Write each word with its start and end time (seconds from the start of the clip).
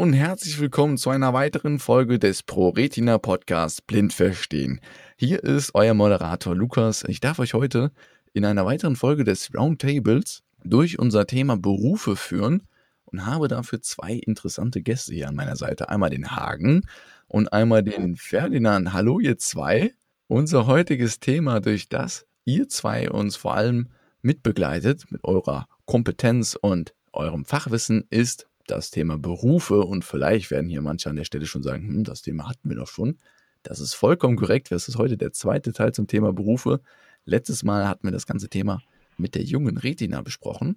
Und 0.00 0.14
herzlich 0.14 0.58
willkommen 0.58 0.96
zu 0.96 1.10
einer 1.10 1.34
weiteren 1.34 1.78
Folge 1.78 2.18
des 2.18 2.42
ProRetina 2.42 3.18
Podcasts 3.18 3.82
Blind 3.82 4.14
Verstehen. 4.14 4.80
Hier 5.18 5.44
ist 5.44 5.74
euer 5.74 5.92
Moderator 5.92 6.56
Lukas. 6.56 7.04
Ich 7.06 7.20
darf 7.20 7.38
euch 7.38 7.52
heute 7.52 7.92
in 8.32 8.46
einer 8.46 8.64
weiteren 8.64 8.96
Folge 8.96 9.24
des 9.24 9.50
Roundtables 9.54 10.42
durch 10.64 10.98
unser 10.98 11.26
Thema 11.26 11.58
Berufe 11.58 12.16
führen 12.16 12.62
und 13.04 13.26
habe 13.26 13.46
dafür 13.46 13.82
zwei 13.82 14.14
interessante 14.14 14.80
Gäste 14.80 15.12
hier 15.12 15.28
an 15.28 15.34
meiner 15.34 15.56
Seite. 15.56 15.90
Einmal 15.90 16.08
den 16.08 16.30
Hagen 16.30 16.86
und 17.28 17.52
einmal 17.52 17.82
den 17.82 18.16
Ferdinand. 18.16 18.94
Hallo 18.94 19.20
ihr 19.20 19.36
zwei. 19.36 19.92
Unser 20.28 20.66
heutiges 20.66 21.20
Thema, 21.20 21.60
durch 21.60 21.90
das 21.90 22.24
ihr 22.46 22.70
zwei 22.70 23.10
uns 23.10 23.36
vor 23.36 23.52
allem 23.52 23.90
mitbegleitet 24.22 25.12
mit 25.12 25.24
eurer 25.24 25.68
Kompetenz 25.84 26.56
und 26.58 26.94
eurem 27.12 27.44
Fachwissen, 27.44 28.06
ist 28.08 28.46
das 28.70 28.90
Thema 28.90 29.18
Berufe 29.18 29.80
und 29.80 30.04
vielleicht 30.04 30.50
werden 30.50 30.68
hier 30.68 30.82
manche 30.82 31.10
an 31.10 31.16
der 31.16 31.24
Stelle 31.24 31.46
schon 31.46 31.62
sagen, 31.62 31.88
hm, 31.88 32.04
das 32.04 32.22
Thema 32.22 32.48
hatten 32.48 32.68
wir 32.68 32.76
doch 32.76 32.88
schon. 32.88 33.18
Das 33.62 33.80
ist 33.80 33.94
vollkommen 33.94 34.36
korrekt. 34.36 34.70
Das 34.70 34.88
ist 34.88 34.96
heute 34.96 35.16
der 35.16 35.32
zweite 35.32 35.72
Teil 35.72 35.92
zum 35.92 36.06
Thema 36.06 36.32
Berufe. 36.32 36.80
Letztes 37.24 37.62
Mal 37.62 37.86
hatten 37.86 38.06
wir 38.06 38.12
das 38.12 38.26
ganze 38.26 38.48
Thema 38.48 38.82
mit 39.18 39.34
der 39.34 39.42
jungen 39.42 39.76
Retina 39.76 40.22
besprochen 40.22 40.76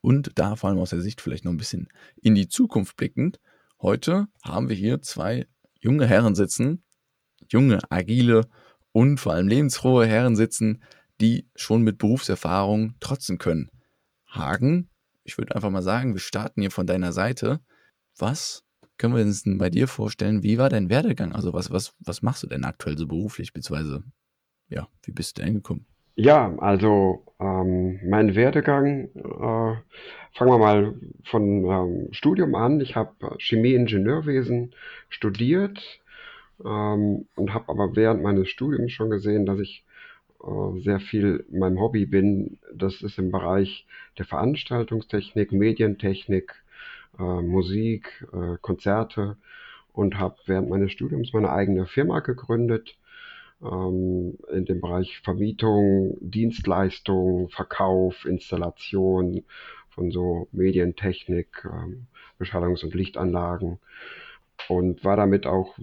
und 0.00 0.30
da 0.36 0.56
vor 0.56 0.70
allem 0.70 0.78
aus 0.78 0.90
der 0.90 1.00
Sicht 1.00 1.20
vielleicht 1.20 1.44
noch 1.44 1.52
ein 1.52 1.58
bisschen 1.58 1.88
in 2.20 2.34
die 2.34 2.48
Zukunft 2.48 2.96
blickend. 2.96 3.38
Heute 3.80 4.28
haben 4.42 4.68
wir 4.68 4.76
hier 4.76 5.02
zwei 5.02 5.46
junge 5.80 6.06
Herren 6.06 6.34
sitzen, 6.34 6.82
junge, 7.50 7.80
agile 7.90 8.48
und 8.92 9.18
vor 9.18 9.34
allem 9.34 9.48
lebensfrohe 9.48 10.06
Herren 10.06 10.36
sitzen, 10.36 10.82
die 11.20 11.46
schon 11.54 11.82
mit 11.82 11.98
Berufserfahrung 11.98 12.94
trotzen 13.00 13.38
können. 13.38 13.68
Hagen, 14.26 14.88
ich 15.24 15.38
würde 15.38 15.54
einfach 15.54 15.70
mal 15.70 15.82
sagen, 15.82 16.14
wir 16.14 16.20
starten 16.20 16.60
hier 16.60 16.70
von 16.70 16.86
deiner 16.86 17.12
Seite. 17.12 17.60
Was 18.18 18.64
können 18.98 19.14
wir 19.14 19.22
uns 19.22 19.42
denn 19.42 19.58
bei 19.58 19.70
dir 19.70 19.88
vorstellen? 19.88 20.42
Wie 20.42 20.58
war 20.58 20.68
dein 20.68 20.90
Werdegang? 20.90 21.32
Also 21.32 21.52
was, 21.52 21.70
was, 21.70 21.94
was 22.00 22.22
machst 22.22 22.42
du 22.42 22.46
denn 22.46 22.64
aktuell 22.64 22.98
so 22.98 23.06
beruflich, 23.06 23.52
beziehungsweise 23.52 24.04
ja, 24.68 24.88
wie 25.04 25.12
bist 25.12 25.38
du 25.38 25.42
denn 25.42 25.54
gekommen? 25.54 25.86
Ja, 26.14 26.54
also 26.58 27.24
ähm, 27.40 28.00
mein 28.08 28.34
Werdegang, 28.34 29.08
äh, 29.14 29.76
fangen 30.34 30.50
wir 30.50 30.58
mal 30.58 30.94
von 31.24 31.64
ähm, 31.64 32.08
Studium 32.12 32.54
an. 32.54 32.80
Ich 32.80 32.96
habe 32.96 33.36
Chemie-Ingenieurwesen 33.38 34.74
studiert 35.08 36.00
ähm, 36.64 37.26
und 37.34 37.54
habe 37.54 37.68
aber 37.68 37.96
während 37.96 38.22
meines 38.22 38.48
Studiums 38.48 38.92
schon 38.92 39.10
gesehen, 39.10 39.46
dass 39.46 39.58
ich 39.58 39.84
sehr 40.82 41.00
viel 41.00 41.44
meinem 41.50 41.78
Hobby 41.80 42.06
bin. 42.06 42.58
Das 42.74 43.02
ist 43.02 43.18
im 43.18 43.30
Bereich 43.30 43.86
der 44.18 44.24
Veranstaltungstechnik, 44.24 45.52
Medientechnik, 45.52 46.54
äh, 47.18 47.22
Musik, 47.22 48.26
äh, 48.32 48.56
Konzerte 48.60 49.36
und 49.92 50.18
habe 50.18 50.36
während 50.46 50.68
meines 50.68 50.92
Studiums 50.92 51.32
meine 51.32 51.50
eigene 51.52 51.86
Firma 51.86 52.20
gegründet 52.20 52.96
ähm, 53.62 54.38
in 54.52 54.64
dem 54.64 54.80
Bereich 54.80 55.20
Vermietung, 55.20 56.16
Dienstleistung, 56.20 57.48
Verkauf, 57.50 58.24
Installation 58.24 59.44
von 59.90 60.10
so 60.10 60.48
Medientechnik, 60.52 61.64
ähm, 61.64 62.06
Beschallungs- 62.38 62.84
und 62.84 62.94
Lichtanlagen 62.94 63.78
und 64.68 65.04
war 65.04 65.16
damit 65.16 65.46
auch 65.46 65.76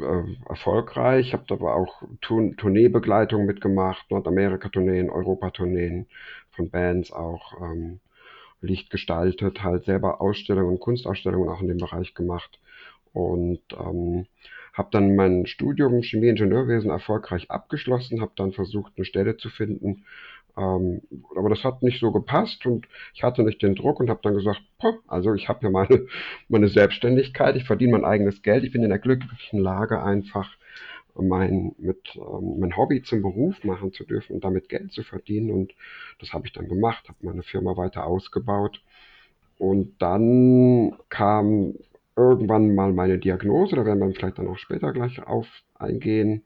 äh, 0.00 0.48
erfolgreich. 0.48 1.32
Habe 1.32 1.44
aber 1.50 1.76
auch 1.76 2.02
Tour 2.20 2.56
Tourneebegleitung 2.56 3.46
mitgemacht, 3.46 4.10
Nordamerika-Tourneen, 4.10 5.10
Europa-Tourneen 5.10 6.06
von 6.50 6.70
Bands 6.70 7.12
auch. 7.12 7.60
Ähm, 7.62 8.00
Licht 8.62 8.90
gestaltet, 8.90 9.62
halt 9.62 9.84
selber 9.84 10.20
Ausstellungen 10.20 10.78
Kunstausstellungen 10.78 11.48
auch 11.48 11.60
in 11.60 11.68
dem 11.68 11.78
Bereich 11.78 12.14
gemacht 12.14 12.60
und 13.12 13.60
ähm, 13.72 14.26
habe 14.72 14.88
dann 14.90 15.16
mein 15.16 15.46
Studium 15.46 16.00
Chemieingenieurwesen 16.00 16.90
erfolgreich 16.90 17.50
abgeschlossen, 17.50 18.22
habe 18.22 18.32
dann 18.36 18.52
versucht, 18.52 18.92
eine 18.96 19.04
Stelle 19.04 19.36
zu 19.36 19.50
finden, 19.50 20.04
ähm, 20.56 21.00
aber 21.34 21.48
das 21.48 21.64
hat 21.64 21.82
nicht 21.82 22.00
so 22.00 22.12
gepasst 22.12 22.66
und 22.66 22.86
ich 23.14 23.22
hatte 23.22 23.42
nicht 23.42 23.62
den 23.62 23.74
Druck 23.74 24.00
und 24.00 24.10
habe 24.10 24.20
dann 24.22 24.34
gesagt, 24.34 24.60
also 25.06 25.34
ich 25.34 25.48
habe 25.48 25.60
ja 25.62 25.70
meine, 25.70 26.06
meine 26.48 26.68
Selbstständigkeit, 26.68 27.56
ich 27.56 27.64
verdiene 27.64 27.92
mein 27.92 28.04
eigenes 28.04 28.42
Geld, 28.42 28.64
ich 28.64 28.72
bin 28.72 28.82
in 28.82 28.90
der 28.90 28.98
glücklichen 28.98 29.60
Lage 29.60 30.02
einfach 30.02 30.50
mein, 31.14 31.74
mit, 31.78 32.16
ähm, 32.16 32.58
mein 32.58 32.76
Hobby 32.76 33.02
zum 33.02 33.22
Beruf 33.22 33.62
machen 33.64 33.92
zu 33.92 34.04
dürfen 34.04 34.34
und 34.34 34.44
damit 34.44 34.68
Geld 34.68 34.92
zu 34.92 35.02
verdienen. 35.02 35.50
Und 35.50 35.74
das 36.20 36.32
habe 36.32 36.46
ich 36.46 36.52
dann 36.52 36.68
gemacht, 36.68 37.08
habe 37.08 37.18
meine 37.22 37.42
Firma 37.42 37.76
weiter 37.76 38.06
ausgebaut. 38.06 38.82
Und 39.58 40.00
dann 40.00 40.96
kam 41.08 41.74
irgendwann 42.16 42.74
mal 42.74 42.92
meine 42.92 43.18
Diagnose, 43.18 43.76
da 43.76 43.84
werden 43.84 44.00
wir 44.00 44.12
vielleicht 44.14 44.38
dann 44.38 44.48
auch 44.48 44.58
später 44.58 44.92
gleich 44.92 45.22
auf 45.22 45.46
eingehen, 45.74 46.44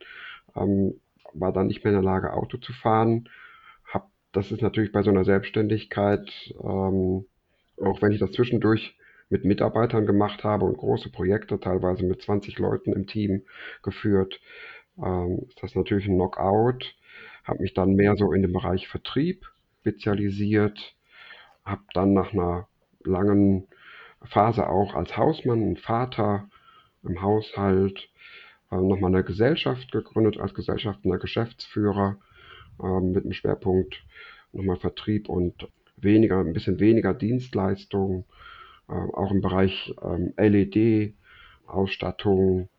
ähm, 0.55 0.95
war 1.33 1.51
dann 1.51 1.67
nicht 1.67 1.83
mehr 1.83 1.93
in 1.93 2.01
der 2.01 2.11
Lage 2.11 2.33
Auto 2.33 2.57
zu 2.57 2.73
fahren 2.73 3.27
das 4.31 4.51
ist 4.51 4.61
natürlich 4.61 4.91
bei 4.91 5.03
so 5.03 5.09
einer 5.09 5.23
Selbstständigkeit, 5.23 6.29
ähm, 6.61 7.25
auch 7.81 8.01
wenn 8.01 8.11
ich 8.11 8.19
das 8.19 8.31
zwischendurch 8.31 8.97
mit 9.29 9.45
Mitarbeitern 9.45 10.05
gemacht 10.05 10.43
habe 10.43 10.65
und 10.65 10.77
große 10.77 11.09
Projekte, 11.09 11.59
teilweise 11.59 12.05
mit 12.05 12.21
20 12.21 12.59
Leuten 12.59 12.93
im 12.93 13.07
Team 13.07 13.43
geführt, 13.83 14.39
ähm, 14.97 15.39
ist 15.47 15.61
das 15.61 15.75
natürlich 15.75 16.07
ein 16.07 16.15
Knockout. 16.15 16.95
Habe 17.43 17.61
mich 17.61 17.73
dann 17.73 17.95
mehr 17.95 18.15
so 18.15 18.33
in 18.33 18.41
den 18.41 18.53
Bereich 18.53 18.87
Vertrieb 18.87 19.45
spezialisiert, 19.81 20.95
habe 21.63 21.83
dann 21.93 22.13
nach 22.13 22.33
einer 22.33 22.67
langen 23.03 23.67
Phase 24.23 24.67
auch 24.67 24.95
als 24.95 25.15
Hausmann 25.15 25.63
und 25.63 25.79
Vater 25.79 26.49
im 27.03 27.21
Haushalt 27.21 28.09
äh, 28.71 28.75
nochmal 28.75 29.13
eine 29.13 29.23
Gesellschaft 29.23 29.91
gegründet, 29.91 30.39
als 30.39 30.53
Gesellschafter 30.53 31.17
Geschäftsführer 31.17 32.17
mit 32.79 33.23
dem 33.23 33.33
Schwerpunkt 33.33 34.03
nochmal 34.53 34.77
Vertrieb 34.77 35.29
und 35.29 35.67
weniger, 35.97 36.39
ein 36.39 36.53
bisschen 36.53 36.79
weniger 36.79 37.13
Dienstleistung, 37.13 38.25
äh, 38.87 38.93
auch 38.93 39.31
im 39.31 39.41
Bereich 39.41 39.93
ähm, 40.01 40.33
LED, 40.37 41.13
Ausstattung 41.65 42.69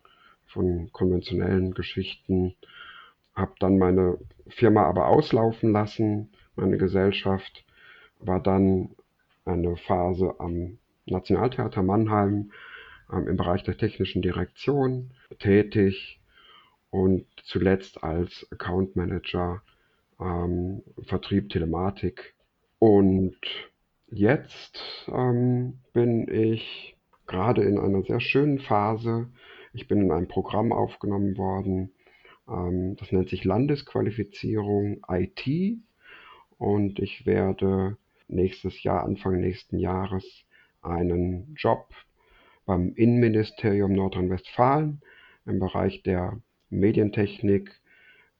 von 0.46 0.90
konventionellen 0.92 1.74
Geschichten. 1.74 2.54
Habe 3.34 3.52
dann 3.60 3.78
meine 3.78 4.18
Firma 4.48 4.84
aber 4.84 5.08
auslaufen 5.08 5.72
lassen, 5.72 6.30
meine 6.56 6.78
Gesellschaft, 6.78 7.64
war 8.20 8.42
dann 8.42 8.90
eine 9.44 9.76
Phase 9.76 10.34
am 10.38 10.78
Nationaltheater 11.06 11.82
Mannheim 11.82 12.50
ähm, 13.12 13.28
im 13.28 13.36
Bereich 13.36 13.62
der 13.62 13.76
technischen 13.76 14.22
Direktion 14.22 15.10
tätig 15.38 16.20
und 16.90 17.26
zuletzt 17.44 18.02
als 18.02 18.46
Account 18.50 18.96
Manager 18.96 19.62
ähm, 20.20 20.82
Vertrieb, 21.02 21.50
Telematik. 21.50 22.34
Und 22.78 23.36
jetzt 24.08 24.80
ähm, 25.08 25.80
bin 25.92 26.28
ich 26.28 26.96
gerade 27.26 27.62
in 27.62 27.78
einer 27.78 28.02
sehr 28.02 28.20
schönen 28.20 28.58
Phase. 28.58 29.28
Ich 29.72 29.88
bin 29.88 30.00
in 30.00 30.12
ein 30.12 30.28
Programm 30.28 30.72
aufgenommen 30.72 31.36
worden, 31.36 31.92
ähm, 32.48 32.96
das 32.96 33.12
nennt 33.12 33.28
sich 33.28 33.44
Landesqualifizierung 33.44 35.02
IT. 35.08 35.78
Und 36.58 36.98
ich 36.98 37.26
werde 37.26 37.96
nächstes 38.26 38.82
Jahr, 38.82 39.04
Anfang 39.04 39.40
nächsten 39.40 39.78
Jahres, 39.78 40.24
einen 40.82 41.54
Job 41.56 41.88
beim 42.66 42.92
Innenministerium 42.94 43.92
Nordrhein-Westfalen 43.92 45.00
im 45.46 45.58
Bereich 45.58 46.02
der 46.02 46.40
Medientechnik, 46.70 47.70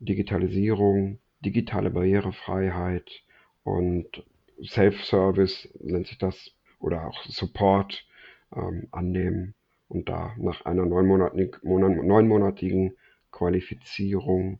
Digitalisierung 0.00 1.18
digitale 1.40 1.90
Barrierefreiheit 1.90 3.22
und 3.62 4.24
Self-Service 4.64 5.68
nennt 5.80 6.08
sich 6.08 6.18
das 6.18 6.52
oder 6.80 7.06
auch 7.06 7.22
Support 7.24 8.06
ähm, 8.54 8.88
annehmen 8.90 9.54
und 9.88 10.08
da 10.08 10.34
nach 10.38 10.64
einer 10.64 10.84
neunmonatigen, 10.84 12.96
Qualifizierung 13.30 14.58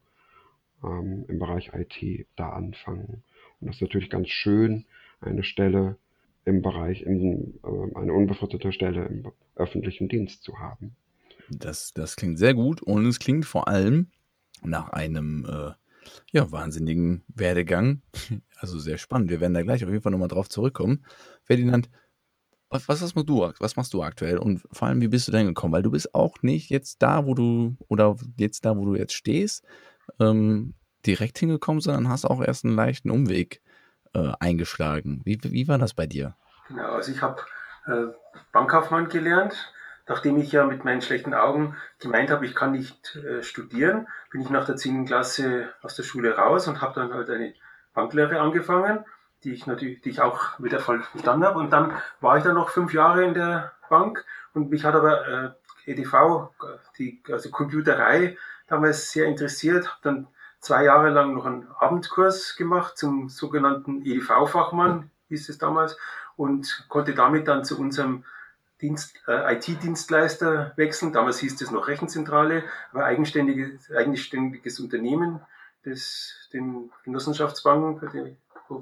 ähm, 0.84 1.25
im 1.26 1.38
Bereich 1.38 1.72
IT 1.75 2.26
da 2.36 2.50
anfangen. 2.50 3.22
Und 3.60 3.66
das 3.66 3.76
ist 3.76 3.82
natürlich 3.82 4.10
ganz 4.10 4.28
schön, 4.28 4.84
eine 5.20 5.42
Stelle 5.42 5.96
im 6.44 6.62
Bereich, 6.62 7.02
in, 7.02 7.58
äh, 7.64 7.96
eine 7.96 8.12
unbefristete 8.12 8.72
Stelle 8.72 9.06
im 9.06 9.32
öffentlichen 9.56 10.08
Dienst 10.08 10.42
zu 10.42 10.58
haben. 10.58 10.94
Das, 11.50 11.92
das 11.94 12.16
klingt 12.16 12.38
sehr 12.38 12.54
gut 12.54 12.82
und 12.82 13.06
es 13.06 13.19
klingt 13.19 13.46
vor 13.46 13.69
allem 13.69 14.08
nach 14.62 14.90
einem 14.90 15.46
äh, 15.48 15.72
ja, 16.31 16.50
wahnsinnigen 16.50 17.25
Werdegang. 17.28 18.02
Also 18.60 18.81
sehr 18.81 18.99
spannend. 18.99 19.31
Wir 19.31 19.40
werden 19.40 19.55
da 19.55 19.62
gleich 19.62 19.84
auf 19.84 19.90
jeden 19.90 20.02
Fall 20.02 20.10
nochmal 20.10 20.26
drauf 20.26 20.49
zurückkommen. 20.49 21.05
Ferdinand, 21.44 21.88
was, 22.70 22.88
was, 22.88 23.14
machst 23.14 23.28
du, 23.28 23.52
was 23.60 23.76
machst 23.76 23.94
du 23.94 24.02
aktuell 24.02 24.38
und 24.38 24.66
vor 24.72 24.88
allem, 24.88 25.00
wie 25.00 25.08
bist 25.08 25.28
du 25.28 25.32
denn 25.32 25.46
gekommen? 25.46 25.72
Weil 25.72 25.82
du 25.82 25.93
bist 25.93 26.14
auch 26.14 26.43
nicht 26.43 26.69
jetzt 26.69 27.02
da, 27.02 27.25
wo 27.25 27.34
du, 27.34 27.76
oder 27.87 28.16
jetzt 28.37 28.64
da, 28.64 28.76
wo 28.76 28.84
du 28.84 28.96
jetzt 28.96 29.14
stehst, 29.14 29.64
ähm, 30.19 30.75
direkt 31.06 31.38
hingekommen, 31.38 31.81
sondern 31.81 32.08
hast 32.08 32.25
auch 32.25 32.43
erst 32.43 32.64
einen 32.64 32.75
leichten 32.75 33.11
Umweg 33.11 33.62
äh, 34.14 34.32
eingeschlagen. 34.40 35.22
Wie, 35.25 35.38
wie 35.43 35.69
war 35.69 35.78
das 35.78 35.94
bei 35.94 36.06
dir? 36.06 36.37
Ja, 36.76 36.93
also 36.93 37.12
ich 37.12 37.22
habe 37.22 37.40
äh, 37.87 38.06
Bankkaufmann 38.52 39.08
gelernt. 39.08 39.72
Nachdem 40.08 40.38
ich 40.38 40.52
ja 40.52 40.64
mit 40.64 40.84
meinen 40.84 41.02
schlechten 41.02 41.34
Augen 41.34 41.76
gemeint 41.99 42.31
habe, 42.31 42.46
ich 42.46 42.55
kann 42.55 42.72
nicht 42.72 43.16
äh, 43.16 43.43
studieren, 43.43 44.08
bin 44.31 44.40
ich 44.40 44.50
nach 44.50 44.64
der 44.64 44.76
10. 44.76 45.05
Klasse 45.05 45.69
aus 45.82 45.94
der 45.96 46.02
Schule 46.02 46.37
raus 46.37 46.66
und 46.66 46.81
habe 46.81 46.99
dann 46.99 47.12
halt 47.12 47.28
eine 47.28 47.55
Banklehre 47.93 48.40
angefangen, 48.40 49.05
die 49.44 49.52
ich 49.52 49.66
natürlich, 49.66 50.00
die 50.00 50.10
ich 50.10 50.20
auch 50.22 50.58
mit 50.58 50.72
Erfolg 50.72 51.12
bestanden 51.12 51.46
habe. 51.46 51.58
Und 51.58 51.70
dann 51.72 51.93
war 52.20 52.38
ich 52.38 52.44
dann 52.44 52.55
noch 52.55 52.70
fünf 52.70 52.94
Jahre 52.94 53.22
in 53.22 53.34
der 53.34 53.72
Bank 53.90 54.25
und 54.55 54.70
mich 54.70 54.84
hat 54.84 54.94
aber 54.94 55.28
äh, 55.28 55.90
EDV, 55.90 56.50
die, 56.99 57.22
also 57.31 57.50
Computerei, 57.50 58.37
damals 58.66 59.11
sehr 59.11 59.26
interessiert, 59.26 59.87
habe 59.87 60.00
dann 60.02 60.26
zwei 60.61 60.84
Jahre 60.84 61.11
lang 61.11 61.34
noch 61.34 61.46
einen 61.46 61.69
Abendkurs 61.78 62.56
gemacht 62.56 62.96
zum 62.96 63.28
sogenannten 63.28 64.04
EDV-Fachmann, 64.04 65.11
hieß 65.28 65.49
es 65.49 65.58
damals, 65.58 65.96
und 66.37 66.87
konnte 66.88 67.14
damit 67.14 67.49
dann 67.49 67.64
zu 67.64 67.78
unserem 67.78 68.25
äh, 68.82 69.54
IT-Dienstleister 69.54 70.72
wechseln. 70.76 71.12
Damals 71.12 71.38
hieß 71.38 71.60
es 71.60 71.70
noch 71.70 71.88
Rechenzentrale, 71.88 72.64
aber 72.92 73.04
eigenständiges, 73.04 73.90
eigenständiges 73.90 74.80
Unternehmen, 74.80 75.40
das 75.84 76.34
den 76.52 76.90
Genossenschaftsbanken, 77.04 78.00
bei, 78.00 78.06
dem, 78.06 78.36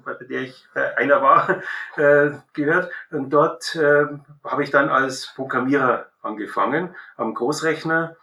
bei 0.04 0.14
der 0.14 0.42
ich 0.42 0.66
äh, 0.74 0.94
einer 0.96 1.22
war, 1.22 1.62
äh, 1.96 2.30
gehört. 2.52 2.92
Und 3.10 3.30
dort 3.30 3.74
äh, 3.74 4.06
habe 4.44 4.62
ich 4.62 4.70
dann 4.70 4.88
als 4.88 5.32
Programmierer 5.34 6.06
angefangen 6.22 6.94
am 7.16 7.34
Großrechner. 7.34 8.16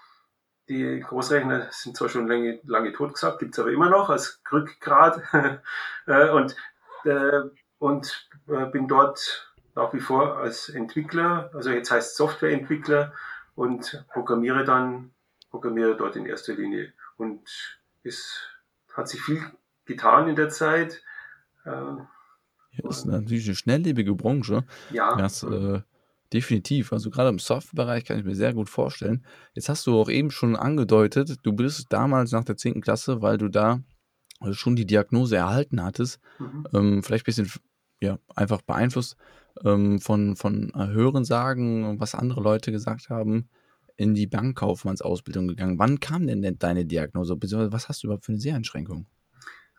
Die 0.69 1.01
Großrechner 1.01 1.67
sind 1.71 1.97
zwar 1.97 2.09
schon 2.09 2.27
lange, 2.27 2.59
lange 2.63 2.93
tot 2.93 3.13
gesagt, 3.13 3.39
gibt's 3.39 3.59
aber 3.59 3.71
immer 3.71 3.89
noch 3.89 4.09
als 4.09 4.41
Rückgrat. 4.51 5.21
Äh, 6.05 6.31
und 6.31 6.57
äh, 7.05 7.43
und 7.79 8.29
äh, 8.47 8.65
bin 8.65 8.87
dort 8.87 9.52
nach 9.75 9.93
wie 9.93 9.99
vor 9.99 10.37
als 10.37 10.69
Entwickler, 10.69 11.49
also 11.53 11.71
jetzt 11.71 11.91
heißt 11.91 12.15
Softwareentwickler 12.15 13.13
und 13.55 14.05
programmiere 14.11 14.63
dann, 14.63 15.11
programmiere 15.49 15.95
dort 15.95 16.15
in 16.15 16.25
erster 16.25 16.53
Linie. 16.53 16.93
Und 17.17 17.41
es 18.03 18.39
hat 18.93 19.07
sich 19.07 19.21
viel 19.21 19.41
getan 19.85 20.27
in 20.27 20.35
der 20.35 20.49
Zeit. 20.49 21.01
Äh, 21.65 21.71
das 22.81 22.99
ist 22.99 23.05
natürlich 23.05 23.45
eine 23.45 23.55
schnelllebige 23.55 24.15
Branche. 24.15 24.63
Ja. 24.91 25.15
Das, 25.15 25.43
äh, 25.43 25.81
definitiv. 26.33 26.91
Also 26.91 27.09
gerade 27.09 27.29
im 27.29 27.39
Softwarebereich 27.39 28.05
kann 28.05 28.17
ich 28.17 28.25
mir 28.25 28.35
sehr 28.35 28.53
gut 28.53 28.69
vorstellen. 28.69 29.25
Jetzt 29.53 29.69
hast 29.69 29.85
du 29.85 29.99
auch 29.99 30.09
eben 30.09 30.31
schon 30.31 30.55
angedeutet, 30.55 31.39
du 31.43 31.53
bist 31.53 31.87
damals 31.93 32.31
nach 32.31 32.43
der 32.43 32.57
10. 32.57 32.81
Klasse, 32.81 33.21
weil 33.21 33.37
du 33.37 33.49
da 33.49 33.81
schon 34.51 34.75
die 34.75 34.85
Diagnose 34.85 35.37
erhalten 35.37 35.81
hattest, 35.81 36.19
mhm. 36.39 36.67
ähm, 36.73 37.03
vielleicht 37.03 37.23
ein 37.23 37.25
bisschen 37.25 37.51
ja, 38.01 38.17
einfach 38.35 38.61
beeinflusst 38.61 39.15
ähm, 39.63 40.00
von, 40.00 40.35
von 40.35 40.71
Hörensagen, 40.75 42.00
was 42.00 42.15
andere 42.15 42.41
Leute 42.41 42.71
gesagt 42.71 43.09
haben, 43.09 43.50
in 43.95 44.13
die 44.13 44.27
Bankkaufmannsausbildung 44.27 45.47
gegangen. 45.47 45.79
Wann 45.79 46.00
kam 46.00 46.27
denn, 46.27 46.41
denn 46.41 46.57
deine 46.57 46.85
Diagnose? 46.85 47.35
Was 47.71 47.89
hast 47.89 48.03
du 48.03 48.07
überhaupt 48.07 48.25
für 48.25 48.31
eine 48.31 48.41
Seheinschränkung? 48.41 49.05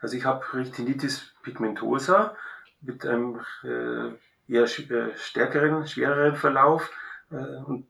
Also 0.00 0.16
ich 0.16 0.24
habe 0.24 0.44
Retinitis 0.52 1.32
pigmentosa 1.42 2.36
mit 2.80 3.06
einem 3.06 3.40
äh, 3.62 4.10
eher 4.52 4.64
äh, 4.64 5.16
stärkeren, 5.16 5.86
schwereren 5.86 6.36
Verlauf. 6.36 6.90
Äh, 7.30 7.36
und 7.64 7.86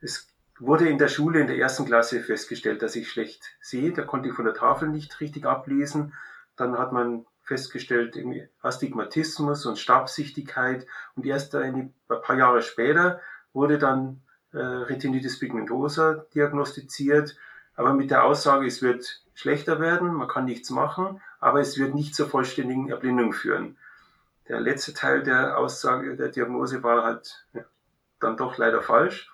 es 0.00 0.28
wurde 0.58 0.88
in 0.88 0.98
der 0.98 1.08
Schule 1.08 1.40
in 1.40 1.46
der 1.46 1.58
ersten 1.58 1.84
Klasse 1.84 2.20
festgestellt, 2.20 2.82
dass 2.82 2.96
ich 2.96 3.08
schlecht 3.08 3.56
sehe. 3.60 3.92
Da 3.92 4.02
konnte 4.02 4.28
ich 4.28 4.34
von 4.34 4.44
der 4.44 4.54
Tafel 4.54 4.88
nicht 4.88 5.20
richtig 5.20 5.46
ablesen. 5.46 6.14
Dann 6.56 6.78
hat 6.78 6.92
man 6.92 7.26
festgestellt, 7.44 8.18
Astigmatismus 8.62 9.66
und 9.66 9.78
Stabsichtigkeit. 9.78 10.86
Und 11.14 11.26
erst 11.26 11.54
ein 11.54 11.94
paar 12.08 12.36
Jahre 12.36 12.62
später 12.62 13.20
wurde 13.52 13.78
dann 13.78 14.22
äh, 14.52 14.58
Retinitis 14.58 15.38
pigmentosa 15.38 16.24
diagnostiziert, 16.34 17.36
aber 17.76 17.92
mit 17.92 18.10
der 18.10 18.24
Aussage, 18.24 18.66
es 18.66 18.82
wird 18.82 19.22
schlechter 19.34 19.80
werden, 19.80 20.14
man 20.14 20.28
kann 20.28 20.44
nichts 20.44 20.70
machen, 20.70 21.20
aber 21.40 21.60
es 21.60 21.76
wird 21.78 21.94
nicht 21.94 22.14
zur 22.14 22.28
vollständigen 22.28 22.88
Erblindung 22.88 23.32
führen. 23.32 23.76
Der 24.48 24.60
letzte 24.60 24.94
Teil 24.94 25.22
der 25.22 25.58
Aussage, 25.58 26.16
der 26.16 26.28
Diagnose 26.28 26.82
war 26.82 27.02
halt 27.02 27.46
ja, 27.52 27.64
dann 28.20 28.36
doch 28.36 28.58
leider 28.58 28.82
falsch. 28.82 29.32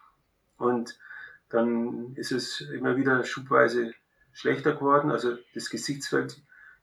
Und 0.56 0.98
dann 1.48 2.14
ist 2.14 2.32
es 2.32 2.60
immer 2.60 2.96
wieder 2.96 3.24
schubweise 3.24 3.92
schlechter 4.32 4.72
geworden, 4.72 5.10
also 5.10 5.36
das 5.54 5.68
Gesichtsfeld 5.68 6.40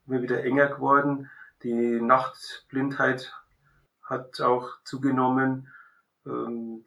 immer 0.08 0.22
wieder 0.22 0.44
enger 0.44 0.68
geworden. 0.68 1.30
Die 1.64 2.02
Nachtblindheit 2.02 3.34
hat 4.04 4.42
auch 4.42 4.70
zugenommen. 4.84 5.72
Und 6.24 6.86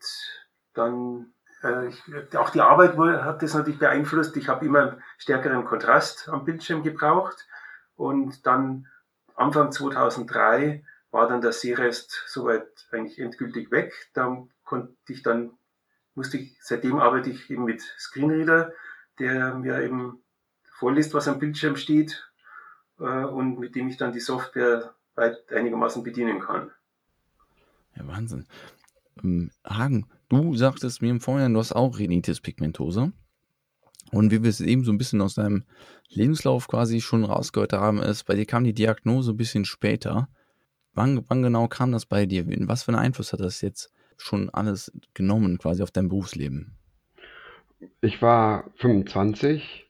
dann 0.74 1.32
äh, 1.62 2.36
auch 2.36 2.50
die 2.50 2.60
Arbeit 2.60 2.96
hat 2.96 3.42
das 3.42 3.54
natürlich 3.54 3.78
beeinflusst. 3.78 4.36
Ich 4.36 4.48
habe 4.48 4.66
immer 4.66 4.98
stärkeren 5.18 5.64
Kontrast 5.64 6.28
am 6.28 6.44
Bildschirm 6.44 6.82
gebraucht. 6.82 7.46
Und 7.96 8.46
dann 8.46 8.86
Anfang 9.34 9.72
2003 9.72 10.84
war 11.10 11.28
dann 11.28 11.40
der 11.40 11.52
Sehrest 11.52 12.24
soweit 12.26 12.86
eigentlich 12.92 13.18
endgültig 13.18 13.70
weg. 13.70 13.92
Da 14.14 14.46
konnte 14.64 14.94
ich 15.08 15.22
dann, 15.22 15.58
musste 16.14 16.38
ich, 16.38 16.56
seitdem 16.60 16.98
arbeite 16.98 17.30
ich 17.30 17.50
eben 17.50 17.64
mit 17.64 17.82
Screenreader, 17.98 18.72
der 19.18 19.54
mir 19.54 19.82
eben 19.82 20.22
vorliest, 20.78 21.12
was 21.12 21.28
am 21.28 21.38
Bildschirm 21.38 21.76
steht 21.76 22.29
äh, 23.00 23.24
und 23.24 23.58
mit 23.58 23.74
dem 23.74 23.88
ich 23.88 23.96
dann 23.96 24.12
die 24.12 24.20
Software 24.20 24.94
weit 25.14 25.50
einigermaßen 25.52 26.02
bedienen 26.02 26.40
kann. 26.40 26.70
Ja, 27.96 28.06
Wahnsinn. 28.06 28.46
Ähm, 29.22 29.50
Hagen, 29.66 30.06
du 30.28 30.54
sagtest 30.54 31.02
mir 31.02 31.10
im 31.10 31.20
Vorhinein, 31.20 31.54
du 31.54 31.60
hast 31.60 31.72
auch 31.72 31.98
Renitis 31.98 32.40
pigmentosa. 32.40 33.12
Und 34.12 34.32
wie 34.32 34.42
wir 34.42 34.50
es 34.50 34.60
eben 34.60 34.84
so 34.84 34.92
ein 34.92 34.98
bisschen 34.98 35.20
aus 35.20 35.34
deinem 35.34 35.64
Lebenslauf 36.08 36.66
quasi 36.66 37.00
schon 37.00 37.24
rausgehört 37.24 37.72
haben, 37.72 38.00
ist, 38.00 38.24
bei 38.24 38.34
dir 38.34 38.46
kam 38.46 38.64
die 38.64 38.74
Diagnose 38.74 39.32
ein 39.32 39.36
bisschen 39.36 39.64
später. 39.64 40.28
Wann, 40.94 41.24
wann 41.28 41.42
genau 41.42 41.68
kam 41.68 41.92
das 41.92 42.06
bei 42.06 42.26
dir? 42.26 42.44
Was 42.66 42.82
für 42.82 42.92
einen 42.92 43.00
Einfluss 43.00 43.32
hat 43.32 43.40
das 43.40 43.60
jetzt 43.60 43.92
schon 44.16 44.50
alles 44.50 44.92
genommen 45.14 45.58
quasi 45.58 45.82
auf 45.82 45.92
dein 45.92 46.08
Berufsleben? 46.08 46.76
Ich 48.00 48.20
war 48.20 48.70
25 48.76 49.89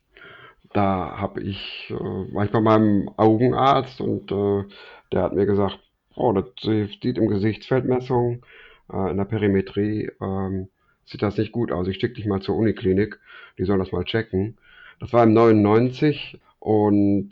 da 0.73 1.17
habe 1.19 1.43
ich, 1.43 1.91
äh, 1.91 1.95
war 2.35 2.45
ich 2.45 2.53
bei 2.53 2.61
meinem 2.61 3.11
Augenarzt 3.17 4.01
und 4.01 4.31
äh, 4.31 4.65
der 5.13 5.23
hat 5.23 5.35
mir 5.35 5.47
gesagt, 5.47 5.79
oh, 6.15 6.33
das 6.33 6.45
sieht 6.63 7.19
im 7.19 7.29
Gesichtsfeldmessung, 7.29 8.45
äh, 8.93 9.11
in 9.11 9.17
der 9.17 9.25
Perimetrie, 9.25 10.11
ähm, 10.21 10.69
sieht 11.05 11.23
das 11.23 11.37
nicht 11.37 11.53
gut 11.53 11.73
aus. 11.73 11.89
Ich 11.89 11.99
schicke 11.99 12.15
dich 12.15 12.27
mal 12.27 12.41
zur 12.41 12.57
Uniklinik, 12.57 13.19
die 13.59 13.65
soll 13.65 13.79
das 13.79 13.93
mal 13.93 14.05
checken. 14.05 14.59
Das 15.01 15.13
war 15.13 15.25
im 15.25 15.33
99 15.33 16.39
und 16.61 17.31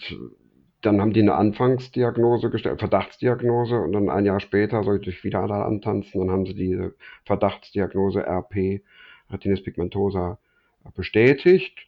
dann 0.80 1.00
haben 1.00 1.12
die 1.12 1.20
eine 1.22 1.34
Anfangsdiagnose 1.34 2.50
gestellt, 2.50 2.78
Verdachtsdiagnose 2.78 3.76
und 3.80 3.92
dann 3.92 4.08
ein 4.08 4.24
Jahr 4.24 4.40
später 4.40 4.82
sollte 4.84 5.10
ich 5.10 5.22
wieder 5.24 5.46
da 5.46 5.64
antanzen, 5.64 6.20
dann 6.20 6.30
haben 6.30 6.46
sie 6.46 6.54
diese 6.54 6.94
Verdachtsdiagnose 7.24 8.24
RP, 8.24 8.82
Retinis 9.30 9.62
pigmentosa, 9.62 10.38
bestätigt 10.94 11.78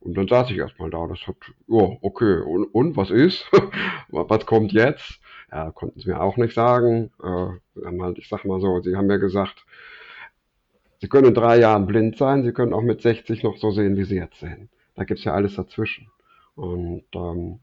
und 0.00 0.16
dann 0.16 0.28
saß 0.28 0.50
ich 0.50 0.58
erstmal 0.58 0.90
da. 0.90 1.06
Das 1.06 1.26
hat, 1.26 1.36
ja, 1.66 1.96
okay, 2.00 2.40
und, 2.40 2.64
und 2.66 2.96
was 2.96 3.10
ist? 3.10 3.44
was 4.08 4.46
kommt 4.46 4.72
jetzt? 4.72 5.20
Ja, 5.50 5.70
konnten 5.70 6.00
sie 6.00 6.08
mir 6.08 6.20
auch 6.20 6.36
nicht 6.36 6.54
sagen. 6.54 7.10
Äh, 7.22 8.12
ich 8.16 8.28
sag 8.28 8.44
mal 8.44 8.60
so, 8.60 8.80
sie 8.80 8.96
haben 8.96 9.06
mir 9.06 9.18
gesagt, 9.18 9.64
sie 11.00 11.08
können 11.08 11.28
in 11.28 11.34
drei 11.34 11.58
Jahren 11.58 11.86
blind 11.86 12.16
sein, 12.16 12.44
sie 12.44 12.52
können 12.52 12.72
auch 12.72 12.82
mit 12.82 13.02
60 13.02 13.42
noch 13.42 13.56
so 13.56 13.70
sehen, 13.70 13.96
wie 13.96 14.04
sie 14.04 14.16
jetzt 14.16 14.40
sehen. 14.40 14.68
Da 14.94 15.04
gibt's 15.04 15.24
ja 15.24 15.32
alles 15.32 15.54
dazwischen. 15.56 16.10
Und 16.54 17.04
ähm, 17.14 17.60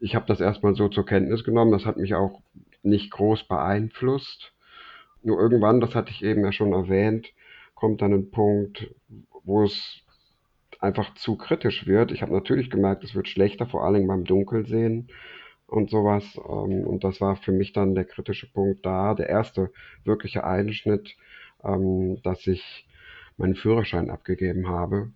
ich 0.00 0.14
habe 0.14 0.26
das 0.26 0.40
erstmal 0.40 0.74
so 0.74 0.88
zur 0.88 1.06
Kenntnis 1.06 1.44
genommen. 1.44 1.72
Das 1.72 1.86
hat 1.86 1.96
mich 1.96 2.14
auch 2.14 2.40
nicht 2.82 3.10
groß 3.10 3.44
beeinflusst. 3.44 4.52
Nur 5.22 5.40
irgendwann, 5.40 5.80
das 5.80 5.94
hatte 5.94 6.10
ich 6.10 6.22
eben 6.22 6.44
ja 6.44 6.52
schon 6.52 6.72
erwähnt, 6.72 7.32
kommt 7.74 8.02
dann 8.02 8.12
ein 8.12 8.30
Punkt, 8.30 8.90
wo 9.44 9.64
es 9.64 10.03
einfach 10.84 11.14
zu 11.14 11.36
kritisch 11.36 11.86
wird. 11.86 12.12
Ich 12.12 12.22
habe 12.22 12.32
natürlich 12.32 12.70
gemerkt, 12.70 13.04
es 13.04 13.14
wird 13.14 13.28
schlechter, 13.28 13.66
vor 13.66 13.84
allem 13.84 14.06
beim 14.06 14.24
Dunkelsehen 14.24 15.08
und 15.66 15.90
sowas. 15.90 16.24
Ähm, 16.36 16.86
und 16.86 17.04
das 17.04 17.20
war 17.20 17.36
für 17.36 17.52
mich 17.52 17.72
dann 17.72 17.94
der 17.94 18.04
kritische 18.04 18.50
Punkt 18.52 18.84
da, 18.86 19.14
der 19.14 19.28
erste 19.28 19.72
wirkliche 20.04 20.44
Einschnitt, 20.44 21.16
ähm, 21.64 22.20
dass 22.22 22.46
ich 22.46 22.86
meinen 23.36 23.56
Führerschein 23.56 24.10
abgegeben 24.10 24.68
habe, 24.68 25.10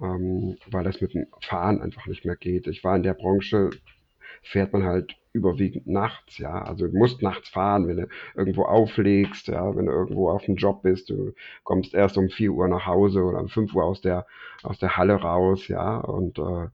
ähm, 0.00 0.56
weil 0.70 0.84
das 0.84 1.00
mit 1.00 1.14
dem 1.14 1.26
Fahren 1.40 1.80
einfach 1.80 2.06
nicht 2.06 2.24
mehr 2.24 2.36
geht. 2.36 2.66
Ich 2.66 2.82
war 2.82 2.96
in 2.96 3.02
der 3.02 3.14
Branche, 3.14 3.70
fährt 4.42 4.72
man 4.72 4.84
halt 4.84 5.16
überwiegend 5.32 5.86
nachts, 5.86 6.38
ja. 6.38 6.62
Also 6.62 6.86
du 6.86 6.96
musst 6.96 7.22
nachts 7.22 7.48
fahren, 7.48 7.88
wenn 7.88 7.96
du 7.96 8.08
irgendwo 8.34 8.64
auflegst, 8.64 9.48
ja, 9.48 9.74
wenn 9.74 9.86
du 9.86 9.92
irgendwo 9.92 10.30
auf 10.30 10.44
dem 10.44 10.56
Job 10.56 10.82
bist, 10.82 11.10
du 11.10 11.32
kommst 11.64 11.94
erst 11.94 12.18
um 12.18 12.28
4 12.28 12.52
Uhr 12.52 12.68
nach 12.68 12.86
Hause 12.86 13.22
oder 13.22 13.40
um 13.40 13.48
5 13.48 13.74
Uhr 13.74 13.84
aus 13.84 14.00
der, 14.00 14.26
aus 14.62 14.78
der 14.78 14.96
Halle 14.96 15.14
raus, 15.14 15.68
ja, 15.68 15.98
und 15.98 16.38
äh, 16.38 16.68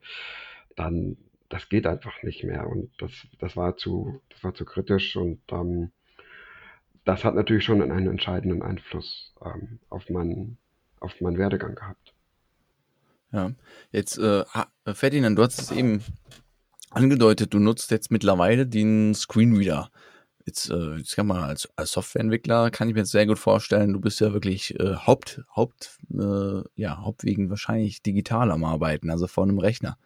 dann, 0.77 1.17
das 1.49 1.69
geht 1.69 1.87
einfach 1.87 2.23
nicht 2.23 2.45
mehr. 2.45 2.69
Und 2.69 2.91
das, 2.99 3.13
das 3.39 3.57
war 3.57 3.77
zu, 3.77 4.21
das 4.31 4.43
war 4.45 4.55
zu 4.55 4.65
kritisch 4.65 5.17
und 5.17 5.41
ähm, 5.51 5.91
das 7.05 7.25
hat 7.25 7.35
natürlich 7.35 7.65
schon 7.65 7.81
einen 7.81 8.09
entscheidenden 8.09 8.63
Einfluss 8.63 9.33
ähm, 9.43 9.79
auf, 9.89 10.11
meinen, 10.11 10.59
auf 11.01 11.21
meinen 11.21 11.39
Werdegang 11.39 11.75
gehabt. 11.75 12.13
Ja, 13.33 13.53
jetzt, 13.93 14.19
äh, 14.19 14.45
Ferdinand, 14.93 15.39
du 15.39 15.43
hast 15.43 15.59
es 15.61 15.71
eben 15.71 16.03
angedeutet, 16.91 17.55
du 17.55 17.59
nutzt 17.59 17.91
jetzt 17.91 18.11
mittlerweile 18.11 18.67
den 18.67 19.15
Screenreader. 19.15 19.91
Jetzt, 20.47 20.71
äh, 20.71 20.97
jetzt 20.97 21.15
kann 21.15 21.27
man 21.27 21.43
als, 21.43 21.69
als 21.77 21.93
Softwareentwickler 21.93 22.71
kann 22.71 22.89
ich 22.89 22.95
mir 22.95 23.01
jetzt 23.01 23.11
sehr 23.11 23.27
gut 23.27 23.39
vorstellen, 23.39 23.93
du 23.93 24.01
bist 24.01 24.21
ja 24.21 24.33
wirklich 24.33 24.79
äh, 24.81 24.95
Haupt, 24.95 25.43
Haupt, 25.55 25.99
äh, 26.11 26.63
ja, 26.75 27.03
hauptwegen 27.03 27.51
wahrscheinlich 27.51 28.03
digital 28.03 28.51
am 28.51 28.65
Arbeiten, 28.65 29.11
also 29.11 29.27
vor 29.27 29.45
einem 29.45 29.59
Rechner. 29.59 29.99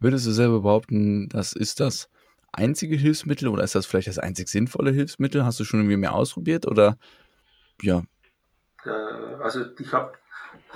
Würdest 0.00 0.26
du 0.26 0.32
selber 0.32 0.62
behaupten, 0.62 1.28
das 1.28 1.52
ist 1.52 1.78
das 1.78 2.08
einzige 2.50 2.96
Hilfsmittel 2.96 3.48
oder 3.48 3.62
ist 3.62 3.76
das 3.76 3.86
vielleicht 3.86 4.08
das 4.08 4.18
einzig 4.18 4.48
sinnvolle 4.48 4.90
Hilfsmittel? 4.90 5.44
Hast 5.44 5.60
du 5.60 5.64
schon 5.64 5.80
irgendwie 5.80 5.96
mehr 5.96 6.14
ausprobiert 6.14 6.66
oder 6.66 6.98
ja? 7.80 8.02
Äh, 8.84 8.90
also 8.90 9.64
ich 9.78 9.92
habe 9.92 10.12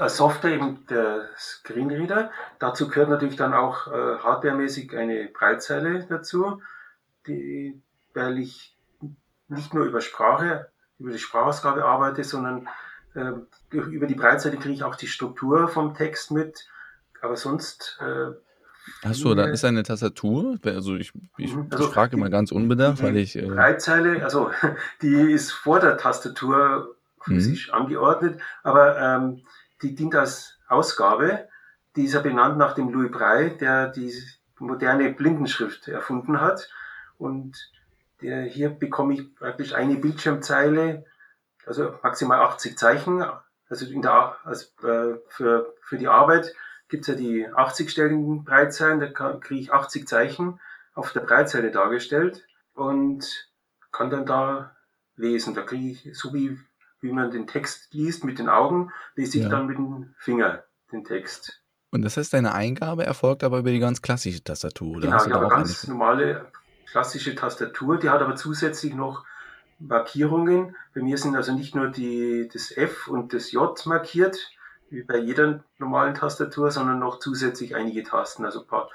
Software 0.06 0.52
eben 0.52 0.86
der 0.86 1.28
Screenreader. 1.36 2.30
Dazu 2.58 2.88
gehört 2.88 3.10
natürlich 3.10 3.36
dann 3.36 3.54
auch 3.54 3.88
äh, 3.88 4.18
hardwaremäßig 4.18 4.96
eine 4.96 5.28
Breitzeile 5.32 6.06
dazu, 6.08 6.62
die, 7.26 7.80
weil 8.14 8.38
ich 8.38 8.76
nicht 9.48 9.74
nur 9.74 9.84
über 9.84 10.00
Sprache, 10.00 10.68
über 10.98 11.10
die 11.10 11.18
Sprachausgabe 11.18 11.84
arbeite, 11.84 12.22
sondern 12.22 12.68
äh, 13.14 13.32
über 13.70 14.06
die 14.06 14.14
Breitzeile 14.14 14.56
kriege 14.56 14.74
ich 14.74 14.84
auch 14.84 14.96
die 14.96 15.08
Struktur 15.08 15.68
vom 15.68 15.94
Text 15.94 16.30
mit. 16.30 16.68
Aber 17.20 17.36
sonst 17.36 17.98
äh, 18.00 18.32
Achso, 19.02 19.34
da 19.34 19.46
ist 19.46 19.64
eine 19.64 19.82
Tastatur. 19.82 20.58
Also 20.64 20.96
ich, 20.96 21.12
ich, 21.36 21.54
mhm. 21.54 21.66
also 21.70 21.84
ich 21.84 21.90
frage 21.90 22.16
immer 22.16 22.30
ganz 22.30 22.52
unbedarft, 22.52 23.02
weil 23.02 23.16
ich. 23.16 23.36
Äh 23.36 23.42
Breitzeile, 23.42 24.22
also 24.22 24.50
die 25.02 25.32
ist 25.32 25.52
vor 25.52 25.80
der 25.80 25.96
Tastatur 25.96 26.96
physisch 27.20 27.68
mhm. 27.68 27.74
angeordnet, 27.74 28.40
aber 28.62 28.98
ähm, 28.98 29.42
die 29.82 29.94
dient 29.94 30.14
als 30.14 30.58
Ausgabe. 30.68 31.48
Die 31.96 32.04
ist 32.04 32.14
ja 32.14 32.20
benannt 32.20 32.58
nach 32.58 32.74
dem 32.74 32.90
Louis 32.90 33.10
Braille, 33.10 33.50
der 33.50 33.88
die 33.88 34.12
moderne 34.58 35.12
Blindenschrift 35.12 35.88
erfunden 35.88 36.40
hat. 36.40 36.68
Und 37.18 37.70
der, 38.20 38.42
hier 38.42 38.70
bekomme 38.70 39.14
ich 39.14 39.34
praktisch 39.34 39.74
eine 39.74 39.96
Bildschirmzeile, 39.96 41.04
also 41.66 41.94
maximal 42.02 42.40
80 42.40 42.76
Zeichen. 42.76 43.24
Also, 43.68 43.86
in 43.86 44.02
der, 44.02 44.36
also 44.44 44.66
für, 45.28 45.74
für 45.80 45.98
die 45.98 46.08
Arbeit 46.08 46.54
gibt 46.88 47.02
es 47.02 47.08
ja 47.08 47.14
die 47.14 47.48
80-stelligen 47.48 48.44
Breitzeilen, 48.44 49.00
da 49.00 49.08
kriege 49.34 49.60
ich 49.60 49.72
80 49.72 50.08
Zeichen 50.08 50.58
auf 50.94 51.12
der 51.12 51.20
Breitzeile 51.20 51.70
dargestellt 51.70 52.46
und 52.74 53.50
kann 53.92 54.10
dann 54.10 54.26
da 54.26 54.74
lesen. 55.16 55.54
Da 55.54 55.62
kriege 55.62 55.90
ich, 55.90 56.18
so 56.18 56.32
wie 56.32 56.58
wie 57.00 57.12
man 57.12 57.30
den 57.30 57.46
Text 57.46 57.92
liest 57.94 58.24
mit 58.24 58.38
den 58.38 58.48
Augen, 58.48 58.90
lese 59.14 59.38
ich 59.38 59.44
ja. 59.44 59.50
dann 59.50 59.66
mit 59.66 59.78
dem 59.78 60.14
Finger 60.18 60.64
den 60.92 61.04
Text. 61.04 61.62
Und 61.90 62.02
das 62.02 62.16
heißt, 62.16 62.34
deine 62.34 62.54
Eingabe 62.54 63.04
erfolgt 63.04 63.44
aber 63.44 63.58
über 63.58 63.70
die 63.70 63.78
ganz 63.78 64.02
klassische 64.02 64.42
Tastatur, 64.42 64.96
oder? 64.96 65.00
Genau, 65.00 65.14
Hast 65.14 65.26
ich 65.26 65.32
habe 65.32 65.46
eine 65.46 65.54
ganz 65.54 65.86
normale 65.88 66.52
klassische 66.90 67.34
Tastatur, 67.34 67.98
die 67.98 68.10
hat 68.10 68.20
aber 68.20 68.36
zusätzlich 68.36 68.94
noch 68.94 69.24
Markierungen. 69.78 70.76
Bei 70.94 71.02
mir 71.02 71.16
sind 71.18 71.36
also 71.36 71.52
nicht 71.52 71.74
nur 71.74 71.88
die, 71.88 72.48
das 72.52 72.76
F 72.76 73.08
und 73.08 73.32
das 73.32 73.52
J 73.52 73.86
markiert, 73.86 74.50
wie 74.90 75.02
bei 75.02 75.18
jeder 75.18 75.64
normalen 75.78 76.14
Tastatur, 76.14 76.70
sondern 76.70 76.98
noch 76.98 77.18
zusätzlich 77.18 77.74
einige 77.74 78.02
Tasten, 78.02 78.44
also 78.44 78.60
ein 78.60 78.66
paar 78.66 78.90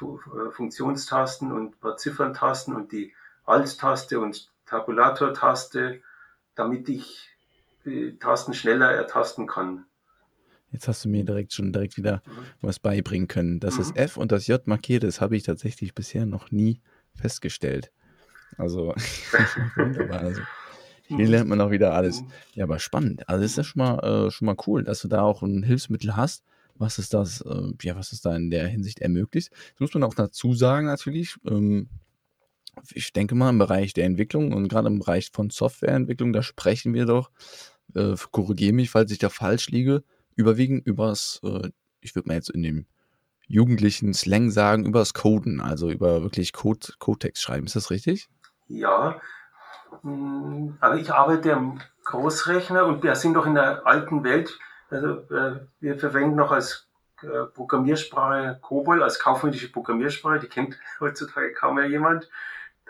äh, 0.00 0.50
Funktionstasten 0.50 1.52
und 1.52 1.68
ein 1.68 1.80
paar 1.80 1.96
Zifferntasten 1.96 2.74
und 2.74 2.92
die 2.92 3.14
Alt-Taste 3.44 4.20
und 4.20 4.50
Tabulator-Taste, 4.66 6.00
damit 6.56 6.88
ich 6.88 7.35
die 7.86 8.18
Tasten 8.18 8.52
schneller 8.52 8.90
ertasten 8.92 9.46
kann. 9.46 9.86
Jetzt 10.72 10.88
hast 10.88 11.04
du 11.04 11.08
mir 11.08 11.24
direkt 11.24 11.52
schon 11.52 11.72
direkt 11.72 11.96
wieder 11.96 12.22
mhm. 12.26 12.30
was 12.60 12.78
beibringen 12.78 13.28
können. 13.28 13.60
Dass 13.60 13.74
mhm. 13.74 13.78
das 13.78 13.92
F 13.94 14.16
und 14.16 14.32
das 14.32 14.46
J 14.46 14.66
markiert 14.66 15.04
ist, 15.04 15.20
habe 15.20 15.36
ich 15.36 15.44
tatsächlich 15.44 15.94
bisher 15.94 16.26
noch 16.26 16.50
nie 16.50 16.80
festgestellt. 17.14 17.92
Also, 18.58 18.94
wunderbar. 19.76 20.20
Also, 20.20 20.42
hier 21.04 21.28
lernt 21.28 21.48
man 21.48 21.60
auch 21.60 21.70
wieder 21.70 21.94
alles. 21.94 22.22
Ja, 22.54 22.64
aber 22.64 22.78
spannend. 22.78 23.28
Also, 23.28 23.44
ist 23.44 23.58
das 23.58 23.66
schon 23.66 23.80
mal, 23.80 24.26
äh, 24.26 24.30
schon 24.30 24.46
mal 24.46 24.56
cool, 24.66 24.82
dass 24.82 25.00
du 25.00 25.08
da 25.08 25.22
auch 25.22 25.42
ein 25.42 25.62
Hilfsmittel 25.62 26.16
hast, 26.16 26.44
was 26.74 26.98
es 26.98 27.08
das, 27.08 27.40
äh, 27.42 27.72
ja, 27.82 27.96
was 27.96 28.12
es 28.12 28.20
da 28.20 28.34
in 28.34 28.50
der 28.50 28.66
Hinsicht 28.66 29.00
ermöglicht. 29.00 29.50
Das 29.50 29.80
muss 29.80 29.94
man 29.94 30.02
auch 30.02 30.14
dazu 30.14 30.52
sagen, 30.52 30.86
natürlich. 30.86 31.36
Ähm, 31.46 31.88
ich 32.92 33.12
denke 33.12 33.34
mal, 33.34 33.50
im 33.50 33.58
Bereich 33.58 33.94
der 33.94 34.04
Entwicklung 34.04 34.52
und 34.52 34.68
gerade 34.68 34.88
im 34.88 34.98
Bereich 34.98 35.30
von 35.32 35.48
Softwareentwicklung, 35.48 36.34
da 36.34 36.42
sprechen 36.42 36.92
wir 36.92 37.06
doch 37.06 37.30
äh, 37.94 38.14
korrigiere 38.30 38.72
mich, 38.72 38.90
falls 38.90 39.10
ich 39.10 39.18
da 39.18 39.28
falsch 39.28 39.68
liege, 39.68 40.02
überwiegend 40.34 40.86
übers, 40.86 41.40
äh, 41.42 41.70
ich 42.00 42.14
würde 42.14 42.28
mal 42.28 42.34
jetzt 42.34 42.50
in 42.50 42.62
dem 42.62 42.86
jugendlichen 43.48 44.12
Slang 44.12 44.50
sagen, 44.50 44.84
übers 44.84 45.14
Coden, 45.14 45.60
also 45.60 45.90
über 45.90 46.22
wirklich 46.22 46.52
Code, 46.52 46.88
Codetext 46.98 47.42
schreiben. 47.42 47.66
Ist 47.66 47.76
das 47.76 47.90
richtig? 47.90 48.28
Ja, 48.68 49.20
hm, 50.02 50.76
aber 50.80 50.96
ich 50.96 51.12
arbeite 51.12 51.54
am 51.54 51.80
Großrechner 52.04 52.86
und 52.86 53.02
wir 53.02 53.14
sind 53.14 53.34
doch 53.34 53.46
in 53.46 53.54
der 53.54 53.86
alten 53.86 54.24
Welt. 54.24 54.58
Also 54.90 55.20
äh, 55.34 55.66
wir 55.80 55.98
verwenden 55.98 56.36
noch 56.36 56.52
als 56.52 56.88
äh, 57.22 57.44
Programmiersprache 57.54 58.58
COBOL, 58.60 59.02
als 59.02 59.18
kaufmännische 59.18 59.70
Programmiersprache, 59.72 60.40
die 60.40 60.48
kennt 60.48 60.78
heutzutage 61.00 61.52
kaum 61.52 61.76
mehr 61.76 61.88
jemand. 61.88 62.28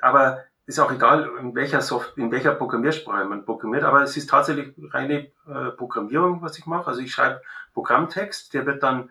Aber 0.00 0.44
ist 0.66 0.80
auch 0.80 0.90
egal, 0.90 1.30
in 1.40 1.54
welcher 1.54 1.80
Soft 1.80 2.18
in 2.18 2.30
welcher 2.32 2.54
Programmiersprache 2.54 3.24
man 3.24 3.44
programmiert, 3.44 3.84
aber 3.84 4.02
es 4.02 4.16
ist 4.16 4.28
tatsächlich 4.28 4.74
reine 4.92 5.30
äh, 5.46 5.70
Programmierung, 5.76 6.42
was 6.42 6.58
ich 6.58 6.66
mache. 6.66 6.88
Also 6.88 7.00
ich 7.00 7.12
schreibe 7.12 7.40
Programmtext, 7.72 8.52
der 8.52 8.66
wird 8.66 8.82
dann 8.82 9.10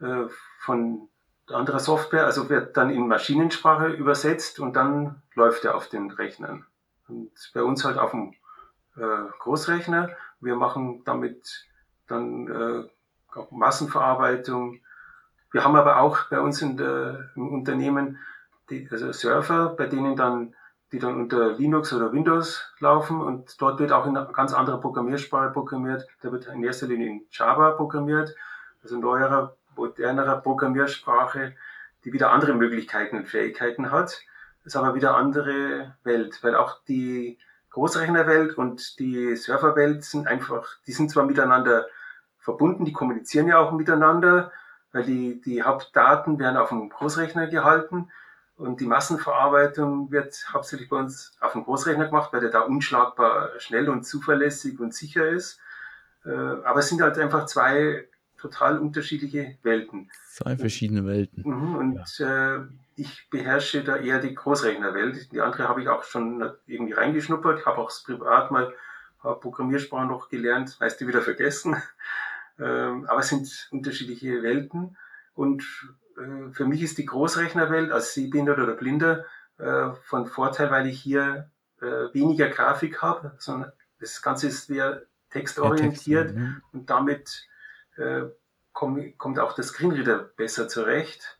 äh, 0.00 0.26
von 0.58 1.08
anderer 1.48 1.80
Software, 1.80 2.26
also 2.26 2.48
wird 2.48 2.76
dann 2.76 2.90
in 2.90 3.08
Maschinensprache 3.08 3.88
übersetzt 3.88 4.60
und 4.60 4.74
dann 4.74 5.22
läuft 5.34 5.64
er 5.64 5.74
auf 5.74 5.88
den 5.88 6.10
Rechnern. 6.10 6.66
Und 7.08 7.32
bei 7.54 7.62
uns 7.62 7.84
halt 7.84 7.98
auf 7.98 8.12
dem 8.12 8.34
äh, 8.96 9.30
Großrechner. 9.38 10.10
Wir 10.40 10.56
machen 10.56 11.02
damit 11.04 11.66
dann 12.06 12.48
äh, 12.48 13.36
auch 13.36 13.50
Massenverarbeitung. 13.50 14.80
Wir 15.52 15.64
haben 15.64 15.76
aber 15.76 16.00
auch 16.00 16.28
bei 16.30 16.40
uns 16.40 16.62
in 16.62 16.76
der, 16.76 17.30
im 17.34 17.52
Unternehmen 17.52 18.18
die, 18.68 18.88
also 18.90 19.12
Server, 19.12 19.70
bei 19.70 19.86
denen 19.86 20.14
dann 20.16 20.54
die 20.92 20.98
dann 20.98 21.20
unter 21.20 21.52
Linux 21.52 21.92
oder 21.92 22.12
Windows 22.12 22.72
laufen 22.80 23.20
und 23.20 23.60
dort 23.60 23.78
wird 23.78 23.92
auch 23.92 24.06
in 24.06 24.14
ganz 24.32 24.52
anderer 24.52 24.80
Programmiersprache 24.80 25.50
programmiert. 25.50 26.06
Da 26.22 26.32
wird 26.32 26.46
in 26.46 26.64
erster 26.64 26.86
Linie 26.86 27.08
in 27.08 27.26
Java 27.30 27.72
programmiert, 27.72 28.34
also 28.82 28.98
neuerer, 28.98 29.56
modernerer 29.76 30.40
Programmiersprache, 30.40 31.54
die 32.04 32.12
wieder 32.12 32.32
andere 32.32 32.54
Möglichkeiten 32.54 33.18
und 33.18 33.28
Fähigkeiten 33.28 33.92
hat. 33.92 34.20
Das 34.64 34.74
ist 34.74 34.76
aber 34.76 34.94
wieder 34.94 35.16
andere 35.16 35.94
Welt, 36.02 36.42
weil 36.42 36.56
auch 36.56 36.80
die 36.88 37.38
Großrechnerwelt 37.70 38.58
und 38.58 38.98
die 38.98 39.36
Serverwelt 39.36 40.04
sind 40.04 40.26
einfach, 40.26 40.66
die 40.86 40.92
sind 40.92 41.10
zwar 41.10 41.24
miteinander 41.24 41.86
verbunden, 42.38 42.84
die 42.84 42.92
kommunizieren 42.92 43.46
ja 43.46 43.58
auch 43.58 43.70
miteinander, 43.70 44.50
weil 44.92 45.04
die, 45.04 45.40
die 45.40 45.62
Hauptdaten 45.62 46.40
werden 46.40 46.56
auf 46.56 46.70
dem 46.70 46.88
Großrechner 46.88 47.46
gehalten, 47.46 48.10
und 48.60 48.80
die 48.80 48.86
Massenverarbeitung 48.86 50.10
wird 50.10 50.44
hauptsächlich 50.52 50.90
bei 50.90 50.98
uns 50.98 51.32
auf 51.40 51.52
dem 51.52 51.64
Großrechner 51.64 52.06
gemacht, 52.06 52.30
weil 52.32 52.40
der 52.40 52.50
da 52.50 52.60
unschlagbar 52.60 53.58
schnell 53.58 53.88
und 53.88 54.04
zuverlässig 54.04 54.78
und 54.80 54.94
sicher 54.94 55.26
ist. 55.26 55.58
Äh, 56.26 56.30
aber 56.30 56.80
es 56.80 56.88
sind 56.88 57.00
halt 57.00 57.18
einfach 57.18 57.46
zwei 57.46 58.06
total 58.36 58.78
unterschiedliche 58.78 59.56
Welten. 59.62 60.10
Zwei 60.28 60.58
verschiedene 60.58 61.06
Welten. 61.06 61.42
Mhm, 61.42 61.74
und 61.74 62.18
ja. 62.18 62.56
äh, 62.56 62.66
ich 62.96 63.28
beherrsche 63.30 63.82
da 63.82 63.96
eher 63.96 64.18
die 64.18 64.34
Großrechnerwelt. 64.34 65.32
Die 65.32 65.40
andere 65.40 65.66
habe 65.66 65.80
ich 65.80 65.88
auch 65.88 66.04
schon 66.04 66.52
irgendwie 66.66 66.92
reingeschnuppert. 66.92 67.60
Ich 67.60 67.66
habe 67.66 67.78
auch 67.78 67.90
privat 68.04 68.50
mal 68.50 68.66
ein 68.66 68.72
paar 69.22 69.40
Programmiersprachen 69.40 70.08
noch 70.08 70.28
gelernt, 70.28 70.76
meist 70.80 71.00
die 71.00 71.08
wieder 71.08 71.22
vergessen. 71.22 71.76
Ähm, 72.62 73.06
aber 73.08 73.20
es 73.20 73.30
sind 73.30 73.68
unterschiedliche 73.70 74.42
Welten. 74.42 74.98
Und 75.34 75.64
für 76.52 76.64
mich 76.64 76.82
ist 76.82 76.98
die 76.98 77.06
Großrechnerwelt 77.06 77.92
als 77.92 78.14
Sehbehindert 78.14 78.58
oder 78.58 78.74
Blinder 78.74 79.24
äh, 79.58 79.90
von 80.02 80.26
Vorteil, 80.26 80.70
weil 80.70 80.86
ich 80.86 81.00
hier 81.00 81.50
äh, 81.80 82.12
weniger 82.12 82.48
Grafik 82.48 83.02
habe, 83.02 83.34
sondern 83.38 83.72
das 83.98 84.22
Ganze 84.22 84.48
ist 84.48 84.66
sehr 84.66 85.02
textorientiert 85.30 86.30
ja, 86.30 86.34
Text, 86.34 86.36
mhm. 86.36 86.62
und 86.72 86.90
damit 86.90 87.46
kommt 88.72 89.38
auch 89.38 89.52
der 89.52 89.64
Screenreader 89.64 90.18
besser 90.18 90.68
zurecht. 90.68 91.38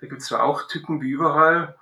Da 0.00 0.06
gibt 0.06 0.22
es 0.22 0.28
zwar 0.28 0.44
auch 0.44 0.66
Tücken 0.66 1.02
wie 1.02 1.10
überall, 1.10 1.76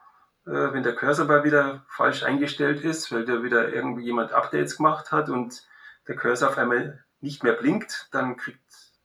wenn 0.44 0.82
der 0.82 0.96
Cursor 0.96 1.26
mal 1.26 1.44
wieder 1.44 1.84
falsch 1.88 2.24
eingestellt 2.24 2.82
ist, 2.82 3.12
weil 3.12 3.24
da 3.24 3.44
wieder 3.44 3.72
irgendwie 3.72 4.02
jemand 4.02 4.32
Updates 4.32 4.76
gemacht 4.76 5.12
hat 5.12 5.28
und 5.28 5.68
der 6.08 6.16
Cursor 6.16 6.48
auf 6.48 6.58
einmal 6.58 7.04
nicht 7.20 7.44
mehr 7.44 7.52
blinkt, 7.52 8.08
dann 8.10 8.36
kriegt 8.36 8.60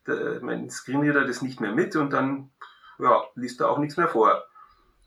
der, 0.08 0.40
mein 0.42 0.70
Screenreader 0.70 1.25
das 1.25 1.42
nicht 1.42 1.62
mehr 1.62 1.74
mit 1.74 1.96
und 1.96 2.12
dann 2.12 2.50
ja, 3.03 3.24
liest 3.36 3.60
da 3.60 3.67
auch 3.67 3.79
nichts 3.79 3.98
mehr 3.98 4.07
vor. 4.07 4.43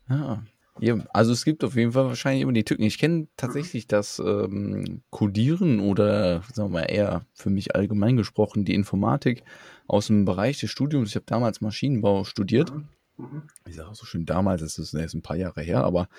Ja. 0.09 0.43
Ja, 0.79 0.95
also 1.11 1.31
es 1.31 1.43
gibt 1.43 1.63
auf 1.63 1.75
jeden 1.75 1.93
Fall 1.93 2.05
wahrscheinlich 2.05 2.43
immer 2.43 2.53
die 2.53 2.63
Tücken. 2.63 2.83
Ich 2.83 2.99
kenne 2.99 3.27
tatsächlich 3.35 3.87
das 3.87 4.19
ähm, 4.19 5.01
Codieren 5.09 5.79
oder 5.79 6.43
sagen 6.53 6.71
wir 6.71 6.81
mal 6.81 6.83
eher 6.83 7.25
für 7.33 7.49
mich 7.49 7.75
allgemein 7.75 8.15
gesprochen 8.15 8.63
die 8.63 8.75
Informatik 8.75 9.43
aus 9.87 10.07
dem 10.07 10.25
Bereich 10.25 10.59
des 10.59 10.69
Studiums. 10.69 11.09
Ich 11.09 11.15
habe 11.15 11.25
damals 11.25 11.61
Maschinenbau 11.61 12.25
studiert. 12.25 12.71
Mhm. 12.71 12.87
mhm. 13.17 13.41
Ich 13.67 13.75
sage 13.75 13.89
auch 13.89 13.95
so 13.95 14.05
schön 14.05 14.27
damals, 14.27 14.61
das 14.61 14.77
ist 14.77 14.93
erst 14.93 15.15
ein 15.15 15.23
paar 15.23 15.37
Jahre 15.37 15.61
her, 15.61 15.83
aber 15.83 16.09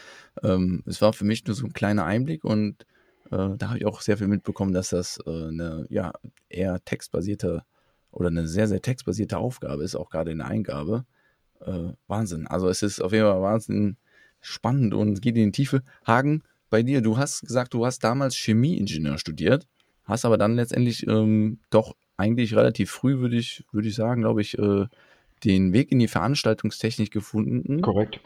ähm, 0.42 0.82
es 0.86 1.00
war 1.00 1.12
für 1.12 1.24
mich 1.24 1.46
nur 1.46 1.54
so 1.54 1.66
ein 1.66 1.72
kleiner 1.72 2.04
Einblick 2.04 2.44
und 2.44 2.84
äh, 3.30 3.50
da 3.56 3.68
habe 3.68 3.78
ich 3.78 3.86
auch 3.86 4.00
sehr 4.00 4.18
viel 4.18 4.28
mitbekommen, 4.28 4.72
dass 4.72 4.90
das 4.90 5.20
äh, 5.24 5.30
eine 5.30 5.86
ja, 5.88 6.12
eher 6.48 6.84
textbasierte 6.84 7.62
oder 8.10 8.28
eine 8.28 8.48
sehr, 8.48 8.66
sehr 8.66 8.82
textbasierte 8.82 9.38
Aufgabe 9.38 9.84
ist, 9.84 9.94
auch 9.94 10.10
gerade 10.10 10.32
in 10.32 10.38
der 10.38 10.48
Eingabe. 10.48 11.04
Äh, 11.60 11.92
Wahnsinn. 12.06 12.46
Also 12.46 12.68
es 12.68 12.82
ist 12.82 13.00
auf 13.00 13.12
jeden 13.12 13.24
Fall 13.24 13.42
Wahnsinn 13.42 13.96
spannend 14.40 14.94
und 14.94 15.20
geht 15.20 15.36
in 15.36 15.46
die 15.46 15.52
Tiefe. 15.52 15.82
Hagen, 16.06 16.42
bei 16.70 16.82
dir, 16.82 17.00
du 17.00 17.16
hast 17.16 17.42
gesagt, 17.42 17.74
du 17.74 17.86
hast 17.86 18.04
damals 18.04 18.36
Chemieingenieur 18.36 19.18
studiert, 19.18 19.66
hast 20.04 20.24
aber 20.24 20.38
dann 20.38 20.54
letztendlich 20.54 21.06
ähm, 21.06 21.58
doch 21.70 21.96
eigentlich 22.16 22.54
relativ 22.54 22.90
früh, 22.90 23.18
würde 23.18 23.36
ich, 23.36 23.64
würd 23.72 23.86
ich 23.86 23.94
sagen, 23.94 24.22
glaube 24.22 24.42
ich, 24.42 24.58
äh, 24.58 24.86
den 25.44 25.72
Weg 25.72 25.92
in 25.92 25.98
die 25.98 26.08
Veranstaltungstechnik 26.08 27.10
gefunden. 27.10 27.80
Korrekt. 27.80 28.20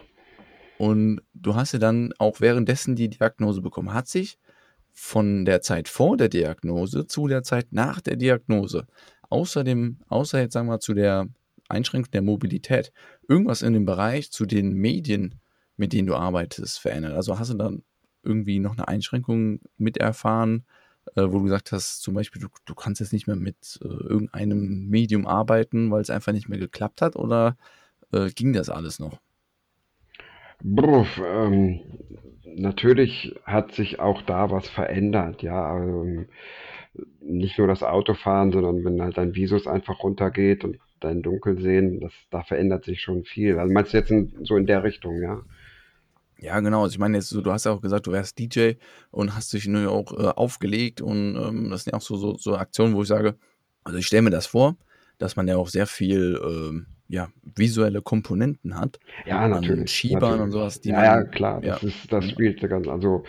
Und 0.79 1.21
du 1.35 1.55
hast 1.55 1.73
ja 1.73 1.79
dann 1.79 2.13
auch 2.19 2.41
währenddessen 2.41 2.97
die 2.97 3.09
Diagnose 3.09 3.61
bekommen. 3.61 3.93
Hat 3.93 4.09
sich 4.09 4.39
von 4.93 5.45
der 5.45 5.61
Zeit 5.63 5.89
vor 5.89 6.17
der 6.17 6.29
Diagnose 6.29 7.07
zu 7.07 7.29
der 7.29 7.43
Zeit 7.43 7.69
nach 7.71 8.01
der 8.01 8.17
Diagnose, 8.17 8.87
außer 9.29 9.65
dem, 9.65 9.99
außer 10.09 10.41
jetzt 10.41 10.55
sagen 10.55 10.67
wir 10.67 10.73
mal 10.73 10.81
zu 10.81 10.95
der 10.95 11.29
Einschränkung 11.73 12.11
der 12.13 12.23
Mobilität, 12.23 12.93
irgendwas 13.29 13.63
in 13.63 13.73
dem 13.73 13.85
Bereich 13.85 14.31
zu 14.31 14.47
den 14.47 14.75
Medien 14.75 15.41
mit 15.77 15.93
denen 15.93 16.07
du 16.07 16.15
arbeitest, 16.15 16.81
verändert? 16.81 17.15
Also 17.15 17.39
hast 17.39 17.53
du 17.53 17.57
dann 17.57 17.83
irgendwie 18.23 18.59
noch 18.59 18.73
eine 18.73 18.89
Einschränkung 18.89 19.61
miterfahren, 19.79 20.65
äh, 21.17 21.23
wo 21.23 21.39
du 21.39 21.45
gesagt 21.45 21.73
hast, 21.73 22.03
zum 22.03 22.15
Beispiel, 22.15 22.41
du, 22.41 22.49
du 22.65 22.75
kannst 22.75 23.01
jetzt 23.01 23.13
nicht 23.13 23.27
mehr 23.27 23.37
mit 23.37 23.81
äh, 23.83 23.89
irgendeinem 23.89 24.89
Medium 24.89 25.27
arbeiten, 25.27 25.91
weil 25.91 26.01
es 26.01 26.11
einfach 26.11 26.33
nicht 26.33 26.49
mehr 26.49 26.59
geklappt 26.59 27.03
hat, 27.03 27.17
oder 27.17 27.57
äh, 28.13 28.29
ging 28.31 28.53
das 28.53 28.69
alles 28.69 29.01
noch? 29.01 29.19
Bruff, 30.63 31.21
ähm, 31.25 31.81
natürlich 32.45 33.35
hat 33.45 33.73
sich 33.73 33.99
auch 33.99 34.23
da 34.23 34.53
was 34.53 34.69
verändert, 34.69 35.43
ja. 35.43 35.67
Also, 35.67 36.25
nicht 37.21 37.59
nur 37.59 37.67
das 37.67 37.83
Autofahren, 37.83 38.53
sondern 38.53 38.85
wenn 38.85 39.03
halt 39.03 39.17
dein 39.17 39.35
Visus 39.35 39.67
einfach 39.67 40.05
runtergeht 40.05 40.63
und 40.63 40.79
dein 41.05 41.23
Dunkelsehen, 41.23 42.01
das, 42.01 42.13
da 42.31 42.43
verändert 42.43 42.85
sich 42.85 43.01
schon 43.01 43.25
viel. 43.25 43.59
Also 43.59 43.73
meinst 43.73 43.93
du 43.93 43.99
jetzt 43.99 44.11
in, 44.11 44.33
so 44.43 44.57
in 44.57 44.67
der 44.67 44.85
Richtung, 44.85 45.21
ja? 45.23 45.43
Ja, 46.39 46.59
genau. 46.61 46.83
Also 46.83 46.95
ich 46.95 46.99
meine, 46.99 47.19
jetzt, 47.19 47.29
so, 47.29 47.41
du 47.41 47.53
hast 47.53 47.67
ja 47.67 47.73
auch 47.73 47.81
gesagt, 47.81 48.07
du 48.07 48.13
wärst 48.13 48.39
DJ 48.39 48.73
und 49.11 49.37
hast 49.37 49.53
dich 49.53 49.69
nur 49.69 49.91
auch 49.91 50.13
äh, 50.13 50.33
aufgelegt 50.35 51.01
und 51.01 51.37
ähm, 51.37 51.71
das 51.71 51.85
sind 51.85 51.93
ja 51.93 51.99
auch 51.99 52.03
so, 52.03 52.17
so, 52.17 52.37
so 52.37 52.57
Aktionen, 52.57 52.95
wo 52.95 53.03
ich 53.03 53.09
sage, 53.09 53.37
also 53.85 53.99
ich 53.99 54.07
stelle 54.07 54.23
mir 54.23 54.31
das 54.31 54.47
vor, 54.47 54.77
dass 55.19 55.37
man 55.37 55.47
ja 55.47 55.57
auch 55.57 55.69
sehr 55.69 55.87
viel 55.87 56.41
ähm, 56.45 56.87
ja, 57.13 57.29
visuelle 57.57 58.01
Komponenten 58.01 58.81
hat. 58.81 58.99
Ja, 59.27 59.47
natürlich. 59.47 59.91
Schiebern 59.91 60.21
natürlich. 60.21 60.43
und 60.43 60.51
sowas. 60.51 60.81
Die 60.81 60.89
ja, 60.89 60.95
man, 60.95 61.05
ja, 61.05 61.25
klar. 61.25 61.61
Das, 61.61 61.83
ja. 61.83 61.89
Ist, 61.89 62.11
das 62.13 62.31
spielt 62.31 62.61
ganz, 62.69 62.89
also 62.89 63.25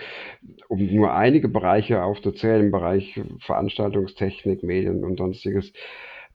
um 0.70 0.86
nur 0.86 1.14
einige 1.14 1.50
Bereiche 1.50 2.02
aufzuzählen, 2.02 2.62
im 2.62 2.72
Bereich 2.72 3.20
Veranstaltungstechnik, 3.40 4.64
Medien 4.64 5.04
und 5.04 5.18
sonstiges, 5.18 5.74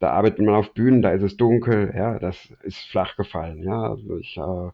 da 0.00 0.10
arbeitet 0.12 0.40
man 0.40 0.54
auf 0.54 0.72
Bühnen, 0.74 1.02
da 1.02 1.10
ist 1.12 1.22
es 1.22 1.36
dunkel, 1.36 1.92
ja, 1.96 2.18
das 2.18 2.50
ist 2.62 2.78
flach 2.90 3.16
gefallen, 3.16 3.62
ja. 3.62 3.82
Also 3.90 4.18
ich 4.18 4.36
äh, 4.36 4.70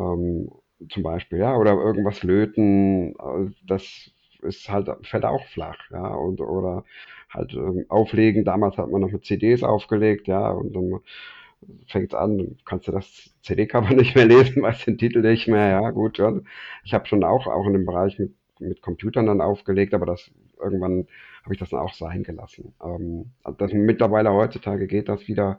ähm, 0.00 0.50
zum 0.90 1.02
Beispiel, 1.02 1.38
ja, 1.38 1.56
oder 1.56 1.72
irgendwas 1.72 2.22
löten, 2.22 3.14
äh, 3.16 3.50
das 3.66 4.10
ist 4.42 4.68
halt, 4.68 4.88
fällt 5.06 5.24
auch 5.24 5.44
flach, 5.48 5.78
ja, 5.90 6.06
und, 6.14 6.40
oder 6.40 6.84
halt 7.30 7.54
ähm, 7.54 7.86
auflegen, 7.88 8.44
damals 8.44 8.76
hat 8.78 8.90
man 8.90 9.00
noch 9.02 9.10
mit 9.12 9.24
CDs 9.24 9.62
aufgelegt, 9.62 10.26
ja, 10.28 10.50
und 10.50 10.74
dann 10.74 11.00
fängt 11.88 12.14
an, 12.14 12.58
kannst 12.64 12.88
du 12.88 12.92
das 12.92 13.32
CD-Cover 13.42 13.94
nicht 13.94 14.14
mehr 14.16 14.26
lesen, 14.26 14.62
weißt 14.62 14.86
den 14.86 14.98
Titel 14.98 15.20
nicht 15.22 15.48
mehr, 15.48 15.68
ja, 15.68 15.90
gut, 15.90 16.18
ja. 16.18 16.32
Ich 16.84 16.94
habe 16.94 17.06
schon 17.06 17.24
auch, 17.24 17.46
auch 17.46 17.66
in 17.66 17.72
dem 17.74 17.86
Bereich 17.86 18.18
mit, 18.18 18.34
mit 18.62 18.82
Computern 18.82 19.26
dann 19.26 19.40
aufgelegt, 19.40 19.94
aber 19.94 20.06
das 20.06 20.30
irgendwann 20.58 21.06
habe 21.42 21.54
ich 21.54 21.60
das 21.60 21.70
dann 21.70 21.80
auch 21.80 21.94
sein 21.94 22.22
gelassen. 22.22 22.74
Ähm, 22.84 23.32
das, 23.58 23.72
mittlerweile 23.72 24.32
heutzutage 24.32 24.86
geht 24.86 25.08
das 25.08 25.28
wieder 25.28 25.58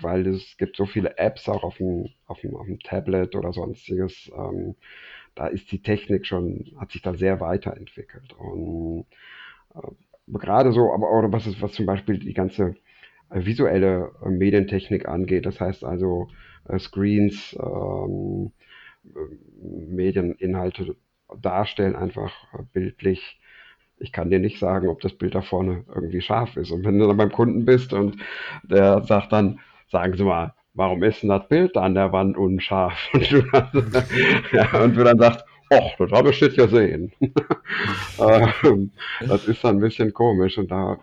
weil 0.00 0.26
es 0.26 0.56
gibt 0.56 0.76
so 0.76 0.86
viele 0.86 1.18
Apps 1.18 1.48
auch 1.48 1.64
auf 1.64 1.78
dem, 1.78 2.08
auf 2.26 2.40
dem, 2.40 2.56
auf 2.56 2.66
dem 2.66 2.78
Tablet 2.80 3.34
oder 3.34 3.52
sonstiges. 3.52 4.30
Ähm, 4.36 4.76
da 5.34 5.46
ist 5.46 5.70
die 5.72 5.82
Technik 5.82 6.26
schon, 6.26 6.72
hat 6.78 6.92
sich 6.92 7.02
da 7.02 7.14
sehr 7.14 7.40
weiterentwickelt. 7.40 8.32
Und 8.34 9.06
äh, 9.74 9.88
gerade 10.28 10.72
so, 10.72 10.92
aber 10.92 11.10
oder 11.10 11.32
was 11.32 11.46
ist, 11.46 11.60
was 11.62 11.72
zum 11.72 11.86
Beispiel 11.86 12.18
die 12.18 12.34
ganze 12.34 12.76
äh, 13.30 13.44
visuelle 13.44 14.12
äh, 14.24 14.28
Medientechnik 14.28 15.08
angeht, 15.08 15.46
das 15.46 15.60
heißt 15.60 15.84
also 15.84 16.28
äh, 16.68 16.78
Screens, 16.78 17.56
ähm, 17.60 18.52
äh, 19.04 19.18
Medieninhalte 19.62 20.96
darstellen, 21.40 21.96
einfach 21.96 22.32
bildlich 22.72 23.40
ich 24.00 24.12
kann 24.12 24.30
dir 24.30 24.38
nicht 24.38 24.58
sagen, 24.58 24.88
ob 24.88 25.00
das 25.00 25.12
Bild 25.12 25.34
da 25.34 25.42
vorne 25.42 25.84
irgendwie 25.94 26.22
scharf 26.22 26.56
ist. 26.56 26.70
Und 26.70 26.84
wenn 26.84 26.98
du 26.98 27.06
dann 27.06 27.18
beim 27.18 27.30
Kunden 27.30 27.64
bist 27.64 27.92
und 27.92 28.16
der 28.62 29.02
sagt 29.02 29.30
dann, 29.32 29.60
sagen 29.90 30.16
Sie 30.16 30.24
mal, 30.24 30.54
warum 30.74 31.02
ist 31.02 31.22
denn 31.22 31.28
das 31.28 31.46
Bild 31.48 31.76
da 31.76 31.82
an 31.82 31.94
der 31.94 32.12
Wand 32.12 32.36
unscharf? 32.36 32.98
Und 33.12 33.30
du, 33.30 33.38
ja, 34.52 34.82
und 34.82 34.96
du 34.96 35.04
dann 35.04 35.18
sagst, 35.18 35.44
ach, 35.70 35.96
das 35.98 36.10
habe 36.12 36.30
ich 36.30 36.40
jetzt 36.40 36.56
gesehen. 36.56 37.12
Ähm, 38.18 38.90
das 39.26 39.46
ist 39.46 39.64
dann 39.64 39.76
ein 39.76 39.80
bisschen 39.80 40.12
komisch 40.12 40.58
und 40.58 40.70
da 40.70 40.98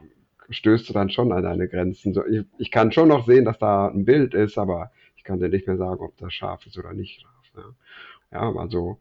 stößt 0.49 0.87
du 0.87 0.93
dann 0.93 1.09
schon 1.09 1.31
an 1.31 1.41
deine 1.41 1.67
Grenzen. 1.67 2.15
Ich, 2.29 2.45
ich, 2.59 2.71
kann 2.71 2.91
schon 2.91 3.07
noch 3.07 3.25
sehen, 3.25 3.45
dass 3.45 3.57
da 3.57 3.87
ein 3.87 4.05
Bild 4.05 4.35
ist, 4.35 4.59
aber 4.59 4.91
ich 5.15 5.23
kann 5.23 5.39
dir 5.39 5.49
nicht 5.49 5.65
mehr 5.65 5.77
sagen, 5.77 6.01
ob 6.01 6.15
das 6.17 6.33
scharf 6.33 6.67
ist 6.67 6.77
oder 6.77 6.93
nicht 6.93 7.21
scharf. 7.21 7.73
Ja, 8.31 8.39
ja 8.39 8.59
also 8.59 8.99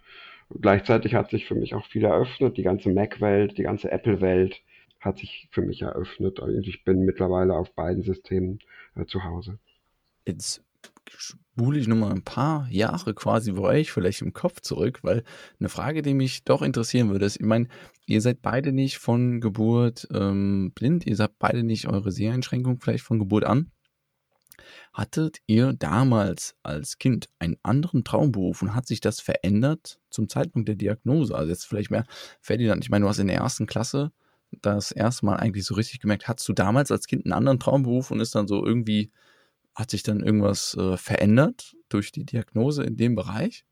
gleichzeitig 0.50 1.14
hat 1.14 1.30
sich 1.30 1.46
für 1.46 1.54
mich 1.54 1.74
auch 1.74 1.86
viel 1.86 2.04
eröffnet. 2.04 2.56
Die 2.56 2.62
ganze 2.62 2.90
Mac-Welt, 2.90 3.58
die 3.58 3.62
ganze 3.62 3.90
Apple-Welt 3.90 4.60
hat 5.00 5.18
sich 5.18 5.48
für 5.50 5.62
mich 5.62 5.82
eröffnet. 5.82 6.40
Und 6.40 6.66
ich 6.66 6.84
bin 6.84 7.04
mittlerweile 7.04 7.54
auf 7.54 7.72
beiden 7.74 8.02
Systemen 8.02 8.58
äh, 8.94 9.04
zu 9.06 9.24
Hause. 9.24 9.58
Jetzt 10.26 10.62
spule 11.16 11.78
ich 11.78 11.86
nochmal 11.86 12.12
ein 12.12 12.22
paar 12.22 12.68
Jahre 12.70 13.14
quasi 13.14 13.52
bei 13.52 13.62
euch 13.62 13.92
vielleicht 13.92 14.22
im 14.22 14.32
Kopf 14.32 14.60
zurück, 14.60 15.00
weil 15.02 15.22
eine 15.60 15.68
Frage, 15.68 16.02
die 16.02 16.14
mich 16.14 16.44
doch 16.44 16.62
interessieren 16.62 17.10
würde, 17.10 17.24
ist, 17.24 17.36
ich 17.36 17.46
meine, 17.46 17.68
ihr 18.06 18.20
seid 18.20 18.42
beide 18.42 18.72
nicht 18.72 18.98
von 18.98 19.40
Geburt 19.40 20.08
ähm, 20.12 20.72
blind, 20.74 21.06
ihr 21.06 21.16
habt 21.16 21.38
beide 21.38 21.62
nicht 21.62 21.88
eure 21.88 22.10
Seheinschränkung 22.10 22.80
vielleicht 22.80 23.04
von 23.04 23.18
Geburt 23.18 23.44
an. 23.44 23.70
Hattet 24.92 25.38
ihr 25.46 25.72
damals 25.72 26.56
als 26.62 26.98
Kind 26.98 27.28
einen 27.38 27.56
anderen 27.62 28.04
Traumberuf 28.04 28.62
und 28.62 28.74
hat 28.74 28.86
sich 28.86 29.00
das 29.00 29.20
verändert 29.20 30.00
zum 30.10 30.28
Zeitpunkt 30.28 30.68
der 30.68 30.76
Diagnose? 30.76 31.34
Also 31.34 31.50
jetzt 31.50 31.66
vielleicht 31.66 31.90
mehr 31.90 32.06
Ferdinand, 32.40 32.84
ich 32.84 32.90
meine, 32.90 33.04
du 33.04 33.08
hast 33.08 33.18
in 33.18 33.28
der 33.28 33.36
ersten 33.36 33.66
Klasse 33.66 34.12
das 34.62 34.92
erste 34.92 35.26
Mal 35.26 35.36
eigentlich 35.36 35.64
so 35.64 35.74
richtig 35.74 36.00
gemerkt, 36.00 36.28
hattest 36.28 36.48
du 36.48 36.52
damals 36.52 36.90
als 36.90 37.06
Kind 37.06 37.26
einen 37.26 37.32
anderen 37.32 37.58
Traumberuf 37.60 38.10
und 38.10 38.20
ist 38.20 38.34
dann 38.34 38.48
so 38.48 38.64
irgendwie 38.64 39.10
hat 39.76 39.90
sich 39.90 40.02
dann 40.02 40.20
irgendwas 40.20 40.74
äh, 40.74 40.96
verändert 40.96 41.76
durch 41.90 42.10
die 42.10 42.24
Diagnose 42.24 42.82
in 42.82 42.96
dem 42.96 43.14
Bereich? 43.14 43.64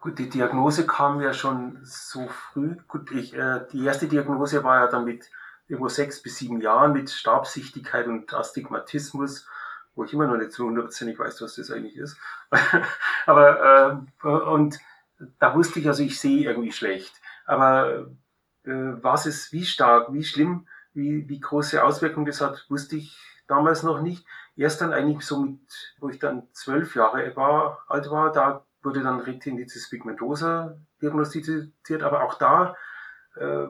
Gut, 0.00 0.18
die 0.18 0.28
Diagnose 0.28 0.86
kam 0.86 1.20
ja 1.20 1.32
schon 1.32 1.78
so 1.82 2.28
früh. 2.28 2.76
Gut, 2.86 3.10
ich, 3.10 3.34
äh, 3.34 3.66
die 3.72 3.84
erste 3.84 4.06
Diagnose 4.06 4.62
war 4.62 4.84
ja 4.84 4.86
dann 4.88 5.06
mit 5.06 5.28
irgendwo 5.66 5.88
sechs 5.88 6.22
bis 6.22 6.36
sieben 6.36 6.60
Jahren 6.60 6.92
mit 6.92 7.10
Stabsichtigkeit 7.10 8.06
und 8.06 8.32
Astigmatismus, 8.32 9.48
wo 9.98 10.04
ich 10.04 10.12
immer 10.12 10.28
noch 10.28 10.36
nicht 10.36 10.52
zu 10.52 10.64
hundertprozentig 10.64 11.18
weiß, 11.18 11.42
was 11.42 11.56
das 11.56 11.72
eigentlich 11.72 11.96
ist. 11.96 12.16
Aber 13.26 14.06
äh, 14.22 14.28
und 14.28 14.78
da 15.40 15.54
wusste 15.56 15.80
ich 15.80 15.88
also, 15.88 16.04
ich 16.04 16.20
sehe 16.20 16.48
irgendwie 16.48 16.70
schlecht. 16.70 17.12
Aber 17.46 18.06
äh, 18.62 18.70
was 18.70 19.26
ist, 19.26 19.52
wie 19.52 19.64
stark, 19.64 20.12
wie 20.12 20.22
schlimm, 20.22 20.68
wie, 20.94 21.28
wie 21.28 21.40
große 21.40 21.82
Auswirkungen 21.82 22.26
das 22.26 22.40
hat, 22.40 22.64
wusste 22.68 22.94
ich 22.94 23.18
damals 23.48 23.82
noch 23.82 24.00
nicht 24.00 24.24
erst 24.54 24.80
dann 24.80 24.92
eigentlich 24.92 25.26
so 25.26 25.40
mit, 25.40 25.96
wo 25.98 26.08
ich 26.08 26.20
dann 26.20 26.46
zwölf 26.52 26.94
Jahre 26.94 27.34
war, 27.34 27.82
alt 27.88 28.08
war, 28.08 28.30
da 28.30 28.64
wurde 28.82 29.02
dann 29.02 29.20
Retinitis 29.20 29.90
pigmentosa 29.90 30.76
diagnostiziert, 31.02 32.02
aber 32.02 32.22
auch 32.22 32.34
da 32.34 32.76
äh, 33.34 33.66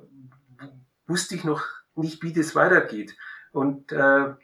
wusste 1.06 1.34
ich 1.34 1.44
noch 1.44 1.64
nicht, 1.94 2.22
wie 2.22 2.34
das 2.34 2.54
weitergeht. 2.54 3.16
Und 3.52 3.92
äh, 3.92 4.34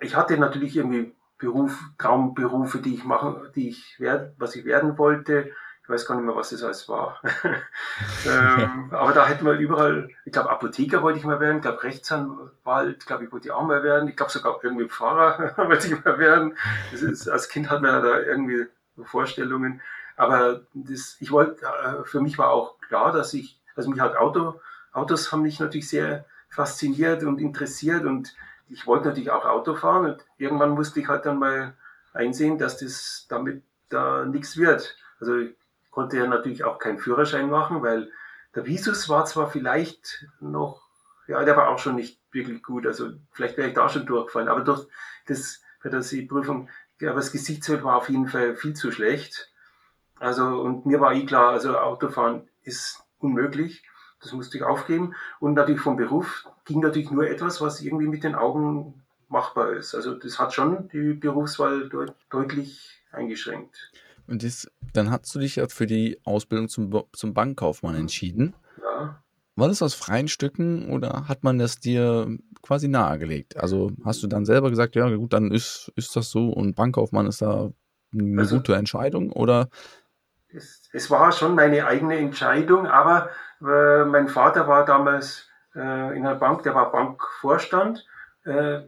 ich 0.00 0.16
hatte 0.16 0.38
natürlich 0.38 0.76
irgendwie 0.76 1.14
Beruf, 1.44 1.78
Traumberufe, 1.98 2.78
die 2.78 2.94
ich 2.94 3.04
machen, 3.04 3.36
die 3.54 3.68
ich 3.68 4.00
werd, 4.00 4.34
was 4.38 4.56
ich 4.56 4.64
werden 4.64 4.96
wollte. 4.98 5.50
Ich 5.82 5.88
weiß 5.88 6.06
gar 6.06 6.14
nicht 6.14 6.24
mehr, 6.24 6.34
was 6.34 6.48
das 6.48 6.62
alles 6.62 6.88
war. 6.88 7.20
ähm, 8.26 8.88
aber 8.90 9.12
da 9.12 9.26
hätten 9.26 9.44
wir 9.44 9.52
überall, 9.52 10.08
ich 10.24 10.32
glaube, 10.32 10.48
Apotheker 10.50 11.02
wollte 11.02 11.18
ich 11.18 11.26
mal 11.26 11.40
werden, 11.40 11.56
ich 11.56 11.62
glaube, 11.62 11.82
Rechtsanwalt, 11.82 13.04
glaube 13.04 13.24
ich, 13.24 13.32
wollte 13.32 13.48
ich 13.48 13.52
auch 13.52 13.66
mal 13.66 13.82
werden. 13.82 14.08
Ich 14.08 14.16
glaube 14.16 14.32
sogar 14.32 14.58
irgendwie 14.62 14.88
Pfarrer 14.88 15.52
wollte 15.68 15.88
ich 15.88 16.04
mal 16.04 16.18
werden. 16.18 16.56
Ist, 16.92 17.28
als 17.28 17.50
Kind 17.50 17.68
hat 17.68 17.82
man 17.82 18.02
da 18.02 18.18
irgendwie 18.20 18.66
Vorstellungen. 19.02 19.82
Aber 20.16 20.62
das, 20.72 21.16
ich 21.20 21.30
wollte, 21.30 21.66
äh, 21.66 22.04
für 22.04 22.22
mich 22.22 22.38
war 22.38 22.50
auch 22.50 22.80
klar, 22.80 23.12
dass 23.12 23.34
ich, 23.34 23.60
also 23.76 23.90
mich 23.90 24.00
hat 24.00 24.16
Auto, 24.16 24.60
Autos 24.92 25.32
haben 25.32 25.42
mich 25.42 25.60
natürlich 25.60 25.88
sehr 25.88 26.24
fasziniert 26.48 27.24
und 27.24 27.40
interessiert 27.40 28.04
und 28.04 28.34
ich 28.68 28.86
wollte 28.86 29.08
natürlich 29.08 29.30
auch 29.30 29.44
Auto 29.44 29.74
fahren 29.74 30.06
und 30.06 30.24
irgendwann 30.38 30.70
musste 30.70 31.00
ich 31.00 31.08
halt 31.08 31.26
dann 31.26 31.38
mal 31.38 31.76
einsehen, 32.12 32.58
dass 32.58 32.78
das 32.78 33.26
damit 33.28 33.62
da 33.88 34.24
nichts 34.24 34.56
wird. 34.56 34.96
Also 35.20 35.36
ich 35.38 35.54
konnte 35.90 36.16
ja 36.16 36.26
natürlich 36.26 36.64
auch 36.64 36.78
keinen 36.78 36.98
Führerschein 36.98 37.50
machen, 37.50 37.82
weil 37.82 38.10
der 38.54 38.66
Visus 38.66 39.08
war 39.08 39.24
zwar 39.26 39.50
vielleicht 39.50 40.26
noch, 40.40 40.82
ja, 41.26 41.44
der 41.44 41.56
war 41.56 41.68
auch 41.68 41.78
schon 41.78 41.96
nicht 41.96 42.20
wirklich 42.32 42.62
gut, 42.62 42.86
also 42.86 43.10
vielleicht 43.32 43.56
wäre 43.56 43.68
ich 43.68 43.74
da 43.74 43.88
schon 43.88 44.06
durchgefallen, 44.06 44.48
aber 44.48 44.60
durch 44.62 44.86
das, 45.26 45.62
bei 45.82 45.90
der 45.90 46.02
Prüfung, 46.28 46.68
aber 47.00 47.14
das 47.14 47.32
Gesichtsfeld 47.32 47.84
war 47.84 47.96
auf 47.96 48.08
jeden 48.08 48.28
Fall 48.28 48.56
viel 48.56 48.74
zu 48.74 48.90
schlecht. 48.90 49.50
Also, 50.18 50.60
und 50.60 50.86
mir 50.86 51.00
war 51.00 51.12
eh 51.12 51.26
klar, 51.26 51.50
also 51.50 51.76
Autofahren 51.76 52.48
ist 52.62 53.02
unmöglich. 53.18 53.82
Das 54.24 54.32
musste 54.32 54.56
ich 54.56 54.64
aufgeben. 54.64 55.14
Und 55.38 55.54
natürlich 55.54 55.80
vom 55.80 55.96
Beruf 55.96 56.48
ging 56.64 56.80
natürlich 56.80 57.10
nur 57.10 57.28
etwas, 57.28 57.60
was 57.60 57.80
irgendwie 57.80 58.08
mit 58.08 58.24
den 58.24 58.34
Augen 58.34 59.02
machbar 59.28 59.72
ist. 59.72 59.94
Also 59.94 60.14
das 60.14 60.38
hat 60.38 60.54
schon 60.54 60.88
die 60.88 61.12
Berufswahl 61.12 61.88
deut 61.88 62.14
deutlich 62.30 63.02
eingeschränkt. 63.12 63.92
Und 64.26 64.42
das, 64.42 64.70
dann 64.94 65.10
hast 65.10 65.34
du 65.34 65.38
dich 65.38 65.56
ja 65.56 65.68
für 65.68 65.86
die 65.86 66.18
Ausbildung 66.24 66.68
zum, 66.68 67.04
zum 67.12 67.34
Bankkaufmann 67.34 67.94
entschieden. 67.94 68.54
Ja. 68.80 69.22
War 69.56 69.68
das 69.68 69.82
aus 69.82 69.94
freien 69.94 70.28
Stücken 70.28 70.90
oder 70.90 71.28
hat 71.28 71.44
man 71.44 71.58
das 71.58 71.78
dir 71.78 72.38
quasi 72.62 72.88
nahegelegt? 72.88 73.58
Also 73.58 73.92
hast 74.04 74.22
du 74.22 74.26
dann 74.26 74.46
selber 74.46 74.70
gesagt, 74.70 74.96
ja 74.96 75.08
gut, 75.14 75.32
dann 75.32 75.52
ist, 75.52 75.92
ist 75.96 76.16
das 76.16 76.30
so 76.30 76.48
und 76.48 76.74
Bankkaufmann 76.74 77.26
ist 77.26 77.42
da 77.42 77.70
eine 78.12 78.40
also, 78.40 78.56
gute 78.56 78.74
Entscheidung 78.74 79.30
oder? 79.30 79.68
Es, 80.48 80.83
es, 80.94 81.10
war 81.10 81.32
schon 81.32 81.54
meine 81.54 81.86
eigene 81.86 82.18
Entscheidung, 82.18 82.86
aber 82.86 83.30
äh, 83.60 84.04
mein 84.04 84.28
Vater 84.28 84.68
war 84.68 84.84
damals 84.84 85.48
äh, 85.74 86.16
in 86.16 86.24
der 86.24 86.36
Bank, 86.36 86.62
der 86.62 86.74
war 86.74 86.92
Bankvorstand. 86.92 88.06
Äh, 88.44 88.82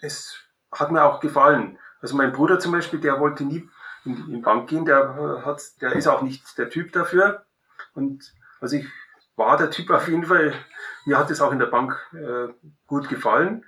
es 0.00 0.36
hat 0.72 0.90
mir 0.90 1.04
auch 1.04 1.20
gefallen. 1.20 1.78
Also 2.00 2.16
mein 2.16 2.32
Bruder 2.32 2.58
zum 2.58 2.72
Beispiel, 2.72 3.00
der 3.00 3.20
wollte 3.20 3.44
nie 3.44 3.68
in 4.04 4.26
die 4.26 4.36
Bank 4.36 4.68
gehen, 4.68 4.84
der, 4.84 5.42
hat, 5.44 5.62
der 5.80 5.92
ist 5.92 6.06
auch 6.06 6.22
nicht 6.22 6.58
der 6.58 6.68
Typ 6.68 6.92
dafür. 6.92 7.46
Und 7.94 8.34
also 8.60 8.76
ich 8.76 8.86
war 9.36 9.56
der 9.56 9.70
Typ 9.70 9.90
auf 9.90 10.08
jeden 10.08 10.24
Fall. 10.24 10.52
Mir 11.06 11.18
hat 11.18 11.30
es 11.30 11.40
auch 11.40 11.52
in 11.52 11.58
der 11.58 11.66
Bank 11.66 11.96
äh, 12.12 12.52
gut 12.86 13.08
gefallen. 13.08 13.64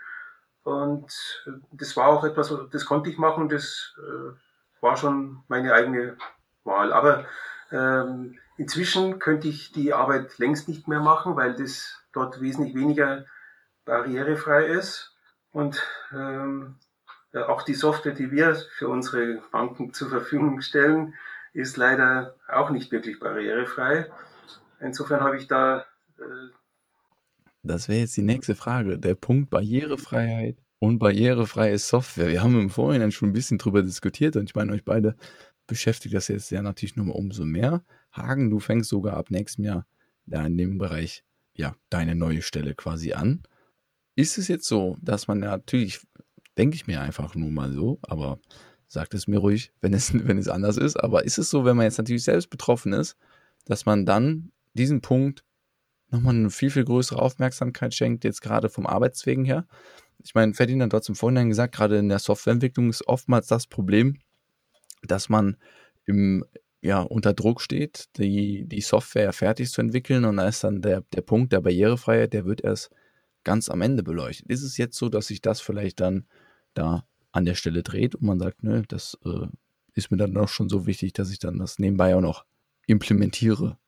Und 0.65 1.45
das 1.71 1.97
war 1.97 2.09
auch 2.09 2.25
etwas, 2.25 2.53
das 2.73 2.85
konnte 2.85 3.09
ich 3.09 3.19
machen, 3.19 3.49
das 3.49 3.95
äh, 3.99 4.83
war 4.83 4.97
schon 4.97 5.45
meine 5.49 5.73
eigene 5.73 6.17
Wahl. 6.65 6.93
Aber 6.93 7.25
ähm, 7.71 8.39
inzwischen 8.57 9.19
könnte 9.19 9.49
ich 9.49 9.73
die 9.73 9.93
Arbeit 9.93 10.39
längst 10.39 10.69
nicht 10.69 10.89
mehr 10.89 11.01
machen, 11.01 11.37
weil 11.37 11.55
das 11.55 12.01
dort 12.13 12.41
wesentlich 12.41 12.75
weniger 12.75 13.25
barrierefrei 13.85 14.67
ist. 14.67 15.17
Und 15.53 15.83
ähm, 16.13 16.77
auch 17.33 17.63
die 17.63 17.75
Software, 17.75 18.15
die 18.15 18.31
wir 18.31 18.57
für 18.77 18.89
unsere 18.89 19.43
Banken 19.53 19.93
zur 19.93 20.09
Verfügung 20.09 20.61
stellen, 20.61 21.15
ist 21.53 21.77
leider 21.77 22.37
auch 22.49 22.71
nicht 22.71 22.93
wirklich 22.93 23.19
barrierefrei. 23.19 24.11
Insofern 24.81 25.21
habe 25.21 25.37
ich 25.37 25.47
da. 25.47 25.87
Äh 26.19 26.51
das 27.63 27.89
wäre 27.89 28.01
jetzt 28.01 28.17
die 28.17 28.23
nächste 28.23 28.55
Frage. 28.55 28.99
Der 28.99 29.15
Punkt 29.15 29.51
Barrierefreiheit 29.51 30.59
und 30.79 30.99
barrierefreie 30.99 31.79
Software. 31.79 32.29
Wir 32.29 32.43
haben 32.43 32.61
im 32.61 32.71
Vorhinein 32.71 33.11
schon 33.11 33.31
ein 33.31 33.33
bisschen 33.33 33.59
drüber 33.59 33.83
diskutiert 33.83 34.37
und 34.37 34.45
ich 34.45 34.55
meine, 34.55 34.73
euch 34.73 34.85
beide 34.85 35.17
beschäftigt 35.67 36.15
das 36.15 36.29
jetzt 36.29 36.51
ja 36.51 36.63
natürlich 36.63 36.97
nur 36.97 37.15
umso 37.15 37.45
mehr. 37.45 37.85
Hagen, 38.13 38.51
du 38.51 38.61
fängst 38.61 38.91
sogar 38.91 39.17
ab 39.17 39.31
nächstem 39.31 39.65
Jahr 39.65 39.87
da 40.27 40.45
in 40.47 40.57
dem 40.57 40.79
Bereich 40.79 41.25
ja 41.55 41.75
deine 41.91 42.15
neue 42.15 42.43
Stelle 42.43 42.75
quasi 42.75 43.13
an. 43.13 43.43
Ist 44.15 44.39
es 44.39 44.49
jetzt 44.49 44.67
so, 44.67 44.97
dass 45.01 45.29
man 45.29 45.41
natürlich, 45.41 46.01
denke 46.57 46.77
ich 46.77 46.87
mir 46.87 47.01
einfach 47.01 47.35
nur 47.35 47.51
mal 47.51 47.73
so, 47.73 47.99
aber 48.03 48.39
sagt 48.89 49.15
es 49.15 49.27
mir 49.27 49.39
ruhig, 49.39 49.73
wenn 49.81 49.93
es, 49.93 50.13
wenn 50.27 50.39
es 50.39 50.49
anders 50.49 50.77
ist, 50.77 50.97
aber 50.97 51.25
ist 51.25 51.39
es 51.39 51.51
so, 51.51 51.65
wenn 51.65 51.77
man 51.77 51.85
jetzt 51.85 51.99
natürlich 51.99 52.25
selbst 52.25 52.51
betroffen 52.51 52.93
ist, 52.93 53.17
dass 53.65 53.87
man 53.87 54.07
dann 54.07 54.53
diesen 54.75 55.01
Punkt 55.01 55.45
nochmal 56.11 56.35
eine 56.35 56.51
viel, 56.51 56.71
viel 56.71 56.85
größere 56.85 57.21
Aufmerksamkeit 57.21 57.95
schenkt, 57.95 58.25
jetzt 58.25 58.41
gerade 58.41 58.69
vom 58.69 58.87
Arbeitswegen 58.87 59.45
her? 59.45 59.67
Ich 60.23 60.35
meine, 60.35 60.55
Ferdinand 60.55 60.95
hat 60.95 61.03
es 61.03 61.09
im 61.09 61.15
Vorhinein 61.15 61.49
gesagt, 61.49 61.75
gerade 61.75 61.99
in 61.99 62.09
der 62.09 62.19
Softwareentwicklung 62.19 62.91
ist 62.91 63.07
oftmals 63.07 63.49
das 63.49 63.67
Problem, 63.67 64.19
dass 65.03 65.29
man 65.29 65.57
im, 66.05 66.45
ja, 66.81 67.01
unter 67.01 67.33
Druck 67.33 67.61
steht, 67.61 68.09
die, 68.17 68.65
die 68.67 68.81
Software 68.81 69.33
fertig 69.33 69.71
zu 69.71 69.81
entwickeln 69.81 70.25
und 70.25 70.37
da 70.37 70.49
ist 70.49 70.63
dann 70.65 70.83
der, 70.83 71.03
der 71.15 71.23
Punkt 71.23 71.53
der 71.53 71.61
Barrierefreiheit, 71.61 72.33
der 72.33 72.45
wird 72.45 72.63
erst 72.63 72.91
ganz 73.45 73.69
am 73.69 73.83
Ende 73.83 74.03
beleuchtet. 74.03 74.49
Ist 74.49 74.63
es 74.63 74.77
jetzt 74.77 74.97
so, 74.97 75.09
dass 75.09 75.29
sich 75.29 75.41
das 75.41 75.61
vielleicht 75.61 76.01
dann 76.01 76.27
da 76.75 77.05
an 77.33 77.45
der 77.45 77.55
Stelle 77.55 77.83
dreht 77.83 78.15
und 78.15 78.23
man 78.23 78.39
sagt, 78.39 78.63
nö, 78.63 78.83
das 78.89 79.19
äh, 79.25 79.47
ist 79.95 80.11
mir 80.11 80.17
dann 80.17 80.35
doch 80.35 80.49
schon 80.49 80.69
so 80.69 80.87
wichtig, 80.87 81.13
dass 81.13 81.31
ich 81.31 81.39
dann 81.39 81.59
das 81.59 81.79
nebenbei 81.79 82.15
auch 82.15 82.21
noch 82.21 82.45
implementiere? 82.87 83.79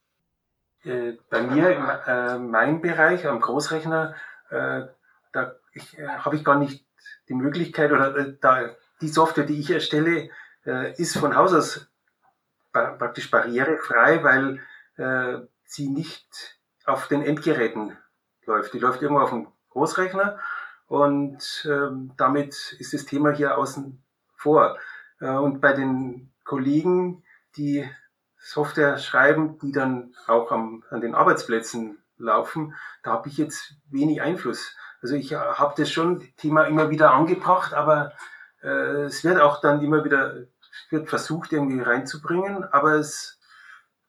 Äh, 0.85 1.15
bei 1.31 1.43
mir, 1.43 1.71
äh, 2.07 2.39
mein 2.39 2.81
Bereich 2.81 3.27
am 3.27 3.41
Großrechner, 3.41 4.15
äh, 4.51 4.83
da 5.33 5.55
äh, 5.73 6.07
habe 6.07 6.37
ich 6.37 6.45
gar 6.45 6.59
nicht 6.59 6.85
die 7.29 7.35
Möglichkeit 7.35 7.93
oder 7.93 8.33
da 8.33 8.71
die 9.01 9.09
Software, 9.09 9.45
die 9.45 9.61
ich 9.61 9.71
erstelle, 9.71 10.31
ist 10.97 11.17
von 11.17 11.35
Haus 11.35 11.53
aus 11.53 11.89
praktisch 12.73 13.31
barrierefrei, 13.31 14.23
weil 14.23 14.61
äh, 14.97 15.47
sie 15.65 15.89
nicht 15.89 16.59
auf 16.85 17.09
den 17.09 17.23
Endgeräten 17.23 17.97
läuft. 18.47 18.75
Die 18.75 18.79
läuft 18.79 19.03
irgendwo 19.03 19.23
auf 19.23 19.31
dem 19.31 19.49
Großrechner 19.71 20.39
und 20.87 21.67
ähm, 21.71 22.13
damit 22.17 22.77
ist 22.79 22.95
das 22.95 23.05
Thema 23.05 23.31
hier 23.31 23.59
außen 23.59 24.03
vor. 24.35 24.79
Äh, 25.21 25.31
und 25.31 25.61
bei 25.61 25.73
den 25.73 26.33
Kollegen, 26.45 27.23
die 27.57 27.89
Software 28.39 28.99
schreiben, 28.99 29.59
die 29.59 29.73
dann 29.73 30.15
auch 30.27 30.51
am, 30.51 30.85
an 30.91 31.01
den 31.01 31.15
Arbeitsplätzen 31.15 31.99
laufen, 32.17 32.75
da 33.03 33.13
habe 33.13 33.29
ich 33.29 33.37
jetzt 33.37 33.75
wenig 33.91 34.23
Einfluss. 34.23 34.75
Also 35.03 35.15
ich 35.15 35.35
habe 35.35 35.75
das 35.77 35.91
schon 35.91 36.27
Thema 36.37 36.65
immer 36.65 36.91
wieder 36.91 37.13
angebracht, 37.13 37.75
aber 37.75 38.13
äh, 38.63 39.05
es 39.05 39.23
wird 39.23 39.41
auch 39.41 39.61
dann 39.61 39.83
immer 39.83 40.05
wieder 40.05 40.47
wird 40.91 41.09
versucht 41.09 41.53
irgendwie 41.53 41.81
reinzubringen, 41.81 42.65
aber 42.65 42.95
es 42.95 43.39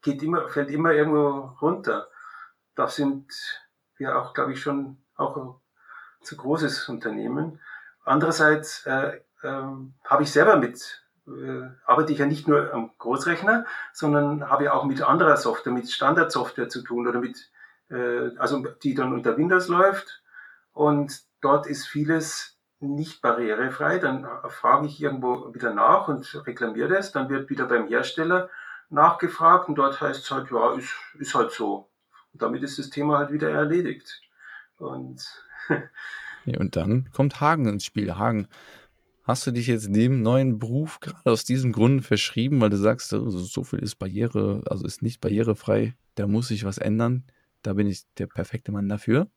geht 0.01 0.23
immer, 0.23 0.47
fällt 0.49 0.69
immer 0.69 0.91
irgendwo 0.93 1.55
runter. 1.61 2.07
Da 2.75 2.87
sind 2.87 3.31
wir 3.97 4.17
auch, 4.17 4.33
glaube 4.33 4.53
ich, 4.53 4.61
schon 4.61 4.97
auch 5.15 5.37
ein 5.37 5.55
zu 6.21 6.37
großes 6.37 6.89
Unternehmen. 6.89 7.59
Andererseits 8.03 8.85
äh, 8.85 9.17
äh, 9.43 9.63
habe 10.05 10.23
ich 10.23 10.31
selber 10.31 10.57
mit, 10.57 11.05
äh, 11.27 11.69
arbeite 11.85 12.13
ich 12.13 12.19
ja 12.19 12.25
nicht 12.25 12.47
nur 12.47 12.73
am 12.73 12.91
Großrechner, 12.97 13.65
sondern 13.93 14.49
habe 14.49 14.65
ja 14.65 14.73
auch 14.73 14.85
mit 14.85 15.01
anderer 15.01 15.37
Software, 15.37 15.73
mit 15.73 15.89
Standardsoftware 15.89 16.69
zu 16.69 16.81
tun 16.81 17.07
oder 17.07 17.19
mit, 17.19 17.51
äh, 17.89 18.35
also 18.37 18.65
die 18.83 18.95
dann 18.95 19.13
unter 19.13 19.37
Windows 19.37 19.67
läuft. 19.67 20.23
Und 20.71 21.21
dort 21.41 21.67
ist 21.67 21.87
vieles 21.87 22.58
nicht 22.79 23.21
barrierefrei, 23.21 23.99
dann 23.99 24.25
frage 24.47 24.87
ich 24.87 25.01
irgendwo 25.01 25.53
wieder 25.53 25.73
nach 25.73 26.07
und 26.07 26.47
reklamiere 26.47 26.89
das, 26.89 27.11
dann 27.11 27.29
wird 27.29 27.49
wieder 27.49 27.65
beim 27.65 27.87
Hersteller 27.87 28.49
nachgefragt 28.89 29.69
und 29.69 29.75
dort 29.75 29.99
heißt 30.01 30.23
es 30.23 30.31
halt, 30.31 30.49
ja, 30.51 30.73
ist, 30.75 30.93
ist 31.19 31.35
halt 31.35 31.51
so. 31.51 31.89
Und 32.33 32.41
damit 32.41 32.63
ist 32.63 32.79
das 32.79 32.89
Thema 32.89 33.19
halt 33.19 33.31
wieder 33.31 33.49
erledigt. 33.49 34.21
Und, 34.77 35.23
ja, 36.45 36.59
und 36.59 36.75
dann 36.75 37.09
kommt 37.11 37.41
Hagen 37.41 37.67
ins 37.67 37.85
Spiel. 37.85 38.15
Hagen, 38.15 38.47
hast 39.23 39.45
du 39.45 39.51
dich 39.51 39.67
jetzt 39.67 39.93
dem 39.93 40.21
neuen 40.21 40.57
Beruf 40.57 40.99
gerade 40.99 41.29
aus 41.29 41.43
diesem 41.43 41.71
Grund 41.71 42.05
verschrieben, 42.05 42.61
weil 42.61 42.69
du 42.69 42.77
sagst, 42.77 43.13
also 43.13 43.39
so 43.39 43.63
viel 43.63 43.79
ist 43.79 43.95
Barriere, 43.95 44.63
also 44.65 44.85
ist 44.85 45.01
nicht 45.01 45.21
barrierefrei, 45.21 45.95
da 46.15 46.27
muss 46.27 46.47
sich 46.47 46.63
was 46.63 46.77
ändern. 46.77 47.23
Da 47.61 47.73
bin 47.73 47.87
ich 47.87 48.03
der 48.17 48.27
perfekte 48.27 48.71
Mann 48.71 48.87
dafür. 48.87 49.27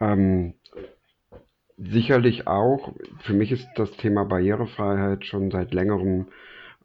Ähm, 0.00 0.54
Sicherlich 1.78 2.46
auch. 2.46 2.94
Für 3.20 3.34
mich 3.34 3.52
ist 3.52 3.68
das 3.76 3.90
Thema 3.92 4.24
Barrierefreiheit 4.24 5.26
schon 5.26 5.50
seit 5.50 5.74
längerem 5.74 6.28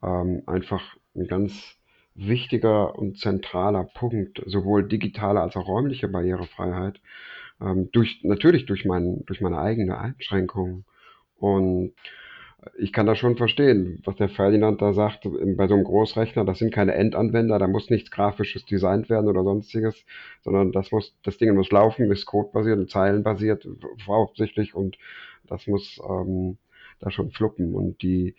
ähm, 0.04 0.44
einfach 0.48 0.82
ein 1.16 1.28
ganz 1.28 1.78
wichtiger 2.16 2.98
und 2.98 3.18
zentraler 3.18 3.86
Punkt, 3.86 4.42
sowohl 4.46 4.88
digitale 4.88 5.40
als 5.40 5.56
auch 5.56 5.68
räumliche 5.68 6.10
Barrierefreiheit, 6.10 7.00
ähm, 7.62 7.90
durch, 7.94 8.20
natürlich 8.24 8.66
durch, 8.66 8.84
mein, 8.84 9.24
durch 9.26 9.40
meine 9.40 9.60
eigene 9.60 9.98
Einschränkung. 9.98 10.84
Und 11.38 11.94
ich 12.78 12.94
kann 12.94 13.08
das 13.08 13.18
schon 13.18 13.38
verstehen, 13.38 14.02
was 14.06 14.16
der 14.18 14.30
Ferdinand 14.30 14.82
da 14.82 14.94
sagt, 14.94 15.24
bei 15.24 15.68
so 15.68 15.74
einem 15.74 15.84
Großrechner, 15.84 16.46
das 16.46 16.60
sind 16.60 16.74
keine 16.74 16.94
Endanwender, 16.94 17.58
da 17.58 17.68
muss 17.68 17.90
nichts 17.90 18.12
Grafisches 18.12 18.66
designt 18.66 19.10
werden 19.10 19.28
oder 19.28 19.44
sonstiges, 19.44 20.06
sondern 20.44 20.72
das 20.72 20.92
muss, 20.92 21.16
das 21.24 21.38
Ding 21.38 21.56
muss 21.56 21.72
laufen, 21.72 22.12
ist 22.12 22.26
codebasiert 22.28 22.78
und 22.78 22.90
zeilenbasiert, 22.90 23.68
hauptsächlich 24.06 24.76
und 24.76 24.98
das 25.48 25.66
muss 25.66 26.00
ähm, 26.08 26.58
da 27.00 27.10
schon 27.10 27.32
fluppen. 27.32 27.74
Und 27.74 28.04
die, 28.04 28.36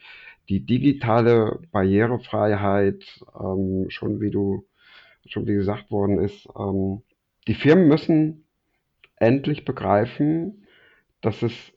die 0.49 0.61
digitale 0.61 1.59
Barrierefreiheit, 1.73 3.05
ähm, 3.39 3.87
schon 3.89 4.21
wie 4.21 4.31
du, 4.31 4.65
schon 5.27 5.47
wie 5.49 5.55
gesagt 5.55 5.91
worden 5.91 6.19
ist, 6.19 6.49
ähm, 6.57 7.03
die 7.49 7.55
Firmen 7.55 7.89
müssen 7.89 8.45
endlich 9.17 9.65
begreifen, 9.65 10.67
dass 11.21 11.43
es 11.43 11.73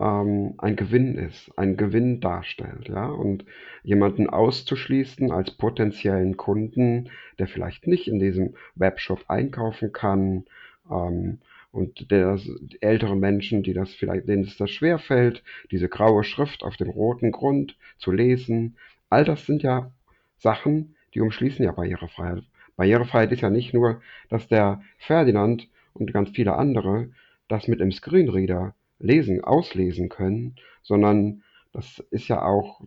ähm, 0.00 0.54
ein 0.58 0.76
Gewinn 0.76 1.16
ist, 1.16 1.50
ein 1.56 1.76
Gewinn 1.76 2.20
darstellt, 2.20 2.88
ja, 2.88 3.06
und 3.06 3.44
jemanden 3.82 4.28
auszuschließen 4.28 5.30
als 5.30 5.50
potenziellen 5.50 6.36
Kunden, 6.36 7.10
der 7.38 7.48
vielleicht 7.48 7.86
nicht 7.86 8.08
in 8.08 8.18
diesem 8.18 8.54
Webshop 8.74 9.24
einkaufen 9.28 9.92
kann, 9.92 10.44
ähm, 10.90 11.38
und 11.70 12.10
der 12.10 12.38
ältere 12.80 13.16
Menschen, 13.16 13.62
die 13.62 13.74
das 13.74 13.92
vielleicht, 13.92 14.28
denen 14.28 14.44
es 14.44 14.56
das 14.56 14.70
schwerfällt, 14.70 15.42
diese 15.70 15.88
graue 15.88 16.24
Schrift 16.24 16.62
auf 16.62 16.76
dem 16.76 16.88
roten 16.88 17.30
Grund 17.30 17.76
zu 17.98 18.10
lesen, 18.10 18.76
all 19.10 19.24
das 19.24 19.46
sind 19.46 19.62
ja 19.62 19.92
Sachen, 20.38 20.96
die 21.14 21.20
umschließen 21.20 21.64
ja 21.64 21.72
Barrierefreiheit. 21.72 22.44
Barrierefreiheit 22.76 23.32
ist 23.32 23.42
ja 23.42 23.50
nicht 23.50 23.74
nur, 23.74 24.00
dass 24.30 24.48
der 24.48 24.82
Ferdinand 24.98 25.68
und 25.92 26.12
ganz 26.12 26.30
viele 26.30 26.54
andere 26.54 27.10
das 27.48 27.68
mit 27.68 27.80
dem 27.80 27.92
Screenreader 27.92 28.74
lesen, 28.98 29.42
auslesen 29.44 30.08
können, 30.08 30.56
sondern 30.82 31.42
das 31.72 31.98
ist 32.10 32.28
ja 32.28 32.42
auch, 32.42 32.80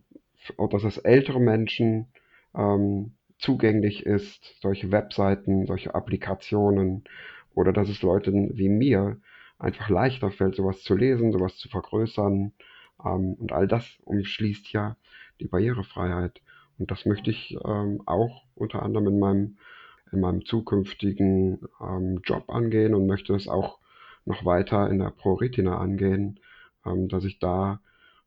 dass 0.70 0.84
es 0.84 0.98
ältere 0.98 1.40
Menschen 1.40 2.08
ähm, 2.54 3.12
zugänglich 3.38 4.06
ist, 4.06 4.56
solche 4.60 4.90
Webseiten, 4.92 5.66
solche 5.66 5.94
Applikationen 5.94 7.04
oder 7.54 7.72
dass 7.72 7.88
es 7.88 8.02
Leuten 8.02 8.56
wie 8.56 8.68
mir 8.68 9.18
einfach 9.58 9.88
leichter 9.88 10.30
fällt, 10.30 10.56
sowas 10.56 10.82
zu 10.82 10.94
lesen, 10.94 11.32
sowas 11.32 11.56
zu 11.56 11.68
vergrößern. 11.68 12.52
Ähm, 13.04 13.34
und 13.34 13.52
all 13.52 13.68
das 13.68 13.86
umschließt 14.04 14.72
ja 14.72 14.96
die 15.40 15.46
Barrierefreiheit. 15.46 16.40
Und 16.78 16.90
das 16.90 17.06
möchte 17.06 17.30
ich 17.30 17.56
ähm, 17.64 18.02
auch 18.06 18.44
unter 18.54 18.82
anderem 18.82 19.08
in 19.08 19.18
meinem, 19.18 19.58
in 20.10 20.20
meinem 20.20 20.44
zukünftigen 20.44 21.60
ähm, 21.80 22.20
Job 22.24 22.50
angehen 22.50 22.94
und 22.94 23.06
möchte 23.06 23.34
es 23.34 23.48
auch 23.48 23.78
noch 24.24 24.44
weiter 24.44 24.88
in 24.90 24.98
der 24.98 25.10
ProRetina 25.10 25.78
angehen, 25.78 26.40
ähm, 26.86 27.08
dass 27.08 27.24
ich 27.24 27.38
da 27.38 27.80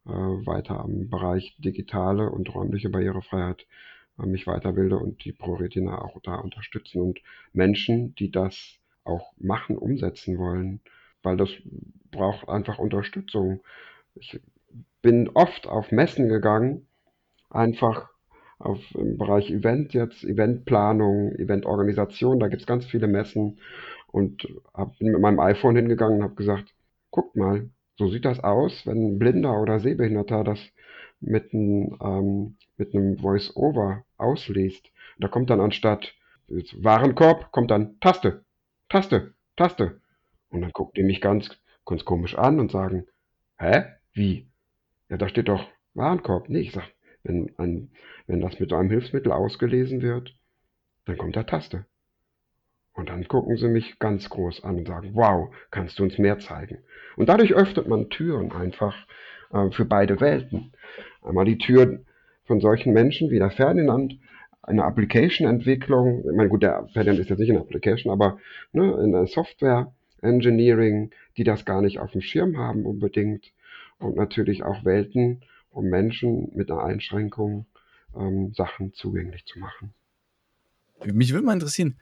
äh, 0.06 0.10
weiter 0.10 0.80
am 0.80 1.10
Bereich 1.10 1.56
digitale 1.60 2.30
und 2.30 2.54
räumliche 2.54 2.90
Barrierefreiheit 2.90 3.66
äh, 4.20 4.26
mich 4.26 4.48
weiterbilde 4.48 4.98
und 4.98 5.24
die 5.26 5.32
ProRetina 5.32 6.00
auch 6.00 6.20
da 6.22 6.36
unterstützen 6.36 7.02
und 7.02 7.20
Menschen, 7.54 8.16
die 8.16 8.32
das 8.32 8.78
auch 9.04 9.34
machen, 9.38 9.78
umsetzen 9.78 10.38
wollen, 10.38 10.82
weil 11.24 11.38
das 11.38 11.50
braucht 12.12 12.50
einfach 12.50 12.80
Unterstützung. 12.80 13.62
Ich 14.16 14.40
bin 15.02 15.30
oft 15.30 15.68
auf 15.68 15.92
Messen 15.92 16.30
gegangen, 16.30 16.88
einfach 17.50 18.10
auf, 18.58 18.80
im 18.96 19.18
Bereich 19.18 19.52
Event 19.52 19.94
jetzt, 19.94 20.24
Eventplanung, 20.24 21.34
Eventorganisation, 21.36 22.40
da 22.40 22.48
gibt 22.48 22.62
es 22.62 22.68
ganz 22.68 22.86
viele 22.86 23.08
Messen 23.08 23.60
und 24.16 24.48
hab, 24.74 24.98
bin 24.98 25.12
mit 25.12 25.20
meinem 25.20 25.42
iPhone 25.42 25.76
hingegangen 25.76 26.20
und 26.20 26.24
habe 26.24 26.36
gesagt, 26.36 26.74
guckt 27.12 27.36
mal, 27.36 27.70
so 27.98 28.08
sieht 28.08 28.24
das 28.24 28.42
aus, 28.42 28.88
wenn 28.88 29.16
ein 29.16 29.20
Blinder 29.20 29.60
oder 29.62 29.82
Sehbehinderter 29.82 30.46
das 30.46 30.60
mit, 31.20 31.54
ein, 31.54 31.98
ähm, 32.02 32.56
einem 32.80 33.18
Voice-Over 33.18 34.06
ausliest. 34.18 34.90
Da 35.20 35.28
kommt 35.28 35.50
dann 35.50 35.60
anstatt 35.60 36.14
Warenkorb, 36.48 37.52
kommt 37.52 37.72
dann 37.72 38.00
Taste. 38.00 38.46
Taste, 38.88 39.34
Taste. 39.58 40.00
Und 40.50 40.62
dann 40.62 40.72
guckt 40.72 40.96
die 40.96 41.04
mich 41.04 41.20
ganz, 41.20 41.50
ganz 41.86 42.06
komisch 42.06 42.38
an 42.38 42.62
und 42.62 42.72
sagen, 42.72 43.08
hä? 43.58 43.84
Wie? 44.14 44.48
Ja, 45.10 45.18
da 45.18 45.28
steht 45.28 45.50
doch 45.50 45.68
Warenkorb. 45.94 46.48
Nee, 46.48 46.60
ich 46.60 46.72
sag, 46.72 46.90
wenn, 47.24 47.52
ein, 47.58 47.92
wenn 48.28 48.40
das 48.40 48.62
mit 48.62 48.72
einem 48.72 48.90
Hilfsmittel 48.90 49.34
ausgelesen 49.34 50.02
wird, 50.02 50.38
dann 51.04 51.18
kommt 51.18 51.36
da 51.36 51.44
Taste. 51.44 51.86
Und 52.96 53.10
dann 53.10 53.28
gucken 53.28 53.58
sie 53.58 53.68
mich 53.68 54.00
ganz 54.00 54.30
groß 54.30 54.64
an 54.64 54.78
und 54.78 54.88
sagen, 54.88 55.12
wow, 55.14 55.54
kannst 55.70 56.00
du 56.00 56.04
uns 56.04 56.18
mehr 56.18 56.40
zeigen? 56.40 56.80
Und 57.18 57.28
dadurch 57.30 57.54
öffnet 57.54 57.88
man 57.88 58.10
Türen 58.10 58.52
einfach 58.52 58.96
äh, 59.52 59.70
für 59.72 59.86
beide 59.86 60.22
Welten. 60.22 60.72
Einmal 61.22 61.46
die 61.46 61.58
Tür 61.58 62.00
von 62.46 62.62
solchen 62.62 62.94
Menschen 62.94 63.30
wie 63.32 63.40
der 63.40 63.52
Ferdinand, 63.52 64.18
eine 64.62 64.86
Application-Entwicklung, 64.86 66.24
ich 66.26 66.36
meine, 66.36 66.50
gut, 66.50 66.64
der 66.64 66.88
Patent 66.94 67.20
ist 67.20 67.30
jetzt 67.30 67.40
nicht 67.40 67.50
in 67.50 67.58
Application, 67.58 68.12
aber 68.12 68.40
ne, 68.72 68.98
in 69.04 69.12
der 69.12 69.28
Software 69.28 69.94
Engineering, 70.22 71.12
die 71.38 71.44
das 71.44 71.66
gar 71.66 71.82
nicht 71.82 72.00
auf 72.00 72.12
dem 72.12 72.22
Schirm 72.22 72.58
haben 72.58 72.86
unbedingt 72.86 73.52
und 74.00 74.16
natürlich 74.16 74.64
auch 74.64 74.84
Welten, 74.84 75.42
um 75.70 75.86
Menschen 75.86 76.52
mit 76.56 76.72
einer 76.72 76.84
Einschränkung 76.84 77.66
ähm, 78.16 78.54
Sachen 78.54 78.94
zugänglich 78.94 79.46
zu 79.46 79.60
machen. 79.60 79.94
Mich 81.04 81.34
würde 81.34 81.46
mal 81.46 81.54
interessieren, 81.54 82.00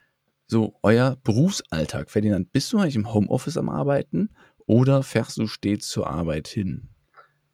so 0.47 0.79
euer 0.83 1.17
Berufsalltag, 1.23 2.09
Ferdinand, 2.09 2.51
bist 2.51 2.71
du 2.73 2.79
eigentlich 2.79 2.95
im 2.95 3.13
Homeoffice 3.13 3.57
am 3.57 3.69
Arbeiten 3.69 4.29
oder 4.65 5.03
fährst 5.03 5.37
du 5.37 5.47
stets 5.47 5.89
zur 5.89 6.07
Arbeit 6.07 6.47
hin? 6.47 6.89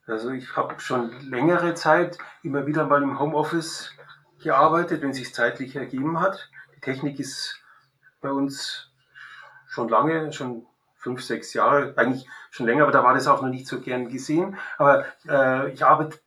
Also 0.06 0.30
ich 0.30 0.56
habe 0.56 0.80
schon 0.80 1.10
längere 1.30 1.74
Zeit 1.74 2.18
immer 2.42 2.66
wieder 2.66 2.86
mal 2.86 3.02
im 3.02 3.18
Homeoffice 3.18 3.92
gearbeitet, 4.42 5.02
wenn 5.02 5.10
es 5.10 5.18
sich 5.18 5.32
zeitlich 5.32 5.76
ergeben 5.76 6.20
hat. 6.20 6.50
Die 6.74 6.80
Technik 6.80 7.20
ist 7.20 7.60
bei 8.20 8.30
uns 8.30 8.90
schon 9.68 9.88
lange, 9.88 10.32
schon 10.32 10.66
fünf, 10.96 11.22
sechs 11.22 11.54
Jahre, 11.54 11.94
eigentlich 11.96 12.26
schon 12.50 12.66
länger, 12.66 12.82
aber 12.82 12.92
da 12.92 13.04
war 13.04 13.14
das 13.14 13.26
auch 13.26 13.40
noch 13.40 13.48
nicht 13.48 13.66
so 13.66 13.80
gern 13.80 14.08
gesehen. 14.08 14.58
Aber 14.78 15.04
äh, 15.28 15.70
ich 15.70 15.84
arbeite 15.84 16.18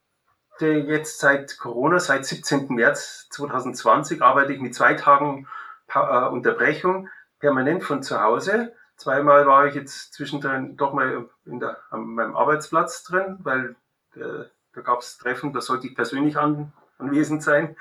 jetzt 0.60 1.20
seit 1.20 1.58
Corona, 1.58 2.00
seit 2.00 2.26
17. 2.26 2.68
März 2.70 3.28
2020, 3.32 4.22
arbeite 4.22 4.54
ich 4.54 4.62
mit 4.62 4.74
zwei 4.74 4.94
Tagen 4.94 5.48
pa 5.94 6.26
äh, 6.26 6.30
Unterbrechung 6.30 7.08
permanent 7.40 7.84
von 7.84 8.02
zu 8.02 8.20
Hause. 8.20 8.74
Zweimal 8.98 9.46
war 9.46 9.68
ich 9.68 9.76
jetzt 9.76 10.14
zwischendrin 10.14 10.76
doch 10.76 10.94
mal 10.94 11.30
in 11.46 11.60
der, 11.60 11.78
an 11.92 12.16
meinem 12.16 12.36
Arbeitsplatz 12.36 13.04
drin, 13.04 13.38
weil 13.44 13.76
äh, 14.16 14.46
da 14.74 14.82
gab 14.82 15.00
es 15.02 15.20
Treffen, 15.20 15.54
da 15.54 15.62
sollte 15.62 15.88
ich 15.88 15.96
persönlich 15.96 16.38
an, 16.38 16.74
anwesend 16.98 17.44
sein. 17.44 17.76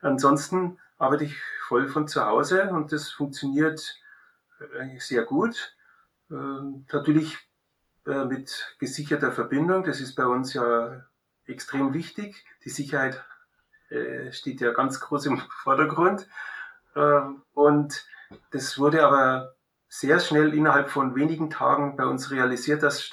Ansonsten 0.00 0.78
arbeite 0.98 1.24
ich 1.24 1.36
voll 1.66 1.88
von 1.88 2.06
zu 2.06 2.24
Hause 2.24 2.70
und 2.70 2.92
das 2.92 3.10
funktioniert 3.10 4.00
eigentlich 4.78 5.04
sehr 5.04 5.24
gut. 5.24 5.76
Äh, 6.30 6.34
natürlich 6.92 7.36
äh, 8.06 8.24
mit 8.24 8.76
gesicherter 8.78 9.32
Verbindung, 9.32 9.82
das 9.82 10.00
ist 10.00 10.14
bei 10.14 10.26
uns 10.26 10.54
ja 10.54 11.04
extrem 11.46 11.94
wichtig. 11.94 12.44
Die 12.64 12.70
Sicherheit 12.70 13.24
äh, 13.88 14.30
steht 14.30 14.60
ja 14.60 14.72
ganz 14.72 15.00
groß 15.00 15.26
im 15.26 15.38
Vordergrund. 15.62 16.28
Äh, 16.96 17.20
und 17.54 18.04
das 18.50 18.78
wurde 18.78 19.04
aber 19.06 19.54
sehr 19.88 20.18
schnell 20.18 20.52
innerhalb 20.54 20.90
von 20.90 21.14
wenigen 21.14 21.50
Tagen 21.50 21.96
bei 21.96 22.04
uns 22.04 22.30
realisiert, 22.30 22.82
dass 22.82 23.08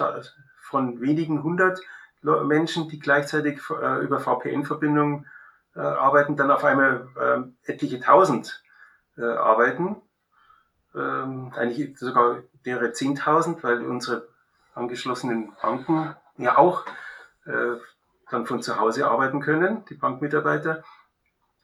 von 0.62 1.02
wenigen 1.02 1.44
hundert 1.44 1.80
Menschen, 2.24 2.88
die 2.88 3.00
gleichzeitig 3.00 3.60
äh, 3.70 4.00
über 4.00 4.20
VPN-Verbindungen 4.20 5.28
äh, 5.76 5.82
arbeiten, 5.82 6.38
dann 6.38 6.52
auf 6.52 6.64
einmal 6.64 7.08
äh, 7.66 7.72
etliche 7.72 8.00
tausend 8.00 8.64
äh, 9.18 9.24
arbeiten. 9.24 9.98
Ähm, 10.96 11.52
eigentlich 11.56 11.98
sogar 11.98 12.44
mehrere 12.64 12.94
zehntausend, 12.94 13.64
weil 13.64 13.86
unsere 13.86 14.28
angeschlossenen 14.74 15.54
Banken 15.62 16.16
ja 16.38 16.58
auch 16.58 16.86
dann 17.46 18.46
von 18.46 18.62
zu 18.62 18.80
Hause 18.80 19.06
arbeiten 19.06 19.42
können, 19.42 19.84
die 19.90 19.96
Bankmitarbeiter. 19.96 20.82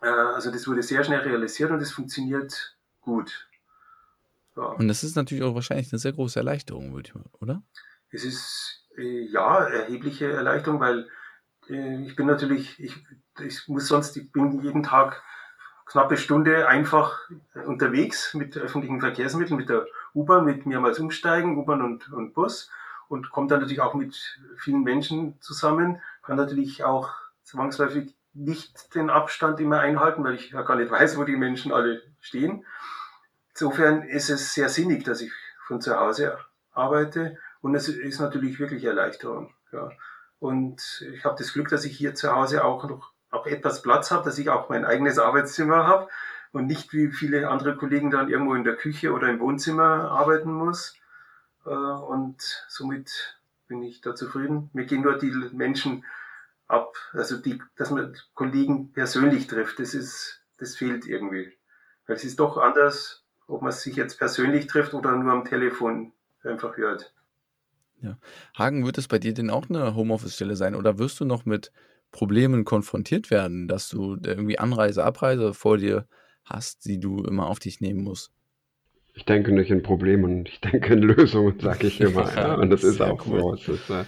Äh, 0.01 0.07
also 0.07 0.51
das 0.51 0.67
wurde 0.67 0.83
sehr 0.83 1.03
schnell 1.03 1.21
realisiert 1.21 1.71
und 1.71 1.81
es 1.81 1.91
funktioniert 1.91 2.77
gut. 3.01 3.47
Ja. 4.55 4.63
Und 4.63 4.88
das 4.88 5.03
ist 5.03 5.15
natürlich 5.15 5.43
auch 5.43 5.55
wahrscheinlich 5.55 5.91
eine 5.91 5.99
sehr 5.99 6.13
große 6.13 6.39
Erleichterung, 6.39 7.01
oder? 7.39 7.63
Es 8.12 8.23
ist 8.23 8.88
äh, 8.97 9.25
ja 9.25 9.65
erhebliche 9.65 10.31
Erleichterung, 10.31 10.79
weil 10.79 11.07
äh, 11.69 12.03
ich 12.03 12.15
bin 12.15 12.27
natürlich, 12.27 12.79
ich, 12.79 12.95
ich 13.39 13.67
muss 13.67 13.88
sonst, 13.88 14.17
ich 14.17 14.31
bin 14.31 14.62
jeden 14.62 14.83
Tag 14.83 15.23
knappe 15.85 16.17
Stunde 16.17 16.67
einfach 16.67 17.17
unterwegs 17.65 18.35
mit 18.35 18.55
öffentlichen 18.57 18.99
Verkehrsmitteln, 18.99 19.57
mit 19.57 19.69
der 19.69 19.88
U-Bahn, 20.13 20.45
mit 20.45 20.67
mehrmals 20.67 20.99
umsteigen, 20.99 21.57
U-Bahn 21.57 21.81
und, 21.81 22.12
und 22.13 22.33
Bus 22.33 22.69
und 23.07 23.31
komme 23.31 23.47
dann 23.47 23.59
natürlich 23.59 23.81
auch 23.81 23.95
mit 23.95 24.39
vielen 24.57 24.83
Menschen 24.83 25.41
zusammen, 25.41 25.99
kann 26.21 26.38
natürlich 26.38 26.83
auch 26.83 27.12
zwangsläufig 27.43 28.15
nicht 28.39 28.95
den 28.95 29.10
Abstand 29.10 29.60
immer 29.60 29.80
einhalten, 29.80 30.23
weil 30.23 30.36
ich 30.36 30.52
ja 30.52 30.62
gar 30.62 30.78
nicht 30.78 30.91
weiß, 30.91 31.17
wo 31.17 31.23
die 31.23 31.36
Menschen 31.36 31.71
alle 31.71 32.02
stehen. 32.21 32.65
Insofern 33.52 34.04
ist 34.04 34.30
es 34.30 34.54
sehr 34.54 34.69
sinnig, 34.69 35.04
dass 35.04 35.21
ich 35.21 35.32
von 35.67 35.82
zu 35.82 35.99
Hause 35.99 36.38
arbeite 36.71 37.38
und 37.62 37.75
es 37.75 37.89
ist 37.89 38.19
natürlich 38.19 38.60
wirklich 38.60 38.86
Erleichterung. 38.86 39.54
Ja. 39.71 39.91
Und 40.39 41.06
ich 41.13 41.25
habe 41.25 41.36
das 41.38 41.54
Glück, 41.54 41.67
dass 41.67 41.84
ich 41.84 41.97
hier 41.97 42.15
zu 42.15 42.32
Hause 42.34 42.63
auch 42.63 42.88
noch 42.88 43.12
auch 43.32 43.45
etwas 43.45 43.82
Platz 43.82 44.12
habe, 44.12 44.25
dass 44.25 44.39
ich 44.39 44.49
auch 44.49 44.69
mein 44.69 44.86
eigenes 44.86 45.19
Arbeitszimmer 45.19 45.86
habe 45.86 46.10
und 46.52 46.65
nicht 46.65 46.93
wie 46.93 47.12
viele 47.12 47.49
andere 47.49 47.75
Kollegen 47.75 48.10
dann 48.10 48.30
irgendwo 48.30 48.56
in 48.56 48.63
der 48.63 48.75
Küche 48.75 49.13
oder 49.13 49.30
im 49.30 49.39
Wohnzimmer 49.39 50.10
arbeiten 50.12 50.52
muss. 50.52 50.95
Äh, 51.65 51.69
und 51.69 52.65
somit 52.67 53.38
bin 53.67 53.84
ich 53.84 54.02
da 54.02 54.15
zufrieden. 54.15 54.69
Mir 54.73 54.86
gehen 54.86 55.04
dort 55.04 55.21
die 55.21 55.32
Menschen 55.52 56.04
ab, 56.69 56.93
also 57.12 57.38
die, 57.38 57.62
dass 57.75 57.91
man 57.91 58.15
Kollegen 58.34 58.93
persönlich 58.93 59.47
trifft, 59.47 59.79
das 59.79 59.93
ist, 59.93 60.41
das 60.58 60.77
fehlt 60.77 61.05
irgendwie. 61.05 61.51
Weil 62.08 62.15
es 62.15 62.23
ist 62.23 62.39
doch 62.39 62.58
anders, 62.58 63.25
ob 63.47 63.62
man 63.62 63.71
sich 63.71 63.95
jetzt 63.95 64.17
persönlich 64.17 64.67
trifft 64.67 64.93
oder 64.93 65.15
nur 65.15 65.34
am 65.34 65.45
Telefon 65.45 66.13
einfach 66.43 66.77
hört. 66.77 67.13
Ja. 68.01 68.17
Hagen, 68.58 68.86
wird 68.86 68.97
es 68.97 69.08
bei 69.08 69.19
dir 69.19 69.34
denn 69.34 69.49
auch 69.49 69.69
eine 69.69 69.95
Homeoffice-Stelle 69.95 70.55
sein 70.55 70.75
oder 70.75 70.99
wirst 70.99 71.19
du 71.19 71.25
noch 71.25 71.45
mit 71.45 71.71
Problemen 72.12 72.63
konfrontiert 72.63 73.29
werden, 73.29 73.67
dass 73.67 73.89
du 73.89 74.17
irgendwie 74.23 74.58
Anreise, 74.58 75.03
Abreise 75.03 75.53
vor 75.53 75.77
dir 75.77 76.08
hast, 76.45 76.86
die 76.86 76.99
du 76.99 77.23
immer 77.23 77.47
auf 77.47 77.60
dich 77.60 77.82
nehmen 77.82 78.03
musst? 78.03 78.32
Ich 79.13 79.25
denke 79.25 79.51
nicht 79.51 79.69
in 79.69 79.84
Problemen, 79.84 80.45
ich 80.45 80.62
denke 80.62 80.93
in 80.93 81.01
Lösungen, 81.01 81.60
sage 81.60 81.88
ich 81.88 81.99
immer. 81.99 82.34
ja, 82.36 82.53
und 82.53 82.69
das 82.69 82.84
ist 82.84 83.01
auch 83.01 83.25
cool. 83.27 83.39
so. 83.39 83.73
Es, 83.73 83.82
ist, 83.82 83.89
äh, 83.89 84.05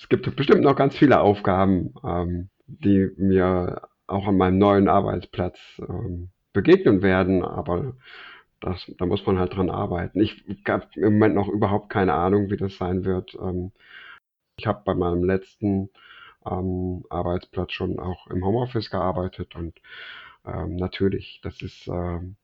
es, 0.00 0.08
gibt 0.08 0.34
bestimmt 0.36 0.62
noch 0.62 0.76
ganz 0.76 0.96
viele 0.96 1.20
Aufgaben, 1.20 1.94
ähm, 2.04 2.48
die 2.66 3.10
mir 3.16 3.82
auch 4.06 4.26
an 4.26 4.36
meinem 4.36 4.58
neuen 4.58 4.88
Arbeitsplatz 4.88 5.58
ähm, 5.78 6.30
begegnen 6.52 7.02
werden, 7.02 7.44
aber 7.44 7.94
das, 8.60 8.90
da 8.98 9.06
muss 9.06 9.24
man 9.24 9.38
halt 9.38 9.54
dran 9.54 9.70
arbeiten. 9.70 10.20
Ich 10.20 10.44
habe 10.68 10.86
im 10.96 11.14
Moment 11.14 11.34
noch 11.34 11.48
überhaupt 11.48 11.90
keine 11.90 12.14
Ahnung, 12.14 12.50
wie 12.50 12.56
das 12.56 12.76
sein 12.76 13.04
wird. 13.04 13.34
Ähm, 13.34 13.72
ich 14.56 14.66
habe 14.66 14.82
bei 14.84 14.94
meinem 14.94 15.24
letzten 15.24 15.90
ähm, 16.46 17.04
Arbeitsplatz 17.08 17.72
schon 17.72 17.98
auch 17.98 18.26
im 18.26 18.44
Homeoffice 18.44 18.90
gearbeitet 18.90 19.54
und 19.56 19.80
ähm, 20.44 20.76
natürlich, 20.76 21.40
das 21.42 21.62
ist 21.62 21.88
ähm, 21.88 22.36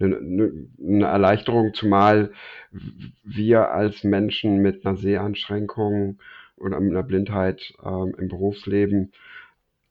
eine, 0.00 1.06
Erleichterung, 1.06 1.74
zumal 1.74 2.32
wir 3.22 3.70
als 3.70 4.04
Menschen 4.04 4.58
mit 4.58 4.86
einer 4.86 4.96
Sehanschränkung 4.96 6.18
oder 6.60 6.80
mit 6.80 6.92
einer 6.92 7.02
Blindheit 7.02 7.74
ähm, 7.84 8.14
im 8.18 8.28
Berufsleben 8.28 9.12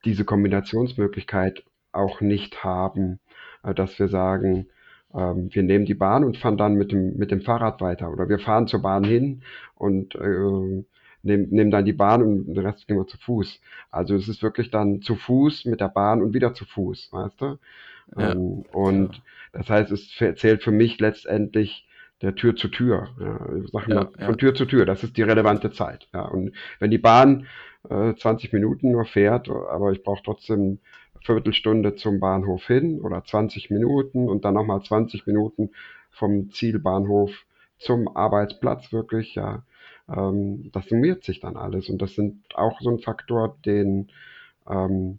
diese 0.04 0.24
Kombinationsmöglichkeit 0.24 1.64
auch 1.92 2.20
nicht 2.20 2.64
haben, 2.64 3.18
äh, 3.62 3.74
dass 3.74 3.98
wir 3.98 4.08
sagen, 4.08 4.66
ähm, 5.14 5.48
wir 5.52 5.62
nehmen 5.62 5.84
die 5.84 5.94
Bahn 5.94 6.24
und 6.24 6.38
fahren 6.38 6.56
dann 6.56 6.74
mit 6.74 6.92
dem, 6.92 7.16
mit 7.16 7.30
dem 7.30 7.42
Fahrrad 7.42 7.80
weiter. 7.80 8.10
Oder 8.10 8.28
wir 8.28 8.38
fahren 8.38 8.66
zur 8.66 8.82
Bahn 8.82 9.04
hin 9.04 9.42
und 9.74 10.14
äh, 10.14 10.84
nehmen, 11.22 11.48
nehmen 11.50 11.70
dann 11.70 11.84
die 11.84 11.92
Bahn 11.92 12.22
und 12.22 12.46
den 12.46 12.66
Rest 12.66 12.86
gehen 12.86 12.96
wir 12.96 13.06
zu 13.06 13.18
Fuß. 13.18 13.60
Also 13.90 14.14
es 14.14 14.28
ist 14.28 14.42
wirklich 14.42 14.70
dann 14.70 15.02
zu 15.02 15.16
Fuß 15.16 15.64
mit 15.66 15.80
der 15.80 15.88
Bahn 15.88 16.22
und 16.22 16.34
wieder 16.34 16.54
zu 16.54 16.64
Fuß, 16.64 17.12
weißt 17.12 17.40
du? 17.40 17.58
Ja, 18.16 18.32
ähm, 18.32 18.64
und 18.72 19.16
ja. 19.16 19.22
das 19.52 19.70
heißt, 19.70 19.92
es 19.92 20.08
zählt 20.36 20.62
für 20.62 20.72
mich 20.72 20.98
letztendlich 21.00 21.86
der 22.22 22.34
Tür 22.34 22.54
zu 22.56 22.68
Tür. 22.68 23.08
Ja, 23.18 23.38
ich 23.56 23.70
sag 23.70 23.88
mal, 23.88 24.10
von 24.18 24.38
Tür 24.38 24.54
zu 24.54 24.66
Tür, 24.66 24.84
das 24.84 25.02
ist 25.02 25.16
die 25.16 25.22
relevante 25.22 25.70
Zeit. 25.70 26.08
Ja, 26.12 26.26
und 26.26 26.52
wenn 26.78 26.90
die 26.90 26.98
Bahn 26.98 27.46
äh, 27.88 28.14
20 28.14 28.52
Minuten 28.52 28.90
nur 28.90 29.04
fährt, 29.04 29.48
aber 29.48 29.92
ich 29.92 30.02
brauche 30.02 30.22
trotzdem 30.22 30.78
Viertelstunde 31.22 31.96
zum 31.96 32.20
Bahnhof 32.20 32.66
hin 32.66 33.00
oder 33.00 33.24
20 33.24 33.70
Minuten 33.70 34.28
und 34.28 34.44
dann 34.44 34.54
nochmal 34.54 34.82
20 34.82 35.26
Minuten 35.26 35.70
vom 36.10 36.50
Zielbahnhof 36.50 37.30
zum 37.78 38.14
Arbeitsplatz 38.14 38.92
wirklich, 38.92 39.34
ja, 39.34 39.62
ähm, 40.08 40.70
das 40.72 40.86
summiert 40.86 41.24
sich 41.24 41.40
dann 41.40 41.56
alles. 41.56 41.88
Und 41.88 42.02
das 42.02 42.14
sind 42.14 42.42
auch 42.54 42.80
so 42.80 42.90
ein 42.90 42.98
Faktor, 42.98 43.56
den 43.64 44.08
ähm, 44.68 45.18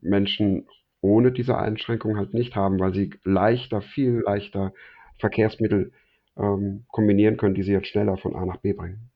Menschen 0.00 0.66
ohne 1.00 1.32
diese 1.32 1.56
Einschränkung 1.56 2.16
halt 2.16 2.34
nicht 2.34 2.56
haben, 2.56 2.78
weil 2.78 2.94
sie 2.94 3.10
leichter, 3.24 3.80
viel 3.80 4.22
leichter 4.24 4.72
Verkehrsmittel 5.18 5.92
ähm, 6.40 6.84
kombinieren 6.88 7.36
können, 7.36 7.54
die 7.54 7.62
sie 7.62 7.72
jetzt 7.72 7.88
schneller 7.88 8.16
von 8.16 8.34
A 8.34 8.44
nach 8.44 8.58
B 8.58 8.72
bringen. 8.72 9.10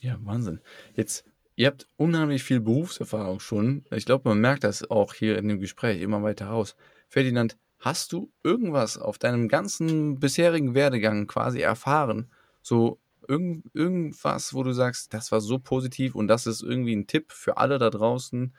Ja, 0.00 0.18
Wahnsinn. 0.22 0.60
Jetzt 0.94 1.24
Ihr 1.60 1.66
habt 1.66 1.86
unheimlich 1.98 2.42
viel 2.42 2.58
Berufserfahrung 2.58 3.38
schon. 3.38 3.84
Ich 3.90 4.06
glaube, 4.06 4.26
man 4.30 4.40
merkt 4.40 4.64
das 4.64 4.90
auch 4.90 5.12
hier 5.12 5.36
in 5.36 5.46
dem 5.46 5.60
Gespräch 5.60 6.00
immer 6.00 6.22
weiter 6.22 6.46
raus. 6.46 6.74
Ferdinand, 7.10 7.58
hast 7.78 8.14
du 8.14 8.32
irgendwas 8.42 8.96
auf 8.96 9.18
deinem 9.18 9.46
ganzen 9.46 10.18
bisherigen 10.18 10.74
Werdegang 10.74 11.26
quasi 11.26 11.60
erfahren? 11.60 12.30
So 12.62 12.98
irgend, 13.28 13.66
irgendwas, 13.74 14.54
wo 14.54 14.62
du 14.62 14.72
sagst, 14.72 15.12
das 15.12 15.32
war 15.32 15.42
so 15.42 15.58
positiv 15.58 16.14
und 16.14 16.28
das 16.28 16.46
ist 16.46 16.62
irgendwie 16.62 16.96
ein 16.96 17.06
Tipp 17.06 17.30
für 17.30 17.58
alle 17.58 17.76
da 17.78 17.90
draußen, 17.90 18.54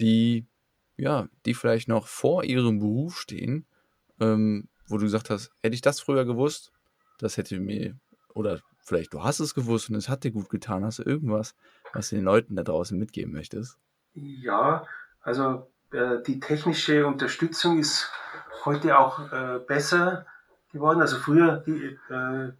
die, 0.00 0.46
ja, 0.96 1.28
die 1.44 1.52
vielleicht 1.52 1.88
noch 1.88 2.06
vor 2.06 2.42
ihrem 2.42 2.78
Beruf 2.78 3.18
stehen, 3.18 3.66
ähm, 4.18 4.68
wo 4.88 4.96
du 4.98 5.04
gesagt 5.04 5.30
hast, 5.30 5.50
hätte 5.62 5.74
ich 5.74 5.82
das 5.82 6.00
früher 6.00 6.24
gewusst, 6.24 6.72
das 7.18 7.36
hätte 7.36 7.58
mir, 7.60 7.96
oder 8.34 8.60
vielleicht 8.86 9.12
du 9.12 9.22
hast 9.22 9.40
es 9.40 9.54
gewusst 9.54 9.90
und 9.90 9.96
es 9.96 10.08
hat 10.08 10.24
dir 10.24 10.30
gut 10.30 10.48
getan. 10.48 10.84
Hast 10.84 11.00
du 11.00 11.02
irgendwas, 11.02 11.56
was 11.92 12.10
du 12.10 12.16
den 12.16 12.24
Leuten 12.24 12.56
da 12.56 12.62
draußen 12.62 12.98
mitgeben 12.98 13.32
möchtest? 13.32 13.78
Ja, 14.14 14.86
also 15.22 15.70
äh, 15.92 16.22
die 16.26 16.40
technische 16.40 17.06
Unterstützung 17.06 17.78
ist 17.78 18.10
heute 18.64 18.98
auch 18.98 19.32
äh, 19.32 19.58
besser 19.58 20.26
geworden. 20.72 21.00
Also 21.00 21.16
früher, 21.16 21.58
die, 21.66 21.98
äh, 22.10 22.52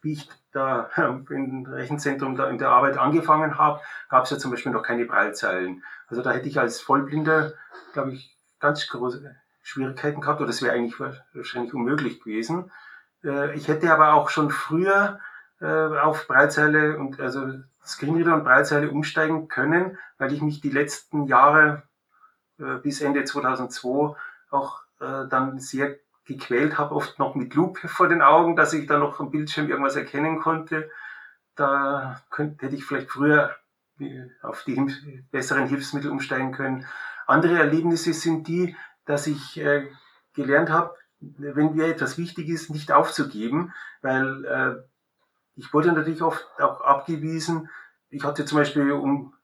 wie 0.00 0.12
ich 0.12 0.28
da 0.52 0.88
im 1.30 1.66
Rechenzentrum 1.66 2.36
da 2.36 2.48
in 2.48 2.58
der 2.58 2.70
Arbeit 2.70 2.96
angefangen 2.96 3.58
habe, 3.58 3.80
gab 4.08 4.24
es 4.24 4.30
ja 4.30 4.38
zum 4.38 4.50
Beispiel 4.50 4.72
noch 4.72 4.82
keine 4.82 5.04
Breilzeilen. 5.04 5.82
Also 6.06 6.22
da 6.22 6.32
hätte 6.32 6.48
ich 6.48 6.58
als 6.58 6.80
Vollblinder, 6.80 7.52
glaube 7.92 8.12
ich, 8.12 8.36
ganz 8.60 8.86
große 8.88 9.36
Schwierigkeiten 9.64 10.20
gehabt 10.20 10.40
oder 10.42 10.50
es 10.50 10.62
wäre 10.62 10.74
eigentlich 10.74 11.00
wahrscheinlich 11.32 11.74
unmöglich 11.74 12.20
gewesen. 12.20 12.70
Äh, 13.24 13.56
ich 13.56 13.66
hätte 13.66 13.92
aber 13.92 14.12
auch 14.12 14.28
schon 14.28 14.50
früher 14.50 15.18
äh, 15.60 15.66
auf 15.66 16.28
Breitseile 16.28 16.98
und 16.98 17.18
also 17.18 17.48
Screenreader 17.84 18.34
und 18.34 18.44
Breitseile 18.44 18.90
umsteigen 18.90 19.48
können, 19.48 19.98
weil 20.18 20.32
ich 20.32 20.42
mich 20.42 20.60
die 20.60 20.70
letzten 20.70 21.24
Jahre 21.24 21.82
äh, 22.58 22.76
bis 22.76 23.00
Ende 23.00 23.24
2002 23.24 24.14
auch 24.50 24.84
dann 25.00 25.58
sehr 25.58 25.96
gequält 26.24 26.78
habe, 26.78 26.94
oft 26.94 27.18
noch 27.18 27.34
mit 27.34 27.52
Lupe 27.54 27.88
vor 27.88 28.08
den 28.08 28.22
Augen, 28.22 28.54
dass 28.54 28.72
ich 28.72 28.86
da 28.86 28.96
noch 28.96 29.18
am 29.18 29.32
Bildschirm 29.32 29.68
irgendwas 29.68 29.96
erkennen 29.96 30.40
konnte. 30.40 30.88
Da 31.56 32.22
könnte, 32.30 32.64
hätte 32.64 32.76
ich 32.76 32.84
vielleicht 32.84 33.10
früher 33.10 33.54
auf 34.40 34.62
die 34.62 34.76
besseren 35.32 35.66
Hilfsmittel 35.66 36.10
umsteigen 36.10 36.52
können. 36.52 36.86
Andere 37.26 37.58
Erlebnisse 37.58 38.14
sind 38.14 38.46
die, 38.46 38.76
dass 39.06 39.26
ich 39.26 39.58
äh, 39.58 39.88
gelernt 40.34 40.70
habe, 40.70 40.94
wenn 41.20 41.74
mir 41.74 41.86
etwas 41.86 42.18
wichtig 42.18 42.48
ist, 42.48 42.70
nicht 42.70 42.92
aufzugeben, 42.92 43.72
weil 44.02 44.44
äh, 44.44 44.74
ich 45.56 45.72
wurde 45.72 45.92
natürlich 45.92 46.22
oft 46.22 46.46
auch 46.58 46.80
abgewiesen. 46.80 47.70
Ich 48.10 48.24
hatte 48.24 48.44
zum 48.44 48.58
Beispiel, 48.58 48.92
um 48.92 49.34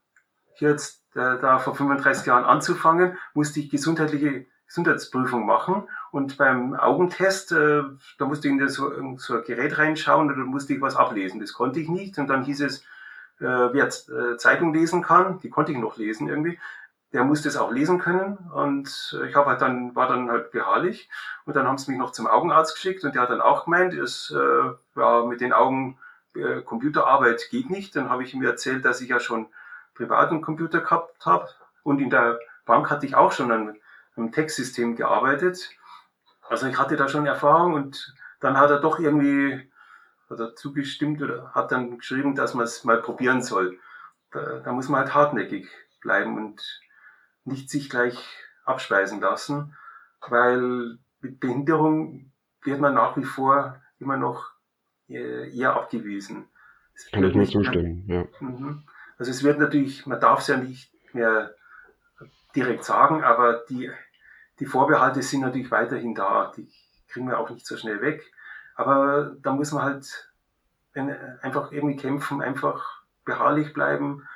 jetzt 0.56 1.04
äh, 1.14 1.38
da 1.40 1.58
vor 1.58 1.74
35 1.74 2.26
Jahren 2.26 2.44
anzufangen, 2.44 3.16
musste 3.34 3.60
ich 3.60 3.70
gesundheitliche 3.70 4.46
Gesundheitsprüfung 4.66 5.46
machen. 5.46 5.88
Und 6.12 6.36
beim 6.36 6.74
Augentest, 6.74 7.52
äh, 7.52 7.82
da 8.18 8.24
musste 8.24 8.48
ich 8.48 8.54
in 8.54 8.68
so, 8.68 8.92
in 8.92 9.18
so 9.18 9.34
ein 9.34 9.44
Gerät 9.44 9.78
reinschauen 9.78 10.30
oder 10.30 10.44
musste 10.44 10.74
ich 10.74 10.80
was 10.80 10.96
ablesen. 10.96 11.40
Das 11.40 11.52
konnte 11.52 11.80
ich 11.80 11.88
nicht. 11.88 12.18
Und 12.18 12.28
dann 12.28 12.44
hieß 12.44 12.60
es, 12.60 12.80
äh, 13.40 13.44
wer 13.72 13.86
äh, 13.86 14.36
Zeitung 14.36 14.72
lesen 14.74 15.02
kann, 15.02 15.40
die 15.40 15.50
konnte 15.50 15.72
ich 15.72 15.78
noch 15.78 15.96
lesen 15.96 16.28
irgendwie, 16.28 16.58
der 17.12 17.24
musste 17.24 17.48
es 17.48 17.56
auch 17.56 17.70
lesen 17.70 17.98
können. 17.98 18.36
Und 18.54 19.18
äh, 19.20 19.28
ich 19.28 19.34
habe 19.34 19.50
halt 19.50 19.60
dann, 19.60 19.94
war 19.94 20.08
dann 20.08 20.30
halt 20.30 20.52
beharrlich. 20.52 21.08
Und 21.44 21.56
dann 21.56 21.66
haben 21.66 21.78
sie 21.78 21.90
mich 21.90 22.00
noch 22.00 22.12
zum 22.12 22.26
Augenarzt 22.26 22.74
geschickt 22.74 23.04
und 23.04 23.14
der 23.14 23.22
hat 23.22 23.30
dann 23.30 23.40
auch 23.40 23.64
gemeint, 23.64 23.94
es 23.94 24.34
äh, 24.36 24.98
ja, 25.00 25.24
mit 25.24 25.40
den 25.40 25.52
Augen 25.52 25.98
äh, 26.34 26.60
Computerarbeit 26.62 27.48
geht 27.50 27.70
nicht. 27.70 27.96
Dann 27.96 28.10
habe 28.10 28.22
ich 28.22 28.34
ihm 28.34 28.42
erzählt, 28.42 28.84
dass 28.84 29.00
ich 29.00 29.08
ja 29.08 29.20
schon 29.20 29.46
privat 29.94 30.30
einen 30.30 30.42
Computer 30.42 30.80
gehabt 30.80 31.26
habe. 31.26 31.48
Und 31.82 32.00
in 32.00 32.10
der 32.10 32.38
Bank 32.64 32.90
hatte 32.90 33.06
ich 33.06 33.14
auch 33.14 33.32
schon 33.32 33.50
an 33.50 33.76
einem 34.16 34.32
Textsystem 34.32 34.96
gearbeitet. 34.96 35.70
Also 36.48 36.66
ich 36.66 36.78
hatte 36.78 36.96
da 36.96 37.08
schon 37.08 37.26
Erfahrung 37.26 37.74
und 37.74 38.14
dann 38.40 38.58
hat 38.58 38.70
er 38.70 38.80
doch 38.80 38.98
irgendwie 38.98 39.70
hat 40.30 40.38
er 40.38 40.54
zugestimmt 40.54 41.20
oder 41.20 41.52
hat 41.54 41.72
dann 41.72 41.98
geschrieben, 41.98 42.36
dass 42.36 42.54
man 42.54 42.64
es 42.64 42.84
mal 42.84 43.02
probieren 43.02 43.42
soll. 43.42 43.78
Da, 44.30 44.60
da 44.60 44.72
muss 44.72 44.88
man 44.88 45.00
halt 45.00 45.14
hartnäckig 45.14 45.68
bleiben 46.00 46.36
und 46.36 46.62
nicht 47.44 47.70
sich 47.70 47.90
gleich 47.90 48.18
abspeisen 48.64 49.20
lassen, 49.20 49.76
weil 50.28 50.98
mit 51.20 51.40
Behinderung 51.40 52.30
wird 52.62 52.80
man 52.80 52.94
nach 52.94 53.16
wie 53.16 53.24
vor 53.24 53.80
immer 53.98 54.16
noch 54.16 54.50
äh, 55.08 55.56
eher 55.56 55.74
abgewiesen. 55.74 56.48
Kann 57.12 57.24
ich 57.24 57.34
nur 57.34 57.46
zustimmen, 57.46 58.04
ja. 58.06 58.26
Mhm. 58.40 58.84
Also 59.18 59.30
es 59.30 59.42
wird 59.42 59.58
natürlich, 59.58 60.06
man 60.06 60.20
darf 60.20 60.40
es 60.40 60.48
ja 60.48 60.56
nicht 60.56 60.92
mehr 61.14 61.54
direkt 62.54 62.84
sagen, 62.84 63.22
aber 63.22 63.64
die, 63.68 63.90
die 64.58 64.66
Vorbehalte 64.66 65.22
sind 65.22 65.40
natürlich 65.40 65.70
weiterhin 65.70 66.14
da. 66.14 66.52
Die 66.56 66.70
kriegen 67.08 67.28
wir 67.28 67.38
auch 67.38 67.50
nicht 67.50 67.66
so 67.66 67.76
schnell 67.76 68.00
weg. 68.00 68.22
Aber 68.74 69.36
da 69.42 69.52
muss 69.52 69.72
man 69.72 69.82
halt 69.82 70.32
einfach 71.42 71.70
irgendwie 71.72 71.96
kämpfen, 71.96 72.42
einfach 72.42 73.02
beharrlich 73.24 73.72
bleiben, 73.72 74.26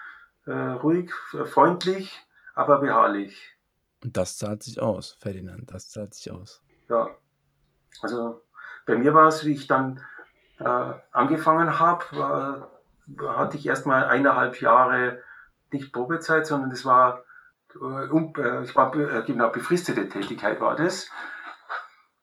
äh, 0.46 0.52
ruhig, 0.52 1.12
freundlich 1.46 2.23
aber 2.54 2.80
beharrlich. 2.80 3.56
Und 4.02 4.16
das 4.16 4.36
zahlt 4.36 4.62
sich 4.62 4.80
aus, 4.80 5.16
Ferdinand, 5.20 5.72
das 5.72 5.88
zahlt 5.90 6.14
sich 6.14 6.30
aus. 6.30 6.62
Ja, 6.88 7.08
also 8.02 8.42
bei 8.86 8.96
mir 8.96 9.14
war 9.14 9.28
es, 9.28 9.44
wie 9.44 9.52
ich 9.52 9.66
dann 9.66 10.00
äh, 10.58 10.92
angefangen 11.12 11.78
habe, 11.78 12.68
hatte 13.26 13.56
ich 13.56 13.66
erstmal 13.66 14.04
eineinhalb 14.04 14.60
Jahre 14.60 15.22
nicht 15.72 15.92
Probezeit, 15.92 16.46
sondern 16.46 16.70
das 16.70 16.84
war, 16.84 17.24
äh, 17.74 18.62
ich 18.62 18.76
war 18.76 18.90
genau, 18.90 19.48
befristete 19.50 20.08
Tätigkeit 20.08 20.60
war 20.60 20.76
das. 20.76 21.08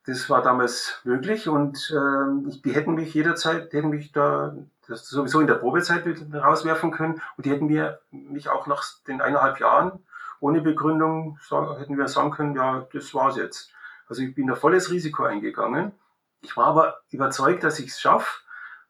Das 0.06 0.30
war 0.30 0.42
damals 0.42 1.00
möglich 1.04 1.48
und 1.48 1.92
äh, 1.92 2.60
die 2.64 2.74
hätten 2.74 2.96
mich 2.96 3.14
jederzeit, 3.14 3.72
die 3.72 3.78
hätten 3.78 3.90
mich 3.90 4.12
da 4.12 4.56
sowieso 4.88 5.40
in 5.42 5.48
der 5.48 5.56
Probezeit 5.56 6.04
rauswerfen 6.34 6.92
können 6.92 7.22
und 7.38 7.46
die 7.46 7.52
hätten 7.52 7.68
mir 7.68 8.02
mich 8.10 8.50
auch 8.50 8.66
nach 8.66 8.84
den 9.08 9.22
eineinhalb 9.22 9.60
Jahren 9.60 10.04
ohne 10.42 10.62
Begründung 10.62 11.40
hätten 11.78 11.98
wir 11.98 12.08
sagen 12.08 12.32
können, 12.32 12.56
ja, 12.56 12.86
das 12.92 13.14
war's 13.14 13.38
jetzt. 13.38 13.72
Also 14.08 14.24
ich 14.24 14.36
bin 14.36 14.48
da 14.48 14.56
volles 14.56 14.92
Risiko 14.92 15.24
eingegangen. 15.24 15.94
Ich 16.42 16.58
war 16.58 16.66
aber 16.66 17.02
überzeugt, 17.12 17.64
dass 17.64 17.80
ich 17.80 17.92
es 17.92 18.02
schaffe, 18.02 18.42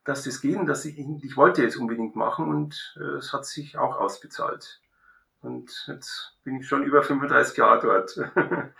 dass 0.05 0.23
das 0.23 0.41
geht 0.41 0.57
und 0.57 0.65
dass 0.65 0.85
ich, 0.85 0.97
ich 0.97 1.37
wollte 1.37 1.63
es 1.63 1.75
unbedingt 1.75 2.15
machen 2.15 2.47
und 2.49 2.97
äh, 2.99 3.17
es 3.17 3.33
hat 3.33 3.45
sich 3.45 3.77
auch 3.77 3.97
ausbezahlt. 3.97 4.81
Und 5.41 5.85
jetzt 5.87 6.37
bin 6.43 6.61
ich 6.61 6.67
schon 6.67 6.83
über 6.83 7.03
35 7.03 7.57
Jahre 7.57 7.81
dort. 7.81 8.15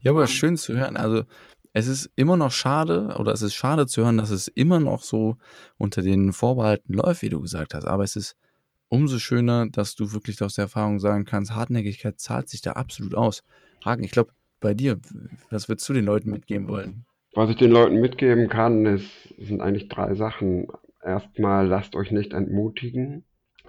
ja, 0.00 0.12
aber 0.12 0.26
schön 0.26 0.56
zu 0.56 0.76
hören. 0.76 0.96
Also 0.96 1.24
es 1.74 1.88
ist 1.88 2.10
immer 2.16 2.36
noch 2.36 2.52
schade, 2.52 3.14
oder 3.18 3.32
es 3.32 3.42
ist 3.42 3.54
schade 3.54 3.86
zu 3.86 4.02
hören, 4.02 4.16
dass 4.16 4.30
es 4.30 4.48
immer 4.48 4.80
noch 4.80 5.02
so 5.02 5.36
unter 5.76 6.00
den 6.00 6.32
Vorbehalten 6.32 6.94
läuft, 6.94 7.22
wie 7.22 7.28
du 7.28 7.40
gesagt 7.40 7.74
hast. 7.74 7.84
Aber 7.84 8.04
es 8.04 8.16
ist 8.16 8.36
umso 8.88 9.18
schöner, 9.18 9.68
dass 9.68 9.94
du 9.94 10.12
wirklich 10.12 10.42
aus 10.42 10.54
der 10.54 10.64
Erfahrung 10.64 10.98
sagen 10.98 11.24
kannst, 11.24 11.54
Hartnäckigkeit 11.54 12.18
zahlt 12.18 12.48
sich 12.48 12.62
da 12.62 12.72
absolut 12.72 13.14
aus. 13.14 13.44
Hagen, 13.84 14.04
ich 14.04 14.10
glaube, 14.10 14.32
bei 14.60 14.74
dir, 14.74 14.98
was 15.50 15.68
würdest 15.68 15.88
du 15.88 15.92
den 15.92 16.04
Leuten 16.04 16.30
mitgeben 16.30 16.68
wollen? 16.68 17.04
Was 17.34 17.50
ich 17.50 17.56
den 17.56 17.70
Leuten 17.70 18.00
mitgeben 18.00 18.48
kann, 18.48 18.86
ist, 18.86 19.10
sind 19.38 19.60
eigentlich 19.60 19.88
drei 19.88 20.14
Sachen. 20.14 20.66
Erstmal, 21.02 21.66
lasst 21.66 21.94
euch 21.94 22.10
nicht 22.10 22.32
entmutigen. 22.32 23.24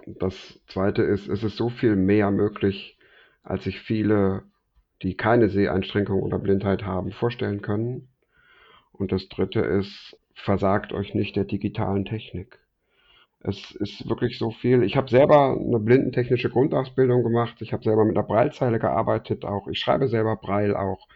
Das 0.06 0.60
zweite 0.66 1.02
ist, 1.02 1.28
es 1.28 1.44
ist 1.44 1.56
so 1.56 1.68
viel 1.68 1.94
mehr 1.94 2.30
möglich, 2.30 2.98
als 3.42 3.64
sich 3.64 3.80
viele, 3.80 4.42
die 5.02 5.16
keine 5.16 5.50
Seheinschränkung 5.50 6.22
oder 6.22 6.38
Blindheit 6.38 6.84
haben, 6.84 7.12
vorstellen 7.12 7.62
können. 7.62 8.08
Und 8.92 9.12
das 9.12 9.28
dritte 9.28 9.60
ist, 9.60 10.16
versagt 10.34 10.92
euch 10.92 11.14
nicht 11.14 11.36
der 11.36 11.44
digitalen 11.44 12.04
Technik. 12.04 12.58
Es 13.42 13.70
ist 13.72 14.08
wirklich 14.08 14.38
so 14.38 14.50
viel. 14.50 14.82
Ich 14.82 14.96
habe 14.96 15.08
selber 15.08 15.56
eine 15.58 15.78
blindentechnische 15.78 16.50
Grundausbildung 16.50 17.22
gemacht. 17.22 17.56
Ich 17.60 17.72
habe 17.72 17.82
selber 17.82 18.04
mit 18.04 18.16
einer 18.16 18.26
Breilzeile 18.26 18.78
gearbeitet 18.78 19.46
auch. 19.46 19.66
Ich 19.68 19.78
schreibe 19.78 20.08
selber 20.08 20.36
Breil 20.36 20.76
auch. 20.76 21.08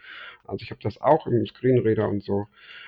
Also 0.45 0.63
ich 0.63 0.71
habe 0.71 0.81
das 0.81 0.99
auch 0.99 1.27
im 1.27 1.45
Screenreader 1.45 2.09
und 2.09 2.23
so. 2.23 2.47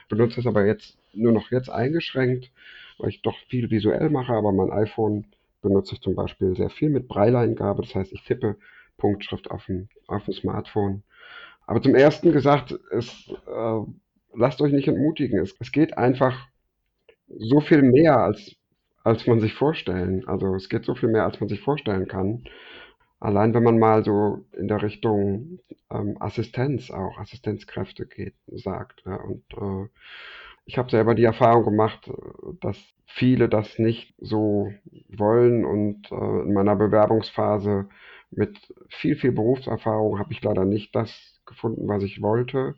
Benutze 0.09 0.39
es 0.39 0.47
aber 0.47 0.65
jetzt 0.65 0.97
nur 1.13 1.31
noch 1.31 1.51
jetzt 1.51 1.69
eingeschränkt, 1.69 2.51
weil 2.97 3.09
ich 3.09 3.21
doch 3.21 3.37
viel 3.47 3.69
visuell 3.69 4.09
mache. 4.09 4.33
Aber 4.33 4.51
mein 4.51 4.71
iPhone 4.71 5.25
benutze 5.61 5.95
ich 5.95 6.01
zum 6.01 6.15
Beispiel 6.15 6.55
sehr 6.55 6.71
viel 6.71 6.89
mit 6.89 7.07
Breileingabe. 7.07 7.83
Das 7.83 7.93
heißt, 7.93 8.13
ich 8.13 8.23
tippe 8.23 8.57
Punktschrift 8.97 9.51
auf 9.51 9.65
dem, 9.67 9.87
auf 10.07 10.25
dem 10.25 10.33
Smartphone. 10.33 11.03
Aber 11.67 11.81
zum 11.81 11.93
ersten 11.93 12.31
gesagt, 12.31 12.73
es, 12.91 13.29
äh, 13.47 13.79
lasst 14.33 14.61
euch 14.61 14.71
nicht 14.71 14.87
entmutigen. 14.87 15.39
Es, 15.39 15.55
es 15.59 15.71
geht 15.71 15.95
einfach 15.95 16.47
so 17.27 17.59
viel 17.59 17.83
mehr 17.83 18.17
als 18.17 18.56
als 19.07 19.25
man 19.25 19.39
sich 19.39 19.53
vorstellen. 19.53 20.27
Also 20.27 20.53
es 20.55 20.67
geht 20.67 20.83
so 20.83 20.93
viel 20.93 21.09
mehr, 21.09 21.23
als 21.23 21.39
man 21.39 21.47
sich 21.47 21.61
vorstellen 21.61 22.07
kann. 22.07 22.43
Allein 23.19 23.53
wenn 23.53 23.63
man 23.63 23.79
mal 23.79 24.03
so 24.03 24.45
in 24.51 24.67
der 24.67 24.81
Richtung 24.81 25.59
ähm, 25.89 26.17
Assistenz 26.19 26.91
auch, 26.91 27.17
Assistenzkräfte 27.17 28.05
geht, 28.05 28.35
sagt. 28.47 29.03
Ja, 29.05 29.15
und 29.15 29.43
äh, 29.53 29.89
ich 30.65 30.77
habe 30.77 30.91
selber 30.91 31.15
die 31.15 31.23
Erfahrung 31.23 31.63
gemacht, 31.63 32.11
dass 32.59 32.77
viele 33.05 33.47
das 33.47 33.79
nicht 33.79 34.13
so 34.19 34.73
wollen 35.07 35.65
und 35.65 36.11
äh, 36.11 36.41
in 36.41 36.53
meiner 36.53 36.75
Bewerbungsphase 36.75 37.87
mit 38.31 38.57
viel, 38.89 39.15
viel 39.15 39.31
Berufserfahrung 39.31 40.19
habe 40.19 40.33
ich 40.33 40.43
leider 40.43 40.65
nicht 40.65 40.93
das 40.93 41.39
gefunden, 41.45 41.87
was 41.87 42.03
ich 42.03 42.21
wollte. 42.21 42.75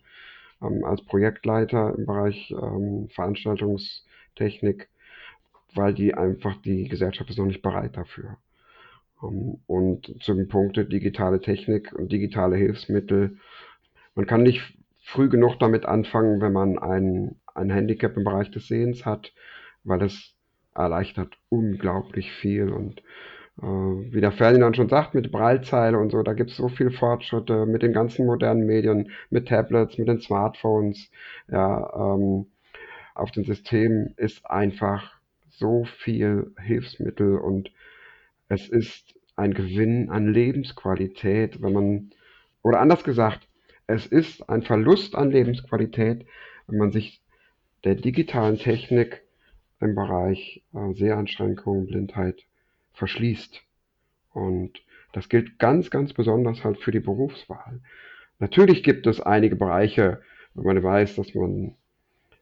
Ähm, 0.62 0.86
als 0.86 1.04
Projektleiter 1.04 1.96
im 1.98 2.06
Bereich 2.06 2.52
ähm, 2.52 3.10
Veranstaltungstechnik 3.10 4.90
weil 5.76 5.94
die 5.94 6.14
einfach, 6.14 6.56
die 6.62 6.88
Gesellschaft 6.88 7.30
ist 7.30 7.38
noch 7.38 7.46
nicht 7.46 7.62
bereit 7.62 7.98
dafür. 7.98 8.38
Ähm, 9.24 9.60
und 9.68 10.16
zum 10.22 10.48
Punkte 10.48 10.86
digitale 10.86 11.40
Technik 11.40 11.94
und 11.94 12.12
digitale 12.12 12.56
Hilfsmittel. 12.56 13.38
Man 14.16 14.26
kann 14.26 14.44
nicht 14.44 14.62
früh 15.04 15.30
genug 15.30 15.60
damit 15.60 15.86
anfangen, 15.86 16.42
wenn 16.42 16.54
man 16.54 16.78
ein, 16.78 17.36
ein 17.54 17.70
Handicap 17.70 18.16
im 18.18 18.24
Bereich 18.24 18.52
des 18.52 18.68
Sehens 18.68 19.06
hat, 19.06 19.34
weil 19.84 20.02
es 20.04 20.36
erleichtert 20.76 21.38
unglaublich 21.50 22.32
viel. 22.32 22.70
Und 22.70 23.02
äh, 23.62 23.66
wie 23.66 24.22
der 24.22 24.32
Ferdinand 24.32 24.76
schon 24.76 24.90
sagt, 24.90 25.16
mit 25.16 25.32
Breilzeile 25.32 25.98
und 25.98 26.12
so, 26.12 26.22
da 26.24 26.34
gibt 26.34 26.52
es 26.52 26.58
so 26.58 26.70
viele 26.70 26.92
Fortschritte 26.92 27.66
mit 27.66 27.82
den 27.82 27.94
ganzen 27.94 28.26
modernen 28.26 28.66
Medien, 28.66 29.12
mit 29.30 29.48
Tablets, 29.48 29.98
mit 29.98 30.08
den 30.08 30.22
Smartphones. 30.22 31.10
Ja, 31.50 31.92
ähm, 31.96 32.48
auf 33.16 33.32
dem 33.32 33.44
System 33.44 34.14
ist 34.16 34.46
einfach 34.46 35.19
so 35.60 35.84
viel 35.84 36.54
Hilfsmittel 36.58 37.38
und 37.38 37.72
es 38.48 38.68
ist 38.70 39.14
ein 39.36 39.54
Gewinn 39.54 40.10
an 40.10 40.34
Lebensqualität, 40.34 41.62
wenn 41.62 41.74
man, 41.74 42.12
oder 42.64 42.80
anders 42.80 43.04
gesagt, 43.04 43.48
es 43.88 44.06
ist 44.06 44.50
ein 44.50 44.64
Verlust 44.64 45.16
an 45.16 45.32
Lebensqualität, 45.32 46.26
wenn 46.68 46.78
man 46.78 46.92
sich 46.92 47.22
der 47.84 47.96
digitalen 47.96 48.58
Technik 48.58 49.22
im 49.80 49.96
Bereich 49.96 50.64
äh, 50.74 50.94
Seheinschränkungen, 50.94 51.88
Blindheit 51.88 52.44
verschließt. 52.94 53.62
Und 54.34 54.82
das 55.14 55.30
gilt 55.30 55.58
ganz, 55.60 55.90
ganz 55.90 56.14
besonders 56.14 56.64
halt 56.64 56.80
für 56.80 56.92
die 56.92 57.00
Berufswahl. 57.00 57.80
Natürlich 58.40 58.84
gibt 58.84 59.08
es 59.08 59.22
einige 59.22 59.56
Bereiche, 59.56 60.22
wenn 60.54 60.66
man 60.66 60.84
weiß, 60.84 61.16
dass 61.16 61.34
man 61.34 61.76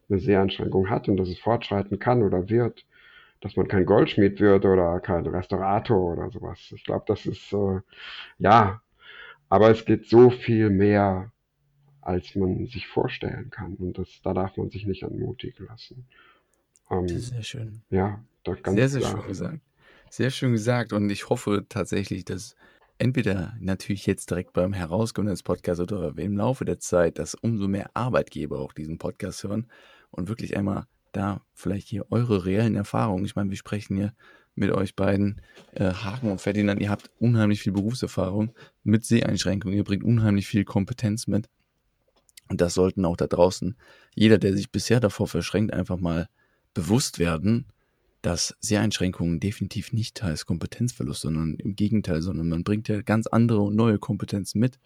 eine 0.10 0.20
Seheinschränkung 0.20 0.90
hat 0.90 1.08
und 1.08 1.18
dass 1.18 1.30
es 1.30 1.40
fortschreiten 1.40 2.00
kann 2.00 2.24
oder 2.24 2.50
wird, 2.50 2.86
dass 3.42 3.56
man 3.56 3.68
kein 3.68 3.86
Goldschmied 3.86 4.40
wird 4.40 4.66
oder 4.66 5.00
kein 5.00 5.26
Restaurator 5.26 6.14
oder 6.14 6.30
sowas. 6.30 6.72
Ich 6.76 6.84
glaube, 6.84 7.06
das 7.08 7.26
ist 7.26 7.54
äh, 7.54 7.80
ja, 8.38 8.82
aber 9.50 9.70
es 9.72 9.86
geht 9.86 10.08
so 10.08 10.30
viel 10.30 10.70
mehr, 10.70 11.32
als 12.02 12.36
man 12.36 12.66
sich 12.68 12.88
vorstellen 12.88 13.50
kann. 13.50 13.76
Und 13.76 13.98
das, 13.98 14.22
da 14.24 14.34
darf 14.34 14.58
man 14.58 14.70
sich 14.70 14.86
nicht 14.86 15.04
entmutigen 15.04 15.68
lassen. 15.68 16.08
Ähm, 16.90 17.08
das 17.08 17.18
ist 17.18 17.30
sehr 17.30 17.44
schön. 17.44 17.82
Ja, 17.90 18.24
doch 18.44 18.62
ganz 18.62 18.78
Sehr, 18.78 18.90
sehr 18.90 19.02
klar. 19.02 19.12
schön 19.12 19.28
gesagt. 19.28 19.60
Sehr 20.10 20.30
schön 20.32 20.52
gesagt. 20.54 20.94
Und 20.94 21.10
ich 21.10 21.30
hoffe 21.30 21.66
tatsächlich, 21.68 22.26
dass 22.26 22.56
entweder 22.98 23.56
natürlich 23.60 24.06
jetzt 24.06 24.30
direkt 24.32 24.54
beim 24.54 24.74
Herauskommen 24.74 25.30
des 25.30 25.44
Podcasts 25.44 25.82
oder 25.82 26.18
im 26.18 26.38
Laufe 26.38 26.66
der 26.66 26.80
Zeit, 26.80 27.20
dass 27.20 27.36
umso 27.36 27.68
mehr 27.68 27.90
Arbeitgeber 27.94 28.60
auch 28.60 28.74
diesen 28.74 28.98
Podcast 28.98 29.44
hören 29.44 29.68
und 30.10 30.30
wirklich 30.30 30.58
einmal 30.58 30.88
da 31.18 31.42
vielleicht 31.54 31.88
hier 31.88 32.06
eure 32.12 32.46
reellen 32.46 32.76
Erfahrungen. 32.76 33.26
Ich 33.26 33.36
meine, 33.36 33.50
wir 33.50 33.58
sprechen 33.58 33.98
hier 33.98 34.14
mit 34.56 34.72
euch 34.72 34.96
beiden, 34.96 35.42
äh, 35.74 35.92
Hagen 35.92 36.32
und 36.32 36.42
Ferdinand, 36.42 36.82
ihr 36.82 36.90
habt 36.90 37.12
unheimlich 37.20 37.62
viel 37.62 37.74
Berufserfahrung 37.74 38.52
mit 38.84 39.06
Seheinschränkungen, 39.06 39.78
ihr 39.78 39.84
bringt 39.84 40.04
unheimlich 40.04 40.48
viel 40.48 40.66
Kompetenz 40.66 41.28
mit. 41.28 41.48
Und 42.50 42.62
das 42.62 42.74
sollten 42.74 43.06
auch 43.06 43.18
da 43.18 43.28
draußen 43.28 43.76
jeder, 44.16 44.38
der 44.38 44.54
sich 44.54 44.72
bisher 44.72 45.00
davor 45.00 45.28
verschränkt, 45.28 45.74
einfach 45.74 45.98
mal 45.98 46.28
bewusst 46.74 47.20
werden, 47.20 47.66
dass 48.22 48.56
Seheinschränkungen 48.60 49.40
definitiv 49.40 49.94
nicht 49.94 50.22
heißt 50.24 50.46
Kompetenzverlust, 50.46 51.22
sondern 51.22 51.56
im 51.56 51.76
Gegenteil, 51.76 52.22
sondern 52.22 52.50
man 52.50 52.64
bringt 52.64 52.88
ja 52.88 53.02
ganz 53.02 53.28
andere 53.28 53.62
und 53.62 53.76
neue 53.76 54.00
Kompetenzen 54.00 54.60
mit. 54.60 54.80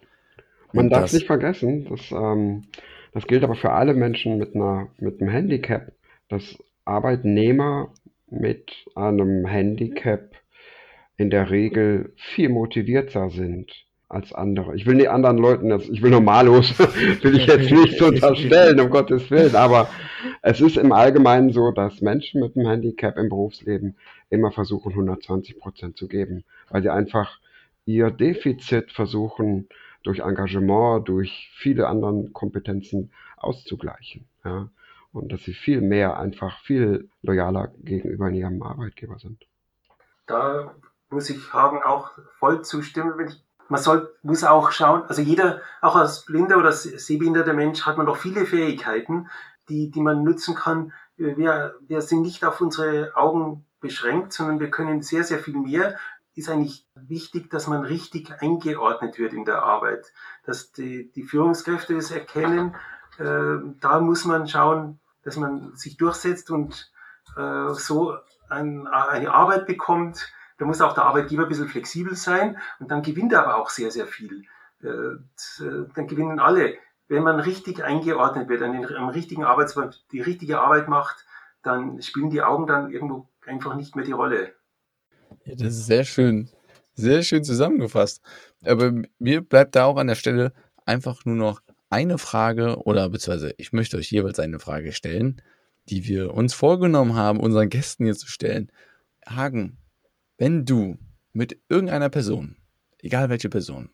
Man 0.72 0.90
darf 0.90 1.02
das, 1.02 1.12
nicht 1.14 1.26
vergessen, 1.26 1.86
dass, 1.88 2.10
ähm, 2.12 2.64
das 3.12 3.26
gilt 3.26 3.42
aber 3.42 3.54
für 3.54 3.72
alle 3.72 3.94
Menschen 3.94 4.38
mit, 4.38 4.54
einer, 4.54 4.88
mit 4.98 5.20
einem 5.20 5.30
Handicap 5.30 5.92
dass 6.32 6.56
Arbeitnehmer 6.86 7.92
mit 8.30 8.72
einem 8.94 9.46
Handicap 9.46 10.30
in 11.18 11.28
der 11.28 11.50
Regel 11.50 12.14
viel 12.16 12.48
motivierter 12.48 13.28
sind 13.28 13.70
als 14.08 14.32
andere. 14.32 14.74
Ich 14.74 14.86
will 14.86 14.96
die 14.96 15.08
anderen 15.08 15.36
Leuten 15.36 15.70
jetzt, 15.70 15.90
ich 15.90 16.00
will 16.00 16.10
normallos, 16.10 16.78
will 17.22 17.36
ich 17.36 17.46
jetzt 17.46 17.70
nicht 17.70 18.00
unterstellen, 18.02 18.80
um 18.80 18.88
Gottes 18.88 19.30
Willen, 19.30 19.54
aber 19.54 19.90
es 20.40 20.62
ist 20.62 20.78
im 20.78 20.92
Allgemeinen 20.92 21.52
so, 21.52 21.70
dass 21.70 22.00
Menschen 22.00 22.40
mit 22.40 22.56
einem 22.56 22.66
Handicap 22.66 23.18
im 23.18 23.28
Berufsleben 23.28 23.96
immer 24.30 24.52
versuchen, 24.52 24.92
120 24.92 25.58
Prozent 25.58 25.98
zu 25.98 26.08
geben, 26.08 26.44
weil 26.70 26.82
sie 26.82 26.90
einfach 26.90 27.40
ihr 27.84 28.10
Defizit 28.10 28.90
versuchen, 28.90 29.68
durch 30.02 30.20
Engagement, 30.20 31.06
durch 31.06 31.50
viele 31.54 31.88
andere 31.88 32.30
Kompetenzen 32.32 33.12
auszugleichen. 33.36 34.24
Ja 34.44 34.70
und 35.12 35.32
dass 35.32 35.42
sie 35.42 35.54
viel 35.54 35.80
mehr 35.80 36.18
einfach 36.18 36.58
viel 36.60 37.10
loyaler 37.22 37.72
gegenüber 37.78 38.30
ihrem 38.30 38.62
Arbeitgeber 38.62 39.18
sind. 39.18 39.44
Da 40.26 40.74
muss 41.10 41.30
ich 41.30 41.52
Hagen 41.52 41.82
auch 41.82 42.12
voll 42.38 42.62
zustimmen. 42.62 43.14
Man 43.68 43.80
soll, 43.80 44.14
muss 44.22 44.44
auch 44.44 44.72
schauen, 44.72 45.02
also 45.04 45.22
jeder, 45.22 45.60
auch 45.80 45.96
als 45.96 46.24
blinder 46.24 46.58
oder 46.58 46.72
sehbehinderter 46.72 47.52
Mensch, 47.52 47.86
hat 47.86 47.96
man 47.96 48.06
doch 48.06 48.16
viele 48.16 48.46
Fähigkeiten, 48.46 49.28
die, 49.68 49.90
die 49.90 50.00
man 50.00 50.24
nutzen 50.24 50.54
kann. 50.54 50.92
Wir, 51.16 51.74
wir 51.86 52.00
sind 52.00 52.22
nicht 52.22 52.44
auf 52.44 52.60
unsere 52.60 53.14
Augen 53.16 53.66
beschränkt, 53.80 54.32
sondern 54.32 54.60
wir 54.60 54.70
können 54.70 55.02
sehr, 55.02 55.24
sehr 55.24 55.38
viel 55.38 55.56
mehr. 55.56 55.96
ist 56.34 56.48
eigentlich 56.48 56.86
wichtig, 56.94 57.50
dass 57.50 57.66
man 57.66 57.84
richtig 57.84 58.32
eingeordnet 58.40 59.18
wird 59.18 59.34
in 59.34 59.44
der 59.44 59.62
Arbeit, 59.62 60.12
dass 60.44 60.72
die, 60.72 61.12
die 61.12 61.22
Führungskräfte 61.22 61.94
das 61.94 62.10
erkennen. 62.10 62.74
Äh, 63.18 63.58
da 63.80 64.00
muss 64.00 64.24
man 64.24 64.48
schauen, 64.48 64.98
dass 65.22 65.36
man 65.36 65.74
sich 65.76 65.96
durchsetzt 65.96 66.50
und 66.50 66.92
äh, 67.36 67.72
so 67.74 68.16
ein, 68.48 68.86
eine 68.86 69.32
Arbeit 69.32 69.66
bekommt. 69.66 70.32
Da 70.58 70.64
muss 70.64 70.80
auch 70.80 70.94
der 70.94 71.04
Arbeitgeber 71.04 71.44
ein 71.44 71.48
bisschen 71.48 71.68
flexibel 71.68 72.14
sein 72.14 72.58
und 72.78 72.90
dann 72.90 73.02
gewinnt 73.02 73.32
er 73.32 73.42
aber 73.42 73.56
auch 73.56 73.70
sehr, 73.70 73.90
sehr 73.90 74.06
viel. 74.06 74.44
Äh, 74.82 74.86
äh 74.86 75.86
dann 75.94 76.06
gewinnen 76.06 76.38
alle. 76.38 76.74
Wenn 77.08 77.22
man 77.22 77.40
richtig 77.40 77.82
eingeordnet 77.82 78.48
wird, 78.48 78.62
an 78.62 78.72
den, 78.72 78.86
am 78.96 79.08
richtigen 79.08 79.44
Arbeitsplatz 79.44 80.06
die 80.12 80.20
richtige 80.20 80.60
Arbeit 80.60 80.88
macht, 80.88 81.26
dann 81.62 82.00
spielen 82.02 82.30
die 82.30 82.42
Augen 82.42 82.66
dann 82.66 82.90
irgendwo 82.90 83.28
einfach 83.46 83.74
nicht 83.74 83.96
mehr 83.96 84.04
die 84.04 84.12
Rolle. 84.12 84.54
Ja, 85.44 85.54
das 85.54 85.74
ist 85.74 85.86
sehr 85.86 86.04
schön, 86.04 86.50
sehr 86.94 87.22
schön 87.22 87.44
zusammengefasst. 87.44 88.22
Aber 88.64 88.92
mir 89.18 89.40
bleibt 89.42 89.76
da 89.76 89.84
auch 89.84 89.96
an 89.96 90.06
der 90.06 90.14
Stelle 90.14 90.52
einfach 90.86 91.24
nur 91.24 91.36
noch 91.36 91.60
eine 91.92 92.18
Frage 92.18 92.82
oder 92.84 93.08
beziehungsweise 93.10 93.54
ich 93.58 93.72
möchte 93.72 93.98
euch 93.98 94.10
jeweils 94.10 94.38
eine 94.38 94.58
Frage 94.58 94.92
stellen, 94.92 95.42
die 95.90 96.06
wir 96.06 96.32
uns 96.32 96.54
vorgenommen 96.54 97.14
haben, 97.14 97.38
unseren 97.38 97.68
Gästen 97.68 98.04
hier 98.04 98.14
zu 98.14 98.28
stellen. 98.28 98.72
Hagen, 99.26 99.76
wenn 100.38 100.64
du 100.64 100.96
mit 101.32 101.60
irgendeiner 101.68 102.08
Person, 102.08 102.56
egal 102.98 103.28
welche 103.28 103.50
Person, 103.50 103.90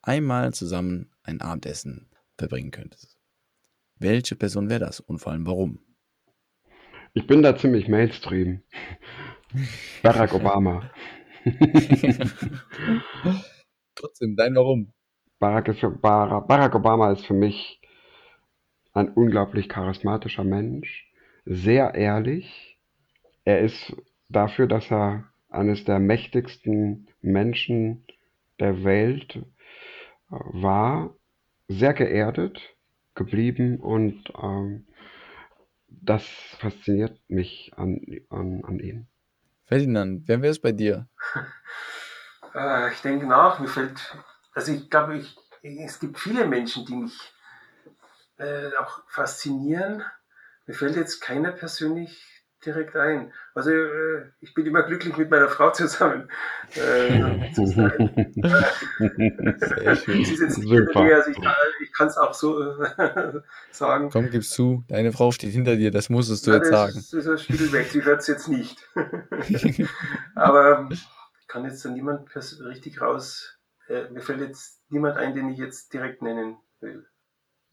einmal 0.00 0.54
zusammen 0.54 1.10
ein 1.24 1.40
Abendessen 1.40 2.08
verbringen 2.38 2.70
könntest, 2.70 3.18
welche 3.98 4.36
Person 4.36 4.70
wäre 4.70 4.80
das 4.80 5.00
und 5.00 5.18
vor 5.18 5.32
allem 5.32 5.46
warum? 5.46 5.80
Ich 7.14 7.26
bin 7.26 7.42
da 7.42 7.56
ziemlich 7.56 7.88
Mainstream. 7.88 8.62
Barack 10.02 10.34
Obama. 10.34 10.88
Trotzdem, 13.96 14.36
dein 14.36 14.54
Warum? 14.54 14.92
Barack, 15.40 15.68
ist 15.68 15.80
für, 15.80 15.90
Barack 15.90 16.74
Obama 16.74 17.10
ist 17.10 17.26
für 17.26 17.34
mich 17.34 17.80
ein 18.92 19.08
unglaublich 19.08 19.68
charismatischer 19.68 20.44
Mensch, 20.44 21.10
sehr 21.46 21.94
ehrlich. 21.94 22.78
Er 23.44 23.60
ist 23.60 23.96
dafür, 24.28 24.66
dass 24.66 24.90
er 24.90 25.24
eines 25.48 25.84
der 25.84 25.98
mächtigsten 25.98 27.08
Menschen 27.22 28.04
der 28.60 28.84
Welt 28.84 29.36
äh, 29.36 29.42
war, 30.28 31.16
sehr 31.68 31.94
geerdet 31.94 32.60
geblieben 33.14 33.80
und 33.80 34.32
ähm, 34.40 34.86
das 35.88 36.24
fasziniert 36.58 37.18
mich 37.28 37.72
an, 37.76 38.00
an, 38.28 38.62
an 38.64 38.78
ihm. 38.78 39.06
Ferdinand, 39.64 40.28
wer 40.28 40.42
wäre 40.42 40.50
es 40.50 40.60
bei 40.60 40.72
dir? 40.72 41.08
Äh, 42.52 42.92
ich 42.92 43.00
denke 43.02 43.26
nach, 43.26 43.60
mir 43.60 43.68
fällt, 43.68 44.16
also 44.52 44.72
ich 44.72 44.90
glaube, 44.90 45.18
ich, 45.18 45.36
es 45.62 46.00
gibt 46.00 46.18
viele 46.18 46.46
Menschen, 46.46 46.86
die 46.86 46.96
mich 46.96 47.32
äh, 48.38 48.74
auch 48.76 49.02
faszinieren. 49.08 50.02
Mir 50.66 50.74
fällt 50.74 50.96
jetzt 50.96 51.20
keiner 51.20 51.52
persönlich 51.52 52.40
direkt 52.64 52.94
ein. 52.96 53.32
Also 53.54 53.70
äh, 53.70 54.30
ich 54.40 54.54
bin 54.54 54.66
immer 54.66 54.82
glücklich 54.82 55.16
mit 55.16 55.30
meiner 55.30 55.48
Frau 55.48 55.70
zusammen 55.70 56.28
äh, 56.74 57.52
zu 57.52 57.66
sein. 57.66 58.32
Sehr 59.58 59.96
schön. 59.96 60.24
Sie 60.24 60.34
ist 60.34 60.40
jetzt 60.40 60.58
nicht 60.58 60.96
also 60.96 61.30
ich, 61.30 61.38
ich 61.82 61.92
kann 61.92 62.08
es 62.08 62.16
auch 62.18 62.34
so 62.34 62.60
äh, 62.60 63.40
sagen. 63.70 64.10
Komm, 64.10 64.30
gib's 64.30 64.50
zu, 64.50 64.84
deine 64.88 65.12
Frau 65.12 65.32
steht 65.32 65.52
hinter 65.52 65.76
dir, 65.76 65.90
das 65.90 66.10
musstest 66.10 66.46
du 66.46 66.50
ja, 66.50 66.58
jetzt 66.58 66.68
sagen. 66.68 66.92
Das 66.94 67.12
ist 67.12 67.26
ein 67.26 67.38
Spiel 67.38 67.72
weg, 67.72 67.88
sie 67.90 68.04
hört 68.04 68.20
es 68.20 68.26
jetzt 68.26 68.48
nicht. 68.48 68.78
Aber 70.34 70.88
ich 70.90 71.48
kann 71.48 71.64
jetzt 71.64 71.84
da 71.84 71.88
niemand 71.88 72.28
richtig 72.34 73.00
raus, 73.00 73.58
äh, 73.90 74.08
mir 74.10 74.20
fällt 74.20 74.40
jetzt 74.40 74.80
niemand 74.88 75.16
ein, 75.16 75.34
den 75.34 75.50
ich 75.50 75.58
jetzt 75.58 75.92
direkt 75.92 76.22
nennen 76.22 76.58
will. 76.80 77.06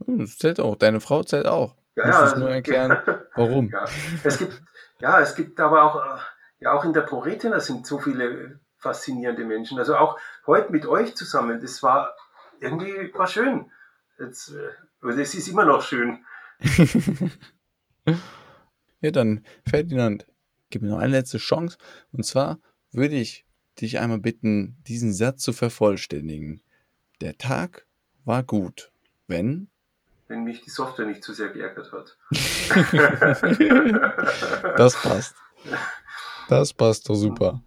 Hm, 0.04 0.20
das 0.20 0.38
zählt 0.38 0.60
auch, 0.60 0.76
deine 0.76 1.00
Frau 1.00 1.24
zählt 1.24 1.46
auch. 1.46 1.76
Ja, 1.96 2.08
Musst 2.08 2.20
ja, 2.20 2.24
also, 2.26 2.40
nur 2.40 2.50
erklären, 2.50 2.98
warum. 3.36 3.70
Ja. 3.70 3.86
Es 4.24 4.40
gibt, 4.40 4.62
ja, 5.00 5.20
es 5.20 5.36
gibt 5.36 5.60
aber 5.60 5.84
auch, 5.84 5.96
äh, 5.96 6.20
ja, 6.60 6.74
auch 6.74 6.84
in 6.84 6.94
der 6.94 7.02
ProRetina 7.02 7.60
sind 7.60 7.86
so 7.86 8.00
viele 8.00 8.60
faszinierende 8.78 9.46
Menschen. 9.46 9.78
Also 9.80 9.96
auch 9.96 10.20
heute 10.46 10.72
mit 10.72 10.86
euch 10.86 11.16
zusammen, 11.16 11.62
das 11.62 11.82
war 11.84 12.16
irgendwie 12.60 13.14
war 13.14 13.28
schön. 13.28 13.72
Jetzt, 14.20 14.54
also 15.02 15.20
es 15.20 15.36
ist 15.36 15.48
immer 15.48 15.66
noch 15.66 15.84
schön. 15.84 16.26
ja, 19.02 19.12
dann 19.12 19.46
Ferdinand, 19.68 20.26
gib 20.72 20.82
mir 20.82 20.90
noch 20.90 20.98
eine 20.98 21.12
letzte 21.12 21.38
Chance. 21.38 21.78
Und 22.12 22.24
zwar 22.24 22.60
würde 22.92 23.16
ich 23.16 23.47
dich 23.82 24.00
einmal 24.00 24.20
bitten, 24.20 24.78
diesen 24.88 25.14
Satz 25.14 25.44
zu 25.44 25.54
vervollständigen. 25.54 26.62
Der 27.22 27.38
Tag 27.38 27.86
war 28.26 28.44
gut, 28.44 28.92
wenn 29.28 29.70
wenn 30.28 30.44
mich 30.44 30.62
die 30.62 30.70
Software 30.70 31.06
nicht 31.06 31.24
zu 31.24 31.34
sehr 31.34 31.50
geärgert 31.50 31.92
hat. 31.94 32.18
das 34.78 35.02
passt. 35.02 35.36
Das 36.50 36.74
passt 36.74 37.10
doch 37.10 37.16
super. 37.16 37.64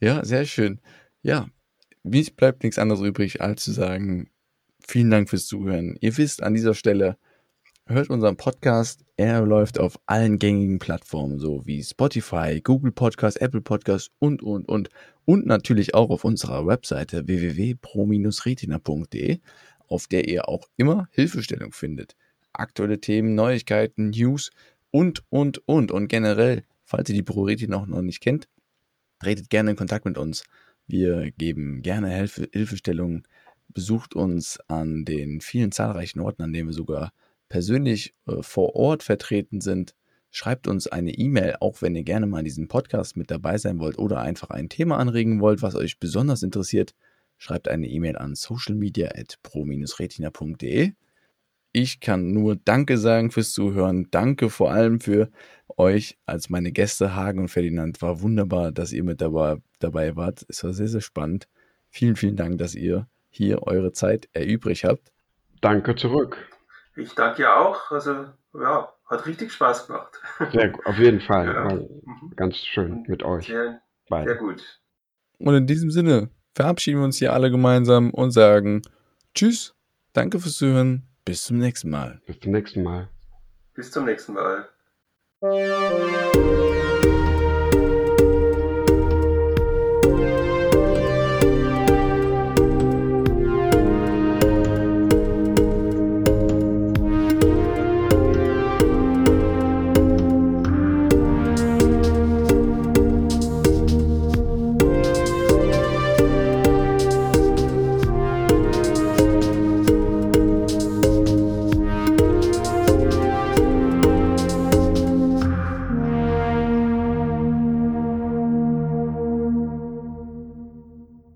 Ja, 0.00 0.24
sehr 0.24 0.44
schön. 0.44 0.80
Ja, 1.22 1.48
mir 2.02 2.24
bleibt 2.36 2.64
nichts 2.64 2.78
anderes 2.78 3.00
übrig, 3.00 3.40
als 3.40 3.64
zu 3.64 3.72
sagen, 3.72 4.30
vielen 4.80 5.10
Dank 5.10 5.30
fürs 5.30 5.46
Zuhören. 5.46 5.96
Ihr 6.00 6.16
wisst 6.16 6.42
an 6.42 6.54
dieser 6.54 6.74
Stelle, 6.74 7.16
hört 7.86 8.10
unseren 8.10 8.36
Podcast. 8.36 9.04
Er 9.16 9.42
läuft 9.42 9.78
auf 9.78 9.98
allen 10.06 10.38
gängigen 10.38 10.78
Plattformen, 10.78 11.38
so 11.38 11.66
wie 11.66 11.82
Spotify, 11.82 12.60
Google 12.62 12.92
Podcast, 12.92 13.40
Apple 13.40 13.60
Podcast 13.60 14.10
und, 14.18 14.42
und, 14.42 14.68
und. 14.68 14.88
Und 15.24 15.46
natürlich 15.46 15.94
auch 15.94 16.10
auf 16.10 16.24
unserer 16.24 16.66
Webseite 16.66 17.26
www.pro-retina.de 17.26 19.40
auf 19.88 20.06
der 20.06 20.28
ihr 20.28 20.48
auch 20.48 20.68
immer 20.76 21.08
Hilfestellung 21.12 21.72
findet. 21.72 22.16
Aktuelle 22.52 23.00
Themen, 23.00 23.34
Neuigkeiten, 23.34 24.10
News 24.10 24.50
und, 24.90 25.22
und, 25.28 25.66
und. 25.68 25.92
Und 25.92 26.08
generell, 26.08 26.64
falls 26.84 27.08
ihr 27.10 27.14
die 27.14 27.22
Priorität 27.22 27.68
noch, 27.68 27.86
noch 27.86 28.02
nicht 28.02 28.20
kennt, 28.20 28.48
tretet 29.20 29.50
gerne 29.50 29.70
in 29.70 29.76
Kontakt 29.76 30.04
mit 30.04 30.18
uns. 30.18 30.44
Wir 30.86 31.30
geben 31.32 31.82
gerne 31.82 32.10
Hilfe, 32.10 32.48
Hilfestellung. 32.52 33.26
Besucht 33.68 34.14
uns 34.14 34.58
an 34.68 35.04
den 35.04 35.40
vielen 35.40 35.72
zahlreichen 35.72 36.20
Orten, 36.20 36.42
an 36.42 36.52
denen 36.52 36.68
wir 36.68 36.74
sogar 36.74 37.12
persönlich 37.54 38.14
äh, 38.26 38.42
vor 38.42 38.74
Ort 38.74 39.04
vertreten 39.04 39.60
sind. 39.60 39.94
Schreibt 40.32 40.66
uns 40.66 40.88
eine 40.88 41.12
E-Mail, 41.12 41.54
auch 41.60 41.82
wenn 41.82 41.94
ihr 41.94 42.02
gerne 42.02 42.26
mal 42.26 42.40
in 42.40 42.44
diesem 42.44 42.66
Podcast 42.66 43.16
mit 43.16 43.30
dabei 43.30 43.58
sein 43.58 43.78
wollt 43.78 43.96
oder 43.96 44.18
einfach 44.18 44.50
ein 44.50 44.68
Thema 44.68 44.98
anregen 44.98 45.40
wollt, 45.40 45.62
was 45.62 45.76
euch 45.76 46.00
besonders 46.00 46.42
interessiert 46.42 46.96
schreibt 47.38 47.68
eine 47.68 47.86
E-Mail 47.86 48.16
an 48.16 48.34
socialmedia.pro-retina.de. 48.34 50.94
Ich 51.72 52.00
kann 52.00 52.32
nur 52.32 52.56
Danke 52.56 52.98
sagen 52.98 53.30
fürs 53.30 53.52
Zuhören. 53.52 54.08
Danke 54.10 54.50
vor 54.50 54.72
allem 54.72 54.98
für 55.00 55.30
euch 55.76 56.18
als 56.26 56.50
meine 56.50 56.72
Gäste 56.72 57.14
Hagen 57.14 57.38
und 57.40 57.48
Ferdinand. 57.48 58.02
War 58.02 58.20
wunderbar, 58.20 58.72
dass 58.72 58.92
ihr 58.92 59.04
mit 59.04 59.20
dabei, 59.20 59.58
dabei 59.78 60.16
wart. 60.16 60.44
Es 60.48 60.64
war 60.64 60.72
sehr, 60.72 60.88
sehr 60.88 61.02
spannend. 61.02 61.46
Vielen, 61.90 62.16
vielen 62.16 62.36
Dank, 62.36 62.58
dass 62.58 62.74
ihr 62.74 63.06
hier 63.30 63.62
eure 63.62 63.92
Zeit 63.92 64.28
erübrigt 64.32 64.82
habt. 64.84 65.12
Danke 65.60 65.94
zurück. 65.94 66.48
Ich 66.96 67.14
danke 67.14 67.54
auch. 67.54 67.90
Also, 67.90 68.26
ja, 68.54 68.92
hat 69.06 69.26
richtig 69.26 69.52
Spaß 69.52 69.86
gemacht. 69.86 70.20
Sehr, 70.52 70.72
auf 70.84 70.96
jeden 70.98 71.20
Fall. 71.20 71.46
Ja. 71.46 71.78
Ganz 72.36 72.56
schön 72.56 73.04
mit 73.08 73.22
euch. 73.22 73.46
Sehr, 73.46 73.80
sehr 74.08 74.36
gut. 74.36 74.80
Und 75.38 75.54
in 75.54 75.66
diesem 75.66 75.90
Sinne, 75.90 76.30
verabschieden 76.54 77.00
wir 77.00 77.04
uns 77.04 77.18
hier 77.18 77.32
alle 77.32 77.50
gemeinsam 77.50 78.10
und 78.10 78.30
sagen 78.30 78.82
Tschüss, 79.34 79.74
danke 80.12 80.38
fürs 80.38 80.56
Zuhören, 80.56 81.08
bis 81.24 81.44
zum 81.44 81.58
nächsten 81.58 81.90
Mal. 81.90 82.20
Bis 82.26 82.38
zum 82.40 82.52
nächsten 82.52 82.82
Mal. 82.82 83.08
Bis 83.74 83.90
zum 83.90 84.04
nächsten 84.04 84.34
Mal. 84.34 84.68